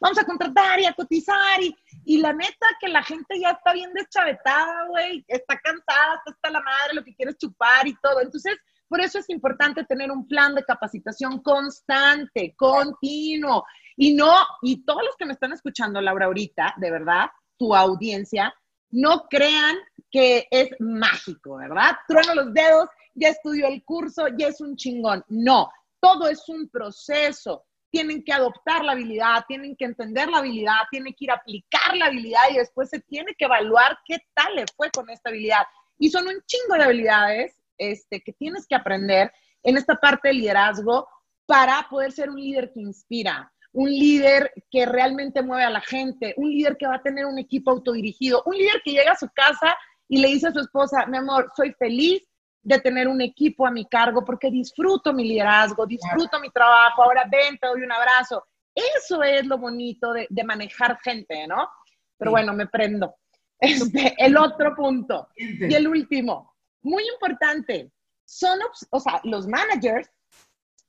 vamos 0.00 0.18
a 0.18 0.24
contratar 0.24 0.80
y 0.80 0.86
a 0.86 0.92
cotizar 0.94 1.62
y, 1.62 1.74
y 2.08 2.16
la 2.16 2.32
neta 2.32 2.66
que 2.80 2.88
la 2.88 3.02
gente 3.02 3.38
ya 3.38 3.50
está 3.50 3.74
bien 3.74 3.92
deschavetada, 3.92 4.86
güey, 4.88 5.22
está 5.28 5.58
cansada, 5.58 6.22
está 6.24 6.50
la 6.50 6.62
madre, 6.62 6.94
lo 6.94 7.04
que 7.04 7.14
quiere 7.14 7.34
chupar 7.34 7.86
y 7.86 7.94
todo. 8.00 8.22
Entonces, 8.22 8.56
por 8.88 9.02
eso 9.02 9.18
es 9.18 9.28
importante 9.28 9.84
tener 9.84 10.10
un 10.10 10.26
plan 10.26 10.54
de 10.54 10.64
capacitación 10.64 11.42
constante, 11.42 12.54
continuo. 12.56 13.62
Y 13.94 14.14
no, 14.14 14.38
y 14.62 14.86
todos 14.86 15.02
los 15.04 15.16
que 15.16 15.26
me 15.26 15.34
están 15.34 15.52
escuchando, 15.52 16.00
Laura, 16.00 16.24
ahorita, 16.24 16.76
de 16.78 16.90
verdad, 16.90 17.26
tu 17.58 17.76
audiencia, 17.76 18.54
no 18.88 19.26
crean 19.28 19.76
que 20.10 20.48
es 20.50 20.70
mágico, 20.78 21.56
¿verdad? 21.56 21.90
Trueno 22.08 22.36
los 22.36 22.54
dedos, 22.54 22.88
ya 23.12 23.28
estudió 23.28 23.66
el 23.66 23.84
curso, 23.84 24.28
ya 24.28 24.48
es 24.48 24.62
un 24.62 24.76
chingón. 24.76 25.22
No, 25.28 25.70
todo 26.00 26.26
es 26.26 26.48
un 26.48 26.70
proceso. 26.70 27.66
Tienen 27.90 28.22
que 28.22 28.32
adoptar 28.32 28.84
la 28.84 28.92
habilidad, 28.92 29.44
tienen 29.46 29.74
que 29.76 29.84
entender 29.84 30.28
la 30.28 30.38
habilidad, 30.38 30.76
tienen 30.90 31.14
que 31.14 31.24
ir 31.24 31.30
a 31.30 31.36
aplicar 31.36 31.96
la 31.96 32.06
habilidad 32.06 32.42
y 32.50 32.56
después 32.56 32.90
se 32.90 33.00
tiene 33.00 33.34
que 33.36 33.46
evaluar 33.46 33.98
qué 34.04 34.18
tal 34.34 34.54
le 34.54 34.64
fue 34.76 34.90
con 34.90 35.08
esta 35.10 35.30
habilidad. 35.30 35.62
Y 35.98 36.10
son 36.10 36.26
un 36.26 36.40
chingo 36.46 36.76
de 36.76 36.84
habilidades 36.84 37.62
este, 37.78 38.20
que 38.20 38.32
tienes 38.32 38.66
que 38.66 38.74
aprender 38.74 39.32
en 39.62 39.76
esta 39.76 39.96
parte 39.96 40.28
de 40.28 40.34
liderazgo 40.34 41.08
para 41.46 41.86
poder 41.88 42.12
ser 42.12 42.30
un 42.30 42.40
líder 42.40 42.70
que 42.72 42.80
inspira, 42.80 43.52
un 43.72 43.88
líder 43.88 44.52
que 44.70 44.86
realmente 44.86 45.42
mueve 45.42 45.64
a 45.64 45.70
la 45.70 45.80
gente, 45.80 46.34
un 46.36 46.50
líder 46.50 46.76
que 46.76 46.86
va 46.86 46.96
a 46.96 47.02
tener 47.02 47.24
un 47.26 47.38
equipo 47.38 47.70
autodirigido, 47.70 48.42
un 48.44 48.56
líder 48.56 48.82
que 48.84 48.92
llega 48.92 49.12
a 49.12 49.18
su 49.18 49.28
casa 49.30 49.76
y 50.08 50.20
le 50.20 50.28
dice 50.28 50.48
a 50.48 50.52
su 50.52 50.60
esposa, 50.60 51.06
mi 51.06 51.18
amor, 51.18 51.50
soy 51.56 51.72
feliz 51.72 52.22
de 52.62 52.80
tener 52.80 53.08
un 53.08 53.20
equipo 53.20 53.66
a 53.66 53.70
mi 53.70 53.86
cargo 53.86 54.24
porque 54.24 54.50
disfruto 54.50 55.12
mi 55.12 55.26
liderazgo, 55.26 55.86
disfruto 55.86 56.40
mi 56.40 56.50
trabajo, 56.50 57.02
ahora 57.02 57.24
ven, 57.30 57.58
te 57.58 57.66
doy 57.66 57.82
un 57.82 57.92
abrazo. 57.92 58.46
Eso 58.74 59.22
es 59.22 59.46
lo 59.46 59.58
bonito 59.58 60.12
de, 60.12 60.44
manejar 60.44 60.98
gente, 61.02 61.46
¿no? 61.46 61.68
Pero 62.16 62.30
bueno, 62.30 62.52
me 62.52 62.66
prendo. 62.66 63.14
Este, 63.60 64.14
el 64.18 64.36
otro 64.36 64.72
punto 64.76 65.30
y 65.36 65.74
el 65.74 65.88
último, 65.88 66.54
muy 66.82 67.02
importante, 67.12 67.90
son, 68.24 68.56
o 68.90 69.00
sea, 69.00 69.20
los 69.24 69.48
managers, 69.48 70.08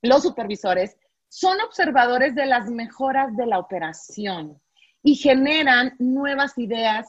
los 0.03 0.22
supervisores, 0.22 0.95
son 1.30 1.59
observadores 1.61 2.36
de 2.36 2.45
las 2.45 2.70
mejoras 2.70 3.36
de 3.36 3.47
la 3.47 3.57
operación 3.57 4.61
y 5.01 5.15
generan 5.15 5.95
nuevas 5.97 6.59
ideas 6.59 7.07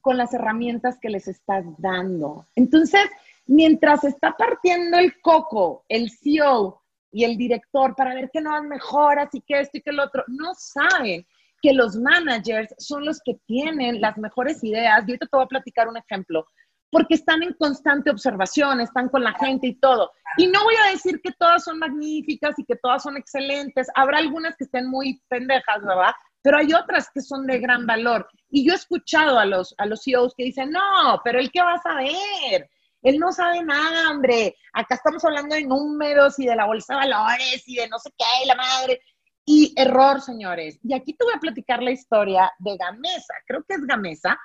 con 0.00 0.16
las 0.16 0.32
herramientas 0.32 0.98
que 1.00 1.10
les 1.10 1.28
estás 1.28 1.64
dando. 1.78 2.46
Entonces, 2.54 3.02
mientras 3.50 4.04
está 4.04 4.36
partiendo 4.36 4.96
el 4.96 5.20
coco, 5.20 5.84
el 5.88 6.08
CEO 6.08 6.80
y 7.10 7.24
el 7.24 7.36
director 7.36 7.96
para 7.96 8.14
ver 8.14 8.30
qué 8.32 8.40
nuevas 8.40 8.62
mejoras 8.62 9.28
y 9.32 9.40
qué 9.40 9.58
esto 9.58 9.78
y 9.78 9.82
qué 9.82 9.90
el 9.90 9.98
otro, 9.98 10.22
no 10.28 10.52
saben 10.54 11.26
que 11.60 11.72
los 11.72 11.96
managers 11.96 12.72
son 12.78 13.04
los 13.04 13.20
que 13.24 13.34
tienen 13.46 14.00
las 14.00 14.16
mejores 14.18 14.62
ideas. 14.62 15.00
Yo 15.00 15.12
ahorita 15.14 15.26
te 15.26 15.36
voy 15.36 15.44
a 15.44 15.48
platicar 15.48 15.88
un 15.88 15.96
ejemplo, 15.96 16.46
porque 16.92 17.14
están 17.14 17.42
en 17.42 17.52
constante 17.54 18.10
observación, 18.10 18.80
están 18.80 19.08
con 19.08 19.24
la 19.24 19.34
gente 19.34 19.66
y 19.66 19.74
todo. 19.74 20.12
Y 20.36 20.46
no 20.46 20.62
voy 20.62 20.76
a 20.84 20.92
decir 20.92 21.20
que 21.20 21.32
todas 21.32 21.64
son 21.64 21.80
magníficas 21.80 22.56
y 22.56 22.64
que 22.64 22.76
todas 22.76 23.02
son 23.02 23.16
excelentes. 23.16 23.88
Habrá 23.96 24.18
algunas 24.18 24.56
que 24.56 24.64
estén 24.64 24.88
muy 24.88 25.20
pendejas, 25.28 25.82
¿verdad? 25.84 26.12
Pero 26.40 26.56
hay 26.56 26.72
otras 26.72 27.10
que 27.12 27.20
son 27.20 27.48
de 27.48 27.58
gran 27.58 27.84
valor. 27.84 28.28
Y 28.48 28.64
yo 28.64 28.74
he 28.74 28.76
escuchado 28.76 29.40
a 29.40 29.44
los, 29.44 29.74
a 29.76 29.86
los 29.86 30.04
CEOs 30.04 30.34
que 30.36 30.44
dicen, 30.44 30.70
no, 30.70 31.20
pero 31.24 31.40
el 31.40 31.50
que 31.50 31.62
va 31.62 31.74
a 31.74 31.82
saber, 31.82 32.70
él 33.02 33.18
no 33.18 33.32
sabe 33.32 33.62
nada, 33.62 34.10
hombre. 34.10 34.56
Acá 34.72 34.94
estamos 34.94 35.24
hablando 35.24 35.54
de 35.54 35.64
números 35.64 36.38
y 36.38 36.46
de 36.46 36.56
la 36.56 36.66
bolsa 36.66 36.94
de 36.94 37.08
valores 37.08 37.62
y 37.66 37.76
de 37.76 37.88
no 37.88 37.98
sé 37.98 38.10
qué, 38.16 38.44
y 38.44 38.46
la 38.46 38.56
madre. 38.56 39.00
Y 39.44 39.72
error, 39.76 40.20
señores. 40.20 40.78
Y 40.82 40.94
aquí 40.94 41.14
te 41.14 41.24
voy 41.24 41.34
a 41.34 41.40
platicar 41.40 41.82
la 41.82 41.90
historia 41.90 42.52
de 42.58 42.76
Gamesa. 42.76 43.34
Creo 43.46 43.64
que 43.66 43.74
es 43.74 43.86
Gamesa, 43.86 44.38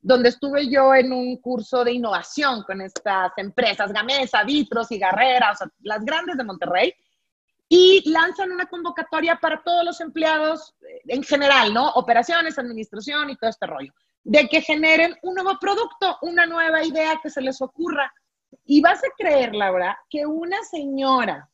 donde 0.00 0.28
estuve 0.28 0.68
yo 0.70 0.94
en 0.94 1.12
un 1.12 1.36
curso 1.38 1.84
de 1.84 1.92
innovación 1.92 2.62
con 2.64 2.80
estas 2.80 3.32
empresas, 3.38 3.92
Gamesa, 3.92 4.44
Vitros 4.44 4.90
y 4.92 4.98
Garrera, 4.98 5.52
o 5.52 5.66
las 5.80 6.04
grandes 6.04 6.36
de 6.36 6.44
Monterrey. 6.44 6.94
Y 7.68 8.08
lanzan 8.10 8.52
una 8.52 8.66
convocatoria 8.66 9.36
para 9.36 9.62
todos 9.62 9.82
los 9.82 10.00
empleados 10.02 10.74
eh, 10.82 11.00
en 11.08 11.22
general, 11.22 11.72
¿no? 11.72 11.88
Operaciones, 11.92 12.58
administración 12.58 13.30
y 13.30 13.36
todo 13.36 13.48
este 13.48 13.66
rollo 13.66 13.92
de 14.24 14.48
que 14.48 14.60
generen 14.60 15.16
un 15.22 15.34
nuevo 15.34 15.58
producto, 15.60 16.18
una 16.22 16.46
nueva 16.46 16.84
idea 16.84 17.20
que 17.22 17.30
se 17.30 17.40
les 17.40 17.60
ocurra. 17.60 18.12
Y 18.64 18.80
vas 18.80 18.98
a 18.98 19.12
creer, 19.16 19.54
Laura, 19.54 19.98
que 20.08 20.26
una 20.26 20.62
señora 20.64 21.48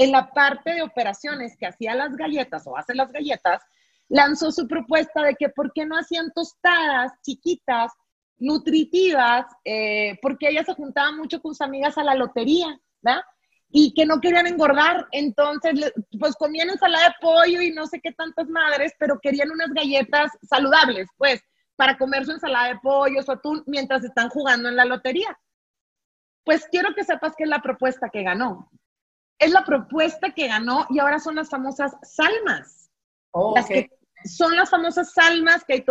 en 0.00 0.12
la 0.12 0.30
parte 0.30 0.72
de 0.72 0.82
operaciones 0.82 1.56
que 1.58 1.66
hacía 1.66 1.94
las 1.94 2.16
galletas 2.16 2.66
o 2.66 2.74
hace 2.74 2.94
las 2.94 3.12
galletas, 3.12 3.62
lanzó 4.08 4.50
su 4.50 4.66
propuesta 4.66 5.22
de 5.22 5.34
que 5.34 5.50
por 5.50 5.74
qué 5.74 5.84
no 5.84 5.94
hacían 5.94 6.32
tostadas 6.34 7.12
chiquitas, 7.22 7.92
nutritivas, 8.38 9.44
eh, 9.62 10.18
porque 10.22 10.48
ella 10.48 10.64
se 10.64 10.72
juntaba 10.72 11.12
mucho 11.12 11.42
con 11.42 11.52
sus 11.52 11.60
amigas 11.60 11.98
a 11.98 12.02
la 12.02 12.14
lotería, 12.14 12.80
¿verdad? 13.02 13.20
Y 13.68 13.92
que 13.92 14.06
no 14.06 14.22
querían 14.22 14.46
engordar, 14.46 15.06
entonces 15.12 15.92
pues 16.18 16.34
comían 16.36 16.70
ensalada 16.70 17.08
de 17.08 17.14
pollo 17.20 17.60
y 17.60 17.70
no 17.70 17.86
sé 17.86 18.00
qué 18.00 18.12
tantas 18.12 18.48
madres, 18.48 18.94
pero 18.98 19.20
querían 19.20 19.50
unas 19.50 19.68
galletas 19.74 20.32
saludables, 20.48 21.08
pues 21.18 21.42
para 21.80 21.96
comer 21.96 22.26
su 22.26 22.32
ensalada 22.32 22.68
de 22.68 22.78
pollo, 22.78 23.22
su 23.22 23.32
atún, 23.32 23.62
mientras 23.66 24.04
están 24.04 24.28
jugando 24.28 24.68
en 24.68 24.76
la 24.76 24.84
lotería. 24.84 25.40
Pues 26.44 26.68
quiero 26.70 26.94
que 26.94 27.04
sepas 27.04 27.34
que 27.34 27.44
es 27.44 27.48
la 27.48 27.62
propuesta 27.62 28.10
que 28.10 28.22
ganó. 28.22 28.70
Es 29.38 29.50
la 29.50 29.64
propuesta 29.64 30.28
que 30.28 30.46
ganó 30.46 30.86
y 30.90 30.98
ahora 30.98 31.18
son 31.18 31.36
las 31.36 31.48
famosas 31.48 31.96
salmas. 32.02 32.90
son 34.26 34.54
las 34.56 34.68
famosas 34.68 35.10
salmas 35.14 35.64
que 35.64 35.72
hay, 35.72 35.84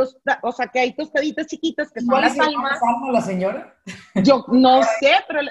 o 0.43 0.51
sea, 0.51 0.67
que 0.67 0.79
hay 0.79 0.95
tostaditas 0.95 1.47
chiquitas 1.47 1.91
que 1.91 2.01
son 2.01 2.21
las 2.21 2.35
salmas. 2.35 2.79
salma 2.79 3.11
la 3.11 3.21
señora? 3.21 3.75
Yo 4.13 4.45
no 4.49 4.83
sé, 4.83 5.15
pero 5.27 5.41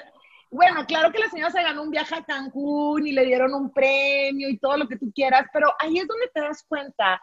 bueno, 0.51 0.85
claro 0.85 1.11
que 1.11 1.19
la 1.19 1.29
señora 1.29 1.51
se 1.51 1.61
ganó 1.61 1.83
un 1.83 1.91
viaje 1.91 2.15
a 2.15 2.23
Cancún 2.23 3.05
y 3.05 3.11
le 3.11 3.25
dieron 3.25 3.53
un 3.53 3.73
premio 3.73 4.47
y 4.47 4.57
todo 4.57 4.77
lo 4.77 4.87
que 4.87 4.95
tú 4.95 5.11
quieras, 5.13 5.47
pero 5.51 5.73
ahí 5.79 5.97
es 5.97 6.07
donde 6.07 6.31
te 6.33 6.39
das 6.39 6.63
cuenta 6.65 7.21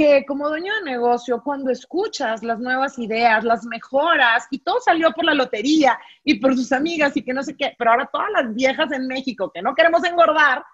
que 0.00 0.24
como 0.24 0.48
dueño 0.48 0.72
de 0.76 0.92
negocio, 0.92 1.42
cuando 1.42 1.70
escuchas 1.70 2.42
las 2.42 2.58
nuevas 2.58 2.98
ideas, 2.98 3.44
las 3.44 3.66
mejoras, 3.66 4.46
y 4.50 4.60
todo 4.60 4.80
salió 4.80 5.12
por 5.12 5.26
la 5.26 5.34
lotería 5.34 5.98
y 6.24 6.40
por 6.40 6.56
sus 6.56 6.72
amigas 6.72 7.14
y 7.18 7.22
que 7.22 7.34
no 7.34 7.42
sé 7.42 7.54
qué, 7.54 7.74
pero 7.76 7.90
ahora 7.90 8.08
todas 8.10 8.30
las 8.32 8.54
viejas 8.54 8.90
en 8.92 9.06
México 9.06 9.50
que 9.52 9.60
no 9.60 9.74
queremos 9.74 10.02
engordar, 10.04 10.64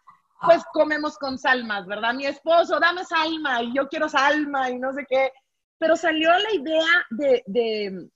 pues 0.40 0.62
comemos 0.72 1.18
con 1.18 1.38
salmas, 1.38 1.88
¿verdad? 1.88 2.14
Mi 2.14 2.24
esposo, 2.24 2.78
dame 2.78 3.04
salma 3.04 3.64
y 3.64 3.74
yo 3.74 3.88
quiero 3.88 4.08
salma 4.08 4.70
y 4.70 4.78
no 4.78 4.92
sé 4.92 5.04
qué. 5.10 5.32
Pero 5.76 5.96
salió 5.96 6.30
la 6.30 6.54
idea 6.54 7.06
de, 7.10 7.42
de 7.46 8.08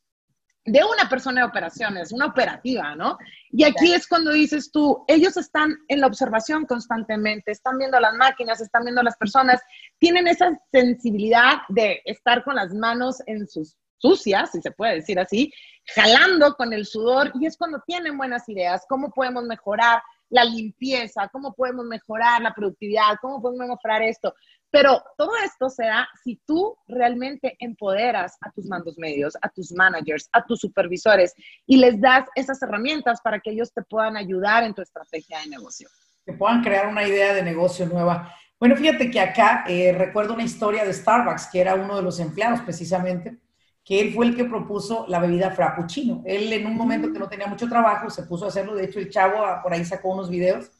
una 0.66 1.08
persona 1.08 1.40
de 1.40 1.48
operaciones, 1.48 2.12
una 2.12 2.26
operativa, 2.26 2.94
¿no? 2.94 3.18
Y 3.50 3.64
aquí 3.64 3.92
es 3.92 4.06
cuando 4.06 4.32
dices 4.32 4.70
tú, 4.70 5.04
ellos 5.08 5.36
están 5.36 5.76
en 5.88 6.00
la 6.00 6.06
observación 6.06 6.66
constantemente, 6.66 7.50
están 7.50 7.78
viendo 7.78 7.98
las 7.98 8.14
máquinas, 8.14 8.60
están 8.60 8.84
viendo 8.84 9.02
las 9.02 9.16
personas, 9.16 9.60
tienen 9.98 10.26
esa 10.26 10.50
sensibilidad 10.70 11.58
de 11.68 12.02
estar 12.04 12.44
con 12.44 12.56
las 12.56 12.74
manos 12.74 13.22
en 13.26 13.48
sus 13.48 13.76
sucias, 13.98 14.52
si 14.52 14.60
se 14.60 14.70
puede 14.70 14.96
decir 14.96 15.18
así, 15.18 15.52
jalando 15.94 16.54
con 16.54 16.72
el 16.72 16.86
sudor 16.86 17.32
y 17.40 17.46
es 17.46 17.56
cuando 17.56 17.82
tienen 17.86 18.16
buenas 18.16 18.48
ideas, 18.48 18.84
cómo 18.88 19.10
podemos 19.10 19.44
mejorar 19.44 20.02
la 20.30 20.44
limpieza, 20.44 21.28
cómo 21.28 21.52
podemos 21.54 21.84
mejorar 21.84 22.40
la 22.40 22.54
productividad, 22.54 23.16
cómo 23.20 23.42
podemos 23.42 23.68
mejorar 23.68 24.02
esto. 24.02 24.34
Pero 24.70 25.02
todo 25.18 25.32
esto 25.44 25.68
se 25.68 25.84
da 25.84 26.08
si 26.22 26.40
tú 26.46 26.76
realmente 26.86 27.56
empoderas 27.58 28.36
a 28.40 28.50
tus 28.52 28.66
mandos 28.66 28.96
medios, 28.98 29.36
a 29.42 29.48
tus 29.48 29.72
managers, 29.72 30.28
a 30.32 30.44
tus 30.44 30.60
supervisores 30.60 31.34
y 31.66 31.76
les 31.76 32.00
das 32.00 32.26
esas 32.36 32.62
herramientas 32.62 33.20
para 33.20 33.40
que 33.40 33.50
ellos 33.50 33.72
te 33.72 33.82
puedan 33.82 34.16
ayudar 34.16 34.62
en 34.62 34.74
tu 34.74 34.82
estrategia 34.82 35.40
de 35.40 35.48
negocio. 35.48 35.88
Que 36.24 36.34
puedan 36.34 36.62
crear 36.62 36.86
una 36.86 37.06
idea 37.06 37.34
de 37.34 37.42
negocio 37.42 37.86
nueva. 37.86 38.32
Bueno, 38.60 38.76
fíjate 38.76 39.10
que 39.10 39.18
acá 39.18 39.64
eh, 39.66 39.92
recuerdo 39.92 40.34
una 40.34 40.44
historia 40.44 40.84
de 40.84 40.92
Starbucks, 40.92 41.48
que 41.50 41.60
era 41.60 41.74
uno 41.74 41.96
de 41.96 42.02
los 42.02 42.20
empleados 42.20 42.60
precisamente, 42.60 43.38
que 43.84 44.00
él 44.00 44.12
fue 44.14 44.26
el 44.26 44.36
que 44.36 44.44
propuso 44.44 45.06
la 45.08 45.18
bebida 45.18 45.50
frappuccino. 45.50 46.22
Él 46.24 46.52
en 46.52 46.66
un 46.66 46.76
momento 46.76 47.12
que 47.12 47.18
no 47.18 47.28
tenía 47.28 47.46
mucho 47.46 47.68
trabajo 47.68 48.08
se 48.10 48.22
puso 48.24 48.44
a 48.44 48.48
hacerlo, 48.48 48.74
de 48.74 48.84
hecho 48.84 49.00
el 49.00 49.10
chavo 49.10 49.44
ah, 49.44 49.60
por 49.62 49.72
ahí 49.72 49.84
sacó 49.84 50.10
unos 50.10 50.30
videos, 50.30 50.70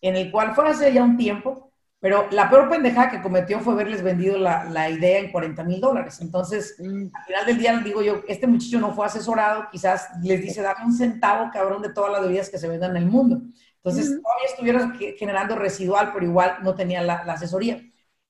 en 0.00 0.14
el 0.14 0.30
cual 0.30 0.54
fue 0.54 0.68
hace 0.68 0.92
ya 0.92 1.02
un 1.02 1.16
tiempo, 1.16 1.71
pero 2.02 2.26
la 2.32 2.50
peor 2.50 2.68
pendejada 2.68 3.12
que 3.12 3.22
cometió 3.22 3.60
fue 3.60 3.74
haberles 3.74 4.02
vendido 4.02 4.36
la, 4.36 4.64
la 4.64 4.90
idea 4.90 5.20
en 5.20 5.30
40 5.30 5.62
mil 5.62 5.80
dólares. 5.80 6.18
Entonces, 6.20 6.74
mm. 6.80 7.14
al 7.14 7.24
final 7.24 7.46
del 7.46 7.58
día, 7.58 7.76
digo 7.78 8.02
yo, 8.02 8.22
este 8.26 8.48
muchacho 8.48 8.80
no 8.80 8.92
fue 8.92 9.06
asesorado, 9.06 9.68
quizás 9.70 10.08
les 10.20 10.42
dice, 10.42 10.62
dame 10.62 10.84
un 10.84 10.92
centavo, 10.92 11.48
cabrón, 11.52 11.80
de 11.80 11.92
todas 11.92 12.10
las 12.10 12.22
bebidas 12.22 12.50
que 12.50 12.58
se 12.58 12.66
vendan 12.66 12.96
en 12.96 13.04
el 13.04 13.08
mundo. 13.08 13.40
Entonces, 13.76 14.20
todavía 14.20 14.46
estuvieron 14.48 14.98
generando 15.16 15.54
residual, 15.54 16.10
pero 16.12 16.26
igual 16.26 16.56
no 16.64 16.74
tenía 16.74 17.02
la, 17.02 17.22
la, 17.24 17.34
asesoría. 17.34 17.80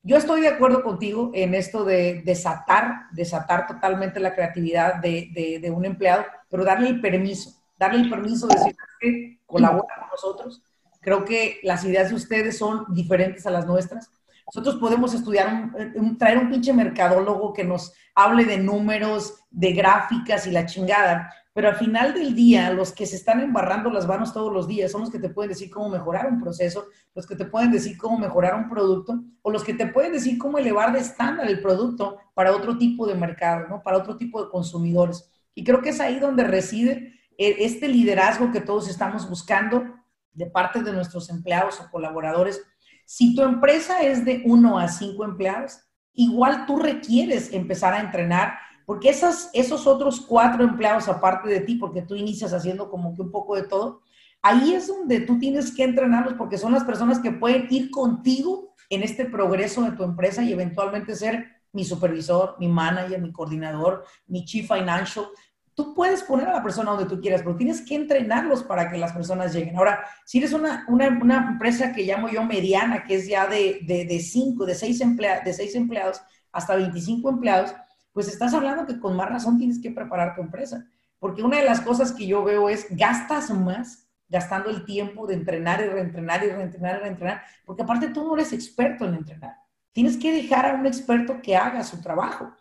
Yo 0.03 0.17
estoy 0.17 0.41
de 0.41 0.49
acuerdo 0.49 0.83
contigo 0.83 1.31
en 1.33 1.55
esto 1.55 1.83
de 1.83 2.21
desatar, 2.23 3.07
desatar 3.11 3.65
totalmente 3.65 4.19
la 4.19 4.35
creatividad 4.35 4.97
de, 4.97 5.31
de, 5.33 5.57
de 5.59 5.71
un 5.71 5.85
empleado, 5.85 6.25
pero 6.47 6.63
darle 6.63 6.89
el 6.89 7.01
permiso, 7.01 7.59
darle 7.79 8.01
el 8.01 8.09
permiso 8.11 8.45
de 8.45 8.55
decir 8.55 8.75
que 8.99 9.39
colabora 9.47 9.95
con 9.99 10.09
nosotros, 10.09 10.61
Creo 11.03 11.25
que 11.25 11.59
las 11.63 11.83
ideas 11.83 12.09
de 12.09 12.15
ustedes 12.15 12.57
son 12.57 12.85
diferentes 12.89 13.45
a 13.45 13.51
las 13.51 13.67
nuestras. 13.67 14.09
Nosotros 14.47 14.75
podemos 14.77 15.13
estudiar, 15.13 15.71
traer 16.17 16.37
un 16.37 16.49
pinche 16.49 16.73
mercadólogo 16.73 17.53
que 17.53 17.63
nos 17.63 17.93
hable 18.15 18.45
de 18.45 18.57
números, 18.57 19.35
de 19.51 19.73
gráficas 19.73 20.47
y 20.47 20.51
la 20.51 20.65
chingada, 20.65 21.31
pero 21.53 21.69
al 21.69 21.75
final 21.75 22.15
del 22.15 22.33
día, 22.33 22.71
los 22.73 22.91
que 22.91 23.05
se 23.05 23.15
están 23.15 23.39
embarrando 23.39 23.91
las 23.91 24.07
manos 24.07 24.33
todos 24.33 24.51
los 24.51 24.67
días 24.67 24.91
son 24.91 25.01
los 25.01 25.11
que 25.11 25.19
te 25.19 25.29
pueden 25.29 25.49
decir 25.49 25.69
cómo 25.69 25.89
mejorar 25.89 26.27
un 26.27 26.41
proceso, 26.41 26.87
los 27.13 27.27
que 27.27 27.35
te 27.35 27.45
pueden 27.45 27.71
decir 27.71 27.95
cómo 27.95 28.17
mejorar 28.17 28.55
un 28.55 28.69
producto, 28.69 29.23
o 29.43 29.51
los 29.51 29.63
que 29.63 29.75
te 29.75 29.85
pueden 29.85 30.13
decir 30.13 30.39
cómo 30.39 30.57
elevar 30.57 30.91
de 30.91 30.99
estándar 30.99 31.47
el 31.47 31.61
producto 31.61 32.17
para 32.33 32.55
otro 32.55 32.77
tipo 32.79 33.05
de 33.05 33.13
mercado, 33.13 33.67
¿no? 33.67 33.83
Para 33.83 33.97
otro 33.97 34.17
tipo 34.17 34.43
de 34.43 34.49
consumidores. 34.49 35.29
Y 35.53 35.63
creo 35.63 35.81
que 35.81 35.89
es 35.89 35.99
ahí 35.99 36.17
donde 36.17 36.43
reside 36.43 37.13
eh, 37.37 37.57
este 37.59 37.87
liderazgo 37.87 38.51
que 38.51 38.61
todos 38.61 38.89
estamos 38.89 39.29
buscando 39.29 39.83
de 40.33 40.45
parte 40.47 40.81
de 40.81 40.93
nuestros 40.93 41.29
empleados 41.29 41.79
o 41.79 41.89
colaboradores, 41.89 42.61
si 43.05 43.35
tu 43.35 43.43
empresa 43.43 44.01
es 44.01 44.25
de 44.25 44.43
uno 44.45 44.79
a 44.79 44.87
cinco 44.87 45.25
empleados, 45.25 45.79
igual 46.13 46.65
tú 46.65 46.77
requieres 46.77 47.51
empezar 47.53 47.93
a 47.93 47.99
entrenar, 47.99 48.57
porque 48.85 49.09
esas, 49.09 49.49
esos 49.53 49.87
otros 49.87 50.21
cuatro 50.21 50.63
empleados 50.63 51.07
aparte 51.07 51.49
de 51.49 51.61
ti, 51.61 51.75
porque 51.75 52.01
tú 52.01 52.15
inicias 52.15 52.53
haciendo 52.53 52.89
como 52.89 53.15
que 53.15 53.21
un 53.21 53.31
poco 53.31 53.55
de 53.55 53.63
todo, 53.63 54.01
ahí 54.41 54.73
es 54.73 54.87
donde 54.87 55.21
tú 55.21 55.39
tienes 55.39 55.73
que 55.73 55.83
entrenarlos, 55.83 56.35
porque 56.35 56.57
son 56.57 56.73
las 56.73 56.83
personas 56.83 57.19
que 57.19 57.31
pueden 57.31 57.67
ir 57.69 57.89
contigo 57.89 58.75
en 58.89 59.03
este 59.03 59.25
progreso 59.25 59.81
de 59.83 59.91
tu 59.91 60.03
empresa 60.03 60.43
y 60.43 60.51
eventualmente 60.51 61.15
ser 61.15 61.47
mi 61.71 61.83
supervisor, 61.83 62.55
mi 62.59 62.67
manager, 62.67 63.19
mi 63.19 63.31
coordinador, 63.31 64.05
mi 64.27 64.45
chief 64.45 64.67
financial. 64.67 65.25
Tú 65.75 65.93
puedes 65.93 66.23
poner 66.23 66.47
a 66.47 66.53
la 66.53 66.63
persona 66.63 66.91
donde 66.91 67.07
tú 67.07 67.19
quieras, 67.19 67.41
pero 67.41 67.55
tienes 67.55 67.81
que 67.81 67.95
entrenarlos 67.95 68.63
para 68.63 68.89
que 68.89 68.97
las 68.97 69.11
personas 69.11 69.53
lleguen. 69.53 69.77
Ahora, 69.77 70.05
si 70.25 70.37
eres 70.37 70.53
una, 70.53 70.85
una, 70.87 71.07
empresa 71.07 71.91
que 71.91 72.03
llamo 72.03 72.29
yo 72.29 72.43
mediana, 72.43 73.03
que 73.03 73.15
es 73.15 73.27
ya 73.27 73.47
de, 73.47 73.79
de, 73.83 74.05
de 74.05 74.19
cinco, 74.19 74.65
de 74.65 74.75
seis, 74.75 75.01
emplea, 75.01 75.41
de 75.41 75.53
seis 75.53 75.75
empleados 75.75 76.21
hasta 76.51 76.75
25 76.75 77.29
empleados, 77.29 77.73
pues 78.13 78.27
estás 78.27 78.53
hablando 78.53 78.85
que 78.85 78.99
con 78.99 79.15
más 79.15 79.29
razón 79.29 79.57
tienes 79.57 79.81
que 79.81 79.91
preparar 79.91 80.35
tu 80.35 80.41
empresa. 80.41 80.85
Porque 81.19 81.41
una 81.41 81.57
de 81.57 81.65
las 81.65 81.81
cosas 81.81 82.11
que 82.11 82.27
yo 82.27 82.43
veo 82.43 82.69
es 82.69 82.85
gastas 82.91 83.49
más 83.49 84.07
gastando 84.29 84.69
el 84.69 84.85
tiempo 84.85 85.27
de 85.27 85.35
entrenar 85.35 85.81
y 85.81 85.89
reentrenar 85.89 86.43
y 86.43 86.49
reentrenar 86.49 86.97
y 86.97 86.99
reentrenar, 86.99 87.41
porque 87.65 87.83
aparte 87.83 88.09
tú 88.09 88.23
no 88.23 88.35
eres 88.35 88.51
experto 88.53 89.05
en 89.05 89.15
entrenar. 89.15 89.55
Tienes 89.91 90.17
que 90.17 90.33
dejar 90.33 90.65
a 90.65 90.73
un 90.73 90.85
experto 90.85 91.39
que 91.41 91.55
haga 91.55 91.83
su 91.83 92.01
trabajo. 92.01 92.51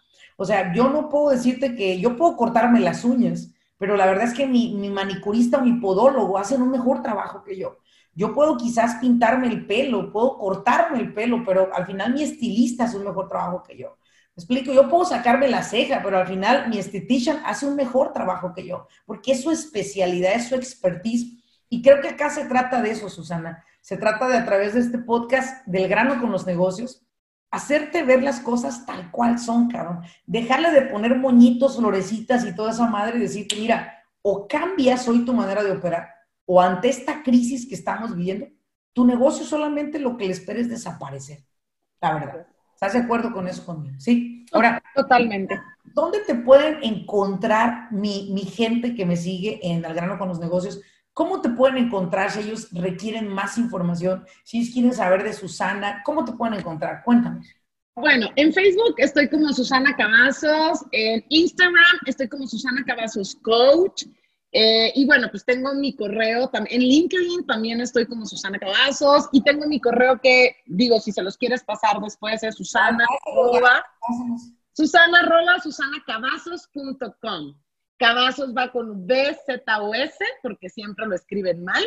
O 0.42 0.44
sea, 0.44 0.74
yo 0.74 0.88
no 0.90 1.08
puedo 1.08 1.30
decirte 1.30 1.76
que 1.76 2.00
yo 2.00 2.16
puedo 2.16 2.36
cortarme 2.36 2.80
las 2.80 3.04
uñas, 3.04 3.52
pero 3.78 3.96
la 3.96 4.06
verdad 4.06 4.24
es 4.24 4.34
que 4.34 4.44
mi, 4.44 4.74
mi 4.74 4.90
manicurista 4.90 5.58
o 5.58 5.64
mi 5.64 5.74
podólogo 5.74 6.36
hacen 6.36 6.60
un 6.60 6.72
mejor 6.72 7.00
trabajo 7.00 7.44
que 7.44 7.56
yo. 7.56 7.78
Yo 8.12 8.34
puedo 8.34 8.56
quizás 8.56 8.96
pintarme 8.96 9.46
el 9.46 9.66
pelo, 9.66 10.10
puedo 10.10 10.36
cortarme 10.38 10.98
el 10.98 11.14
pelo, 11.14 11.44
pero 11.46 11.72
al 11.72 11.86
final 11.86 12.12
mi 12.12 12.24
estilista 12.24 12.86
hace 12.86 12.96
un 12.96 13.04
mejor 13.04 13.28
trabajo 13.28 13.62
que 13.62 13.78
yo. 13.78 13.96
Me 14.34 14.40
explico, 14.40 14.72
yo 14.72 14.88
puedo 14.88 15.04
sacarme 15.04 15.46
la 15.46 15.62
ceja, 15.62 16.00
pero 16.02 16.18
al 16.18 16.26
final 16.26 16.68
mi 16.68 16.78
estetician 16.78 17.40
hace 17.44 17.64
un 17.64 17.76
mejor 17.76 18.12
trabajo 18.12 18.52
que 18.52 18.66
yo, 18.66 18.88
porque 19.06 19.30
es 19.30 19.44
su 19.44 19.52
especialidad, 19.52 20.32
es 20.32 20.48
su 20.48 20.56
expertise. 20.56 21.40
Y 21.68 21.82
creo 21.82 22.00
que 22.00 22.08
acá 22.08 22.30
se 22.30 22.46
trata 22.46 22.82
de 22.82 22.90
eso, 22.90 23.08
Susana. 23.08 23.64
Se 23.80 23.96
trata 23.96 24.26
de 24.26 24.38
a 24.38 24.44
través 24.44 24.74
de 24.74 24.80
este 24.80 24.98
podcast 24.98 25.64
del 25.66 25.86
grano 25.86 26.20
con 26.20 26.32
los 26.32 26.46
negocios, 26.46 27.06
hacerte 27.52 28.02
ver 28.02 28.22
las 28.22 28.40
cosas 28.40 28.84
tal 28.86 29.10
cual 29.10 29.38
son, 29.38 29.68
cabrón. 29.68 30.00
Dejarle 30.26 30.72
de 30.72 30.82
poner 30.82 31.16
moñitos, 31.16 31.76
florecitas 31.76 32.44
y 32.44 32.54
toda 32.54 32.72
esa 32.72 32.86
madre 32.86 33.18
y 33.18 33.22
decirte, 33.22 33.56
mira, 33.56 34.02
o 34.22 34.48
cambias 34.48 35.06
hoy 35.06 35.24
tu 35.24 35.34
manera 35.34 35.62
de 35.62 35.70
operar, 35.70 36.08
o 36.46 36.60
ante 36.60 36.88
esta 36.88 37.22
crisis 37.22 37.68
que 37.68 37.74
estamos 37.74 38.16
viviendo, 38.16 38.46
tu 38.94 39.04
negocio 39.04 39.44
solamente 39.44 39.98
lo 39.98 40.16
que 40.16 40.26
le 40.26 40.32
espera 40.32 40.60
es 40.60 40.68
desaparecer. 40.68 41.44
La 42.00 42.14
verdad. 42.14 42.46
¿Estás 42.74 42.94
de 42.94 43.00
acuerdo 43.00 43.32
con 43.32 43.46
eso 43.46 43.64
conmigo? 43.64 43.94
Sí. 44.00 44.44
Ahora, 44.50 44.82
totalmente. 44.94 45.60
¿Dónde 45.84 46.20
te 46.26 46.34
pueden 46.34 46.82
encontrar 46.82 47.92
mi, 47.92 48.30
mi 48.32 48.42
gente 48.42 48.94
que 48.94 49.06
me 49.06 49.16
sigue 49.16 49.60
en 49.62 49.84
El 49.84 49.94
grano 49.94 50.18
con 50.18 50.28
los 50.28 50.40
negocios? 50.40 50.80
¿Cómo 51.14 51.42
te 51.42 51.50
pueden 51.50 51.76
encontrar 51.76 52.30
si 52.30 52.40
ellos 52.40 52.68
requieren 52.72 53.28
más 53.28 53.58
información? 53.58 54.24
Si 54.44 54.58
ellos 54.58 54.72
quieren 54.72 54.94
saber 54.94 55.22
de 55.22 55.32
Susana, 55.32 56.02
¿cómo 56.04 56.24
te 56.24 56.32
pueden 56.32 56.54
encontrar? 56.54 57.02
Cuéntanos. 57.04 57.46
Bueno, 57.94 58.30
en 58.36 58.54
Facebook 58.54 58.94
estoy 58.96 59.28
como 59.28 59.52
Susana 59.52 59.94
Cavazos, 59.94 60.86
en 60.92 61.22
Instagram 61.28 61.98
estoy 62.06 62.26
como 62.28 62.46
Susana 62.46 62.82
Cavazos 62.86 63.36
Coach. 63.42 64.04
Eh, 64.54 64.92
y 64.94 65.06
bueno, 65.06 65.28
pues 65.30 65.44
tengo 65.44 65.74
mi 65.74 65.94
correo 65.96 66.48
también. 66.48 66.80
En 66.80 66.88
LinkedIn 66.88 67.46
también 67.46 67.80
estoy 67.80 68.06
como 68.06 68.24
Susana 68.26 68.58
Cavazos 68.58 69.28
y 69.32 69.42
tengo 69.42 69.66
mi 69.66 69.80
correo 69.80 70.18
que, 70.20 70.56
digo, 70.66 71.00
si 71.00 71.12
se 71.12 71.22
los 71.22 71.36
quieres 71.36 71.62
pasar 71.64 72.00
después 72.00 72.42
es 72.42 72.54
susana 72.54 73.06
arroba, 73.26 73.84
susana 74.72 75.20
arroba 75.20 75.58
susanacavazos.com. 75.60 77.54
Cavazos 78.02 78.52
va 78.52 78.72
con 78.72 79.06
B, 79.06 79.38
Z 79.46 79.80
o 79.80 79.94
S, 79.94 80.18
porque 80.42 80.68
siempre 80.68 81.06
lo 81.06 81.14
escriben 81.14 81.62
mal. 81.62 81.84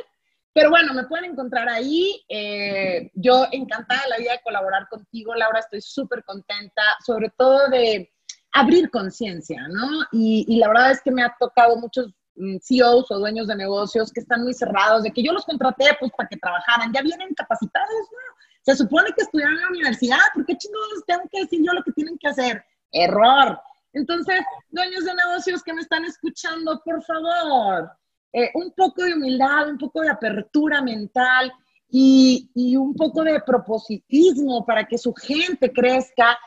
Pero 0.54 0.70
bueno, 0.70 0.94
me 0.94 1.04
pueden 1.04 1.32
encontrar 1.32 1.68
ahí. 1.68 2.24
Eh, 2.30 3.12
yo 3.16 3.46
encantada 3.52 4.08
la 4.08 4.18
vida 4.18 4.32
de 4.32 4.42
colaborar 4.42 4.88
contigo, 4.88 5.36
Laura. 5.36 5.60
Estoy 5.60 5.82
súper 5.82 6.24
contenta, 6.24 6.82
sobre 7.06 7.34
todo 7.38 7.68
de 7.68 8.14
abrir 8.54 8.90
conciencia, 8.92 9.68
¿no? 9.68 10.04
Y, 10.14 10.46
y, 10.48 10.60
la 10.60 10.70
verdad 10.70 10.92
es 10.92 11.02
que 11.02 11.12
me 11.12 11.22
ha 11.22 11.36
tocado 11.38 11.76
muchos 11.76 12.14
mm, 12.36 12.60
CEOs 12.62 13.12
o 13.12 13.20
dueños 13.20 13.48
de 13.48 13.58
negocios 13.58 14.14
que 14.14 14.22
están 14.22 14.44
muy 14.44 14.54
cerrados, 14.54 15.04
de 15.04 15.12
que 15.12 15.22
yo 15.22 15.34
los 15.34 15.44
contraté 15.44 15.98
pues 16.00 16.14
para 16.16 16.30
que 16.30 16.38
trabajaran, 16.38 16.94
ya 16.94 17.02
vienen 17.02 17.34
capacitados, 17.34 17.90
¿no? 17.90 18.36
Se 18.62 18.78
supone 18.78 19.12
que 19.12 19.24
estudiaron 19.24 19.56
en 19.56 19.62
la 19.64 19.68
universidad, 19.68 20.20
¿por 20.34 20.46
qué 20.46 20.56
chingados 20.56 21.04
tengo 21.06 21.24
que 21.30 21.42
decir 21.42 21.60
yo 21.62 21.74
lo 21.74 21.84
que 21.84 21.92
tienen 21.92 22.18
que 22.18 22.30
hacer? 22.30 22.64
Error. 22.94 23.60
Entonces, 23.96 24.42
dueños 24.70 25.06
de 25.06 25.16
negocios 25.16 25.64
que 25.64 25.74
me 25.74 25.82
están 25.82 26.04
escuchando, 26.04 26.82
por 26.84 27.02
favor, 27.04 27.90
eh, 28.34 28.52
un 28.54 28.72
poco 28.76 29.04
de 29.04 29.14
humildad, 29.14 29.70
un 29.70 29.78
poco 29.78 30.02
de 30.02 30.10
apertura 30.10 30.82
mental 30.82 31.52
y, 31.90 32.52
y, 32.54 32.76
un 32.76 32.94
poco 32.94 33.24
de 33.24 33.40
propositismo 33.40 34.66
para 34.66 34.86
que 34.86 34.98
su 34.98 35.14
gente 35.14 35.72
crezca 35.72 36.38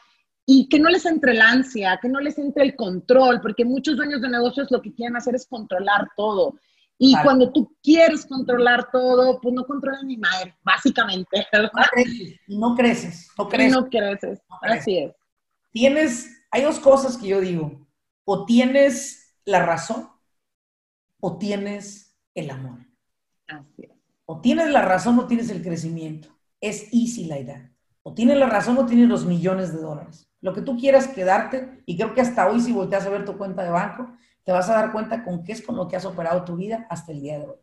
y 0.44 0.68
que 0.68 0.78
no 0.78 0.90
les 0.90 1.07
entre 1.07 1.32
la 1.32 1.49
ansia, 1.51 1.99
que 2.01 2.09
no 2.09 2.20
les 2.20 2.36
entre 2.36 2.64
el 2.64 2.76
control, 2.76 3.40
porque 3.40 3.64
muchos 3.64 3.96
dueños 3.96 4.20
de 4.20 4.28
negocios 4.28 4.70
lo 4.70 4.82
que 4.82 4.92
quieren 4.92 5.16
hacer 5.16 5.34
es 5.34 5.46
controlar 5.46 6.09
todo. 6.16 6.55
Y 6.99 7.12
claro. 7.12 7.24
cuando 7.24 7.53
tú 7.53 7.74
quieres 7.82 8.26
controlar 8.26 8.90
todo, 8.90 9.40
pues 9.40 9.55
no 9.55 9.64
controlas 9.64 10.03
ni 10.05 10.18
madre, 10.18 10.55
básicamente. 10.62 11.46
¿verdad? 11.51 11.70
No 11.72 11.80
creces, 11.94 12.40
no 12.49 12.74
creces, 12.74 13.30
no 13.38 13.49
creces. 13.49 13.78
No 13.78 13.88
creces, 13.88 14.40
no 14.51 14.59
creces. 14.59 14.80
así 14.80 14.99
es. 14.99 15.14
Tienes 15.70 16.38
hay 16.51 16.62
dos 16.62 16.78
cosas 16.78 17.16
que 17.16 17.28
yo 17.28 17.40
digo. 17.40 17.86
O 18.24 18.44
tienes 18.44 19.34
la 19.44 19.64
razón 19.64 20.09
o 21.20 21.38
tienes 21.38 22.16
el 22.34 22.51
amor. 22.51 22.86
Así 23.46 23.84
es. 23.84 23.90
O 24.26 24.40
tienes 24.40 24.70
la 24.70 24.82
razón 24.82 25.18
o 25.18 25.26
tienes 25.26 25.51
el 25.51 25.62
crecimiento. 25.62 26.28
Es 26.61 26.92
easy 26.92 27.24
la 27.24 27.38
idea. 27.38 27.72
O 28.03 28.14
tienes 28.14 28.36
la 28.36 28.46
razón 28.46 28.76
o 28.78 28.86
tienes 28.86 29.09
los 29.09 29.24
millones 29.24 29.72
de 29.72 29.80
dólares. 29.80 30.30
Lo 30.40 30.55
que 30.55 30.62
tú 30.62 30.76
quieras 30.76 31.09
quedarte, 31.09 31.82
y 31.86 31.96
creo 31.96 32.14
que 32.14 32.20
hasta 32.20 32.49
hoy 32.49 32.61
si 32.61 32.72
volteas 32.72 33.07
a 33.07 33.11
ver 33.11 33.24
tu 33.24 33.36
cuenta 33.36 33.62
de 33.62 33.70
banco, 33.70 34.12
te 34.44 34.53
vas 34.53 34.68
a 34.68 34.74
dar 34.74 34.92
cuenta 34.92 35.24
con 35.24 35.44
qué 35.44 35.53
es 35.53 35.62
con 35.62 35.76
lo 35.76 35.88
que 35.88 35.96
has 35.96 36.05
operado 36.05 36.44
tu 36.44 36.57
vida 36.57 36.86
hasta 36.90 37.12
el 37.12 37.20
día 37.20 37.38
de 37.38 37.46
hoy. 37.46 37.57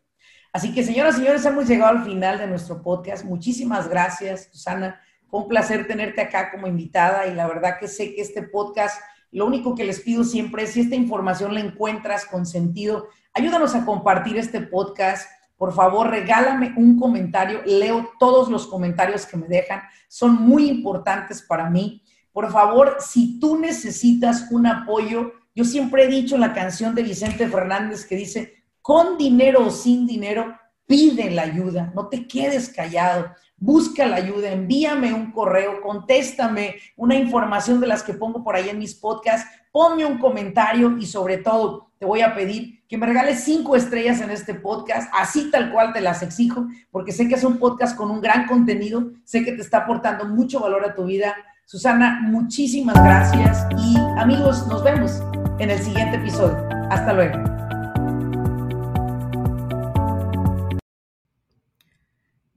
Así 0.52 0.74
que, 0.74 0.82
señoras 0.82 1.16
y 1.16 1.18
señores, 1.18 1.44
hemos 1.44 1.66
llegado 1.66 1.98
al 1.98 2.04
final 2.04 2.38
de 2.38 2.46
nuestro 2.46 2.82
podcast. 2.82 3.24
Muchísimas 3.24 3.88
gracias, 3.88 4.48
Susana 4.52 5.00
fue 5.28 5.40
un 5.40 5.48
placer 5.48 5.86
tenerte 5.86 6.20
acá 6.20 6.50
como 6.50 6.66
invitada 6.66 7.26
y 7.26 7.34
la 7.34 7.46
verdad 7.46 7.78
que 7.78 7.88
sé 7.88 8.14
que 8.14 8.22
este 8.22 8.42
podcast, 8.42 9.00
lo 9.32 9.46
único 9.46 9.74
que 9.74 9.84
les 9.84 10.00
pido 10.00 10.24
siempre 10.24 10.62
es 10.62 10.70
si 10.72 10.80
esta 10.80 10.94
información 10.94 11.54
la 11.54 11.60
encuentras 11.60 12.26
con 12.26 12.46
sentido, 12.46 13.08
ayúdanos 13.34 13.74
a 13.74 13.84
compartir 13.84 14.36
este 14.36 14.60
podcast. 14.60 15.28
Por 15.56 15.72
favor, 15.72 16.08
regálame 16.08 16.74
un 16.76 16.98
comentario. 16.98 17.62
Leo 17.64 18.10
todos 18.18 18.48
los 18.48 18.66
comentarios 18.66 19.26
que 19.26 19.36
me 19.36 19.48
dejan. 19.48 19.82
Son 20.08 20.34
muy 20.34 20.68
importantes 20.68 21.42
para 21.42 21.70
mí. 21.70 22.02
Por 22.32 22.52
favor, 22.52 22.96
si 23.00 23.40
tú 23.40 23.58
necesitas 23.58 24.48
un 24.50 24.66
apoyo, 24.66 25.32
yo 25.54 25.64
siempre 25.64 26.04
he 26.04 26.08
dicho 26.08 26.36
la 26.36 26.52
canción 26.52 26.94
de 26.94 27.02
Vicente 27.02 27.48
Fernández 27.48 28.04
que 28.04 28.14
dice, 28.14 28.62
con 28.82 29.16
dinero 29.16 29.66
o 29.66 29.70
sin 29.70 30.06
dinero, 30.06 30.54
pide 30.86 31.30
la 31.30 31.42
ayuda, 31.42 31.92
no 31.94 32.08
te 32.08 32.26
quedes 32.26 32.68
callado 32.68 33.26
busca 33.58 34.06
la 34.06 34.16
ayuda, 34.16 34.50
envíame 34.50 35.12
un 35.12 35.32
correo, 35.32 35.80
contéstame 35.80 36.76
una 36.96 37.14
información 37.14 37.80
de 37.80 37.86
las 37.86 38.02
que 38.02 38.14
pongo 38.14 38.44
por 38.44 38.54
ahí 38.54 38.68
en 38.68 38.78
mis 38.78 38.94
podcasts, 38.94 39.48
ponme 39.72 40.04
un 40.04 40.18
comentario 40.18 40.96
y 40.98 41.06
sobre 41.06 41.38
todo 41.38 41.90
te 41.98 42.06
voy 42.06 42.20
a 42.20 42.34
pedir 42.34 42.84
que 42.86 42.98
me 42.98 43.06
regales 43.06 43.42
cinco 43.42 43.74
estrellas 43.74 44.20
en 44.20 44.30
este 44.30 44.54
podcast, 44.54 45.10
así 45.14 45.50
tal 45.50 45.72
cual 45.72 45.92
te 45.92 46.00
las 46.00 46.22
exijo, 46.22 46.66
porque 46.90 47.12
sé 47.12 47.26
que 47.28 47.34
es 47.34 47.44
un 47.44 47.58
podcast 47.58 47.96
con 47.96 48.10
un 48.10 48.20
gran 48.20 48.46
contenido, 48.46 49.10
sé 49.24 49.44
que 49.44 49.52
te 49.52 49.62
está 49.62 49.78
aportando 49.78 50.26
mucho 50.26 50.60
valor 50.60 50.84
a 50.84 50.94
tu 50.94 51.04
vida. 51.04 51.34
Susana, 51.64 52.20
muchísimas 52.22 52.94
gracias 52.94 53.66
y 53.76 53.96
amigos, 54.18 54.68
nos 54.68 54.84
vemos 54.84 55.20
en 55.58 55.70
el 55.70 55.78
siguiente 55.80 56.16
episodio. 56.16 56.68
Hasta 56.90 57.12
luego. 57.12 57.65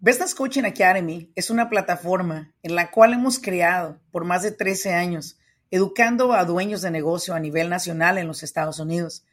Business 0.01 0.33
Coaching 0.33 0.63
Academy 0.63 1.29
es 1.35 1.49
una 1.49 1.69
plataforma 1.69 2.53
en 2.63 2.73
la 2.73 2.89
cual 2.89 3.11
hemos 3.11 3.37
creado 3.37 3.99
por 4.11 4.23
más 4.23 4.43
de 4.43 4.53
13 4.53 4.93
años, 4.93 5.37
educando 5.71 6.31
a 6.31 6.45
dueños 6.45 6.81
de 6.81 6.89
negocio 6.89 7.33
a 7.33 7.39
nivel 7.41 7.69
nacional 7.69 8.17
en 8.17 8.25
los 8.25 8.41
Estados 8.41 8.79
Unidos. 8.79 9.25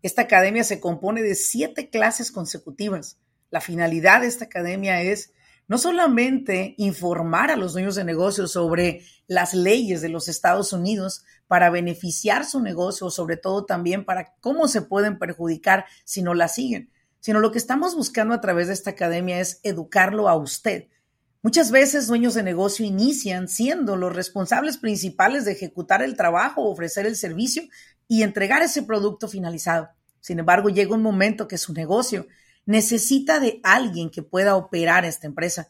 Esta 0.00 0.22
academia 0.22 0.62
se 0.62 0.78
compone 0.78 1.22
de 1.22 1.34
siete 1.34 1.90
clases 1.90 2.30
consecutivas. 2.30 3.18
La 3.50 3.60
finalidad 3.60 4.20
de 4.20 4.28
esta 4.28 4.44
academia 4.44 5.02
es 5.02 5.32
no 5.66 5.76
solamente 5.76 6.76
informar 6.78 7.50
a 7.50 7.56
los 7.56 7.72
dueños 7.72 7.96
de 7.96 8.04
negocio 8.04 8.46
sobre 8.46 9.02
las 9.26 9.54
leyes 9.54 10.02
de 10.02 10.08
los 10.08 10.28
Estados 10.28 10.72
Unidos 10.72 11.24
para 11.48 11.68
beneficiar 11.68 12.44
su 12.44 12.60
negocio, 12.60 13.10
sobre 13.10 13.38
todo 13.38 13.64
también 13.64 14.04
para 14.04 14.36
cómo 14.38 14.68
se 14.68 14.82
pueden 14.82 15.18
perjudicar 15.18 15.84
si 16.04 16.22
no 16.22 16.32
la 16.32 16.46
siguen, 16.46 16.91
sino 17.22 17.40
lo 17.40 17.50
que 17.50 17.58
estamos 17.58 17.96
buscando 17.96 18.34
a 18.34 18.42
través 18.42 18.66
de 18.66 18.74
esta 18.74 18.90
academia 18.90 19.40
es 19.40 19.60
educarlo 19.62 20.28
a 20.28 20.36
usted 20.36 20.88
Muchas 21.44 21.72
veces 21.72 22.06
dueños 22.06 22.34
de 22.34 22.44
negocio 22.44 22.86
inician 22.86 23.48
siendo 23.48 23.96
los 23.96 24.14
responsables 24.14 24.76
principales 24.76 25.44
de 25.44 25.50
ejecutar 25.50 26.00
el 26.00 26.16
trabajo, 26.16 26.70
ofrecer 26.70 27.04
el 27.04 27.16
servicio 27.16 27.64
y 28.06 28.22
entregar 28.22 28.62
ese 28.62 28.84
producto 28.84 29.26
finalizado. 29.26 29.88
Sin 30.20 30.38
embargo, 30.38 30.68
llega 30.68 30.94
un 30.94 31.02
momento 31.02 31.48
que 31.48 31.58
su 31.58 31.72
negocio 31.72 32.28
necesita 32.64 33.40
de 33.40 33.58
alguien 33.64 34.08
que 34.08 34.22
pueda 34.22 34.54
operar 34.54 35.04
esta 35.04 35.26
empresa. 35.26 35.68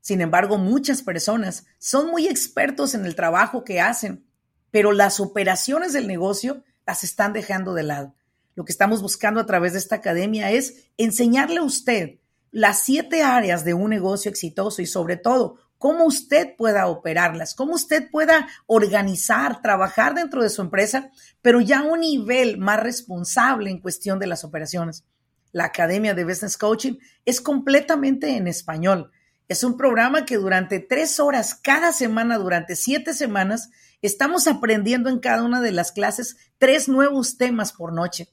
Sin 0.00 0.22
embargo, 0.22 0.56
muchas 0.56 1.02
personas 1.02 1.66
son 1.78 2.10
muy 2.10 2.26
expertos 2.26 2.94
en 2.94 3.04
el 3.04 3.14
trabajo 3.14 3.62
que 3.62 3.78
hacen, 3.78 4.24
pero 4.70 4.92
las 4.92 5.20
operaciones 5.20 5.92
del 5.92 6.06
negocio 6.06 6.64
las 6.86 7.04
están 7.04 7.34
dejando 7.34 7.74
de 7.74 7.82
lado. 7.82 8.14
Lo 8.60 8.66
que 8.66 8.72
estamos 8.72 9.00
buscando 9.00 9.40
a 9.40 9.46
través 9.46 9.72
de 9.72 9.78
esta 9.78 9.96
academia 9.96 10.50
es 10.50 10.90
enseñarle 10.98 11.60
a 11.60 11.62
usted 11.62 12.18
las 12.50 12.82
siete 12.82 13.22
áreas 13.22 13.64
de 13.64 13.72
un 13.72 13.88
negocio 13.88 14.30
exitoso 14.30 14.82
y 14.82 14.86
sobre 14.86 15.16
todo 15.16 15.56
cómo 15.78 16.04
usted 16.04 16.56
pueda 16.58 16.86
operarlas, 16.88 17.54
cómo 17.54 17.72
usted 17.72 18.10
pueda 18.10 18.48
organizar, 18.66 19.62
trabajar 19.62 20.14
dentro 20.14 20.42
de 20.42 20.50
su 20.50 20.60
empresa, 20.60 21.10
pero 21.40 21.62
ya 21.62 21.78
a 21.78 21.84
un 21.84 22.00
nivel 22.00 22.58
más 22.58 22.80
responsable 22.80 23.70
en 23.70 23.80
cuestión 23.80 24.18
de 24.18 24.26
las 24.26 24.44
operaciones. 24.44 25.06
La 25.52 25.64
Academia 25.64 26.12
de 26.12 26.24
Business 26.26 26.58
Coaching 26.58 26.98
es 27.24 27.40
completamente 27.40 28.36
en 28.36 28.46
español. 28.46 29.10
Es 29.48 29.64
un 29.64 29.78
programa 29.78 30.26
que 30.26 30.36
durante 30.36 30.80
tres 30.80 31.18
horas 31.18 31.54
cada 31.54 31.94
semana, 31.94 32.36
durante 32.36 32.76
siete 32.76 33.14
semanas, 33.14 33.70
estamos 34.02 34.46
aprendiendo 34.46 35.08
en 35.08 35.18
cada 35.18 35.44
una 35.44 35.62
de 35.62 35.72
las 35.72 35.92
clases 35.92 36.36
tres 36.58 36.90
nuevos 36.90 37.38
temas 37.38 37.72
por 37.72 37.94
noche. 37.94 38.28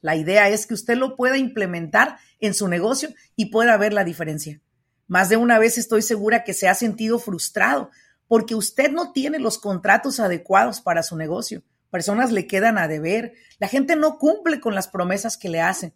La 0.00 0.16
idea 0.16 0.48
es 0.48 0.66
que 0.66 0.74
usted 0.74 0.96
lo 0.96 1.16
pueda 1.16 1.36
implementar 1.36 2.18
en 2.40 2.54
su 2.54 2.68
negocio 2.68 3.10
y 3.36 3.46
pueda 3.46 3.76
ver 3.76 3.92
la 3.92 4.04
diferencia. 4.04 4.60
Más 5.06 5.28
de 5.28 5.36
una 5.36 5.58
vez 5.58 5.78
estoy 5.78 6.02
segura 6.02 6.44
que 6.44 6.54
se 6.54 6.68
ha 6.68 6.74
sentido 6.74 7.18
frustrado 7.18 7.90
porque 8.28 8.54
usted 8.54 8.90
no 8.92 9.12
tiene 9.12 9.38
los 9.38 9.58
contratos 9.58 10.20
adecuados 10.20 10.80
para 10.80 11.02
su 11.02 11.16
negocio. 11.16 11.62
Personas 11.90 12.30
le 12.30 12.46
quedan 12.46 12.76
a 12.76 12.86
deber. 12.86 13.32
La 13.58 13.68
gente 13.68 13.96
no 13.96 14.18
cumple 14.18 14.60
con 14.60 14.74
las 14.74 14.88
promesas 14.88 15.38
que 15.38 15.48
le 15.48 15.62
hacen. 15.62 15.94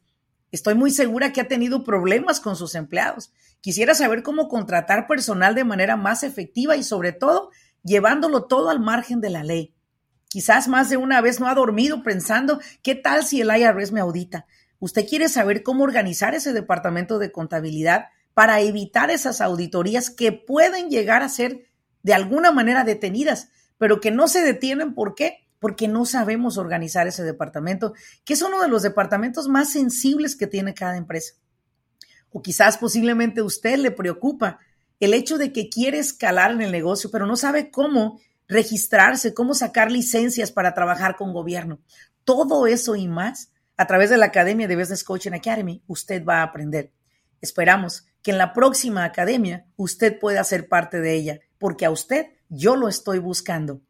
Estoy 0.50 0.74
muy 0.74 0.90
segura 0.90 1.32
que 1.32 1.40
ha 1.40 1.48
tenido 1.48 1.84
problemas 1.84 2.40
con 2.40 2.56
sus 2.56 2.74
empleados. 2.74 3.32
Quisiera 3.60 3.94
saber 3.94 4.22
cómo 4.22 4.48
contratar 4.48 5.06
personal 5.06 5.54
de 5.54 5.64
manera 5.64 5.96
más 5.96 6.22
efectiva 6.22 6.76
y 6.76 6.82
sobre 6.82 7.12
todo 7.12 7.50
llevándolo 7.84 8.44
todo 8.44 8.70
al 8.70 8.80
margen 8.80 9.20
de 9.20 9.30
la 9.30 9.44
ley. 9.44 9.71
Quizás 10.32 10.66
más 10.66 10.88
de 10.88 10.96
una 10.96 11.20
vez 11.20 11.40
no 11.40 11.46
ha 11.46 11.54
dormido 11.54 12.02
pensando, 12.02 12.58
¿qué 12.82 12.94
tal 12.94 13.22
si 13.22 13.42
el 13.42 13.54
IRS 13.54 13.92
me 13.92 14.00
audita? 14.00 14.46
Usted 14.78 15.06
quiere 15.06 15.28
saber 15.28 15.62
cómo 15.62 15.84
organizar 15.84 16.34
ese 16.34 16.54
departamento 16.54 17.18
de 17.18 17.30
contabilidad 17.30 18.06
para 18.32 18.62
evitar 18.62 19.10
esas 19.10 19.42
auditorías 19.42 20.08
que 20.08 20.32
pueden 20.32 20.88
llegar 20.88 21.22
a 21.22 21.28
ser 21.28 21.66
de 22.02 22.14
alguna 22.14 22.50
manera 22.50 22.82
detenidas, 22.82 23.50
pero 23.76 24.00
que 24.00 24.10
no 24.10 24.26
se 24.26 24.40
detienen. 24.40 24.94
¿Por 24.94 25.14
qué? 25.14 25.46
Porque 25.58 25.86
no 25.86 26.06
sabemos 26.06 26.56
organizar 26.56 27.06
ese 27.06 27.24
departamento, 27.24 27.92
que 28.24 28.32
es 28.32 28.40
uno 28.40 28.62
de 28.62 28.68
los 28.68 28.82
departamentos 28.82 29.48
más 29.48 29.70
sensibles 29.70 30.34
que 30.34 30.46
tiene 30.46 30.72
cada 30.72 30.96
empresa. 30.96 31.34
O 32.30 32.40
quizás 32.40 32.78
posiblemente 32.78 33.42
usted 33.42 33.76
le 33.76 33.90
preocupa 33.90 34.60
el 34.98 35.12
hecho 35.12 35.36
de 35.36 35.52
que 35.52 35.68
quiere 35.68 35.98
escalar 35.98 36.52
en 36.52 36.62
el 36.62 36.72
negocio, 36.72 37.10
pero 37.10 37.26
no 37.26 37.36
sabe 37.36 37.70
cómo 37.70 38.18
registrarse, 38.52 39.34
cómo 39.34 39.54
sacar 39.54 39.90
licencias 39.90 40.52
para 40.52 40.74
trabajar 40.74 41.16
con 41.16 41.32
gobierno. 41.32 41.80
Todo 42.24 42.66
eso 42.66 42.94
y 42.94 43.08
más 43.08 43.50
a 43.76 43.86
través 43.86 44.10
de 44.10 44.18
la 44.18 44.26
Academia 44.26 44.68
de 44.68 44.76
Business 44.76 45.02
Coaching 45.02 45.32
Academy 45.32 45.82
usted 45.86 46.24
va 46.24 46.38
a 46.38 46.42
aprender. 46.44 46.92
Esperamos 47.40 48.06
que 48.22 48.30
en 48.30 48.38
la 48.38 48.52
próxima 48.52 49.04
academia 49.04 49.66
usted 49.76 50.18
pueda 50.18 50.44
ser 50.44 50.68
parte 50.68 51.00
de 51.00 51.14
ella, 51.14 51.40
porque 51.58 51.86
a 51.86 51.90
usted 51.90 52.26
yo 52.48 52.76
lo 52.76 52.88
estoy 52.88 53.18
buscando. 53.18 53.80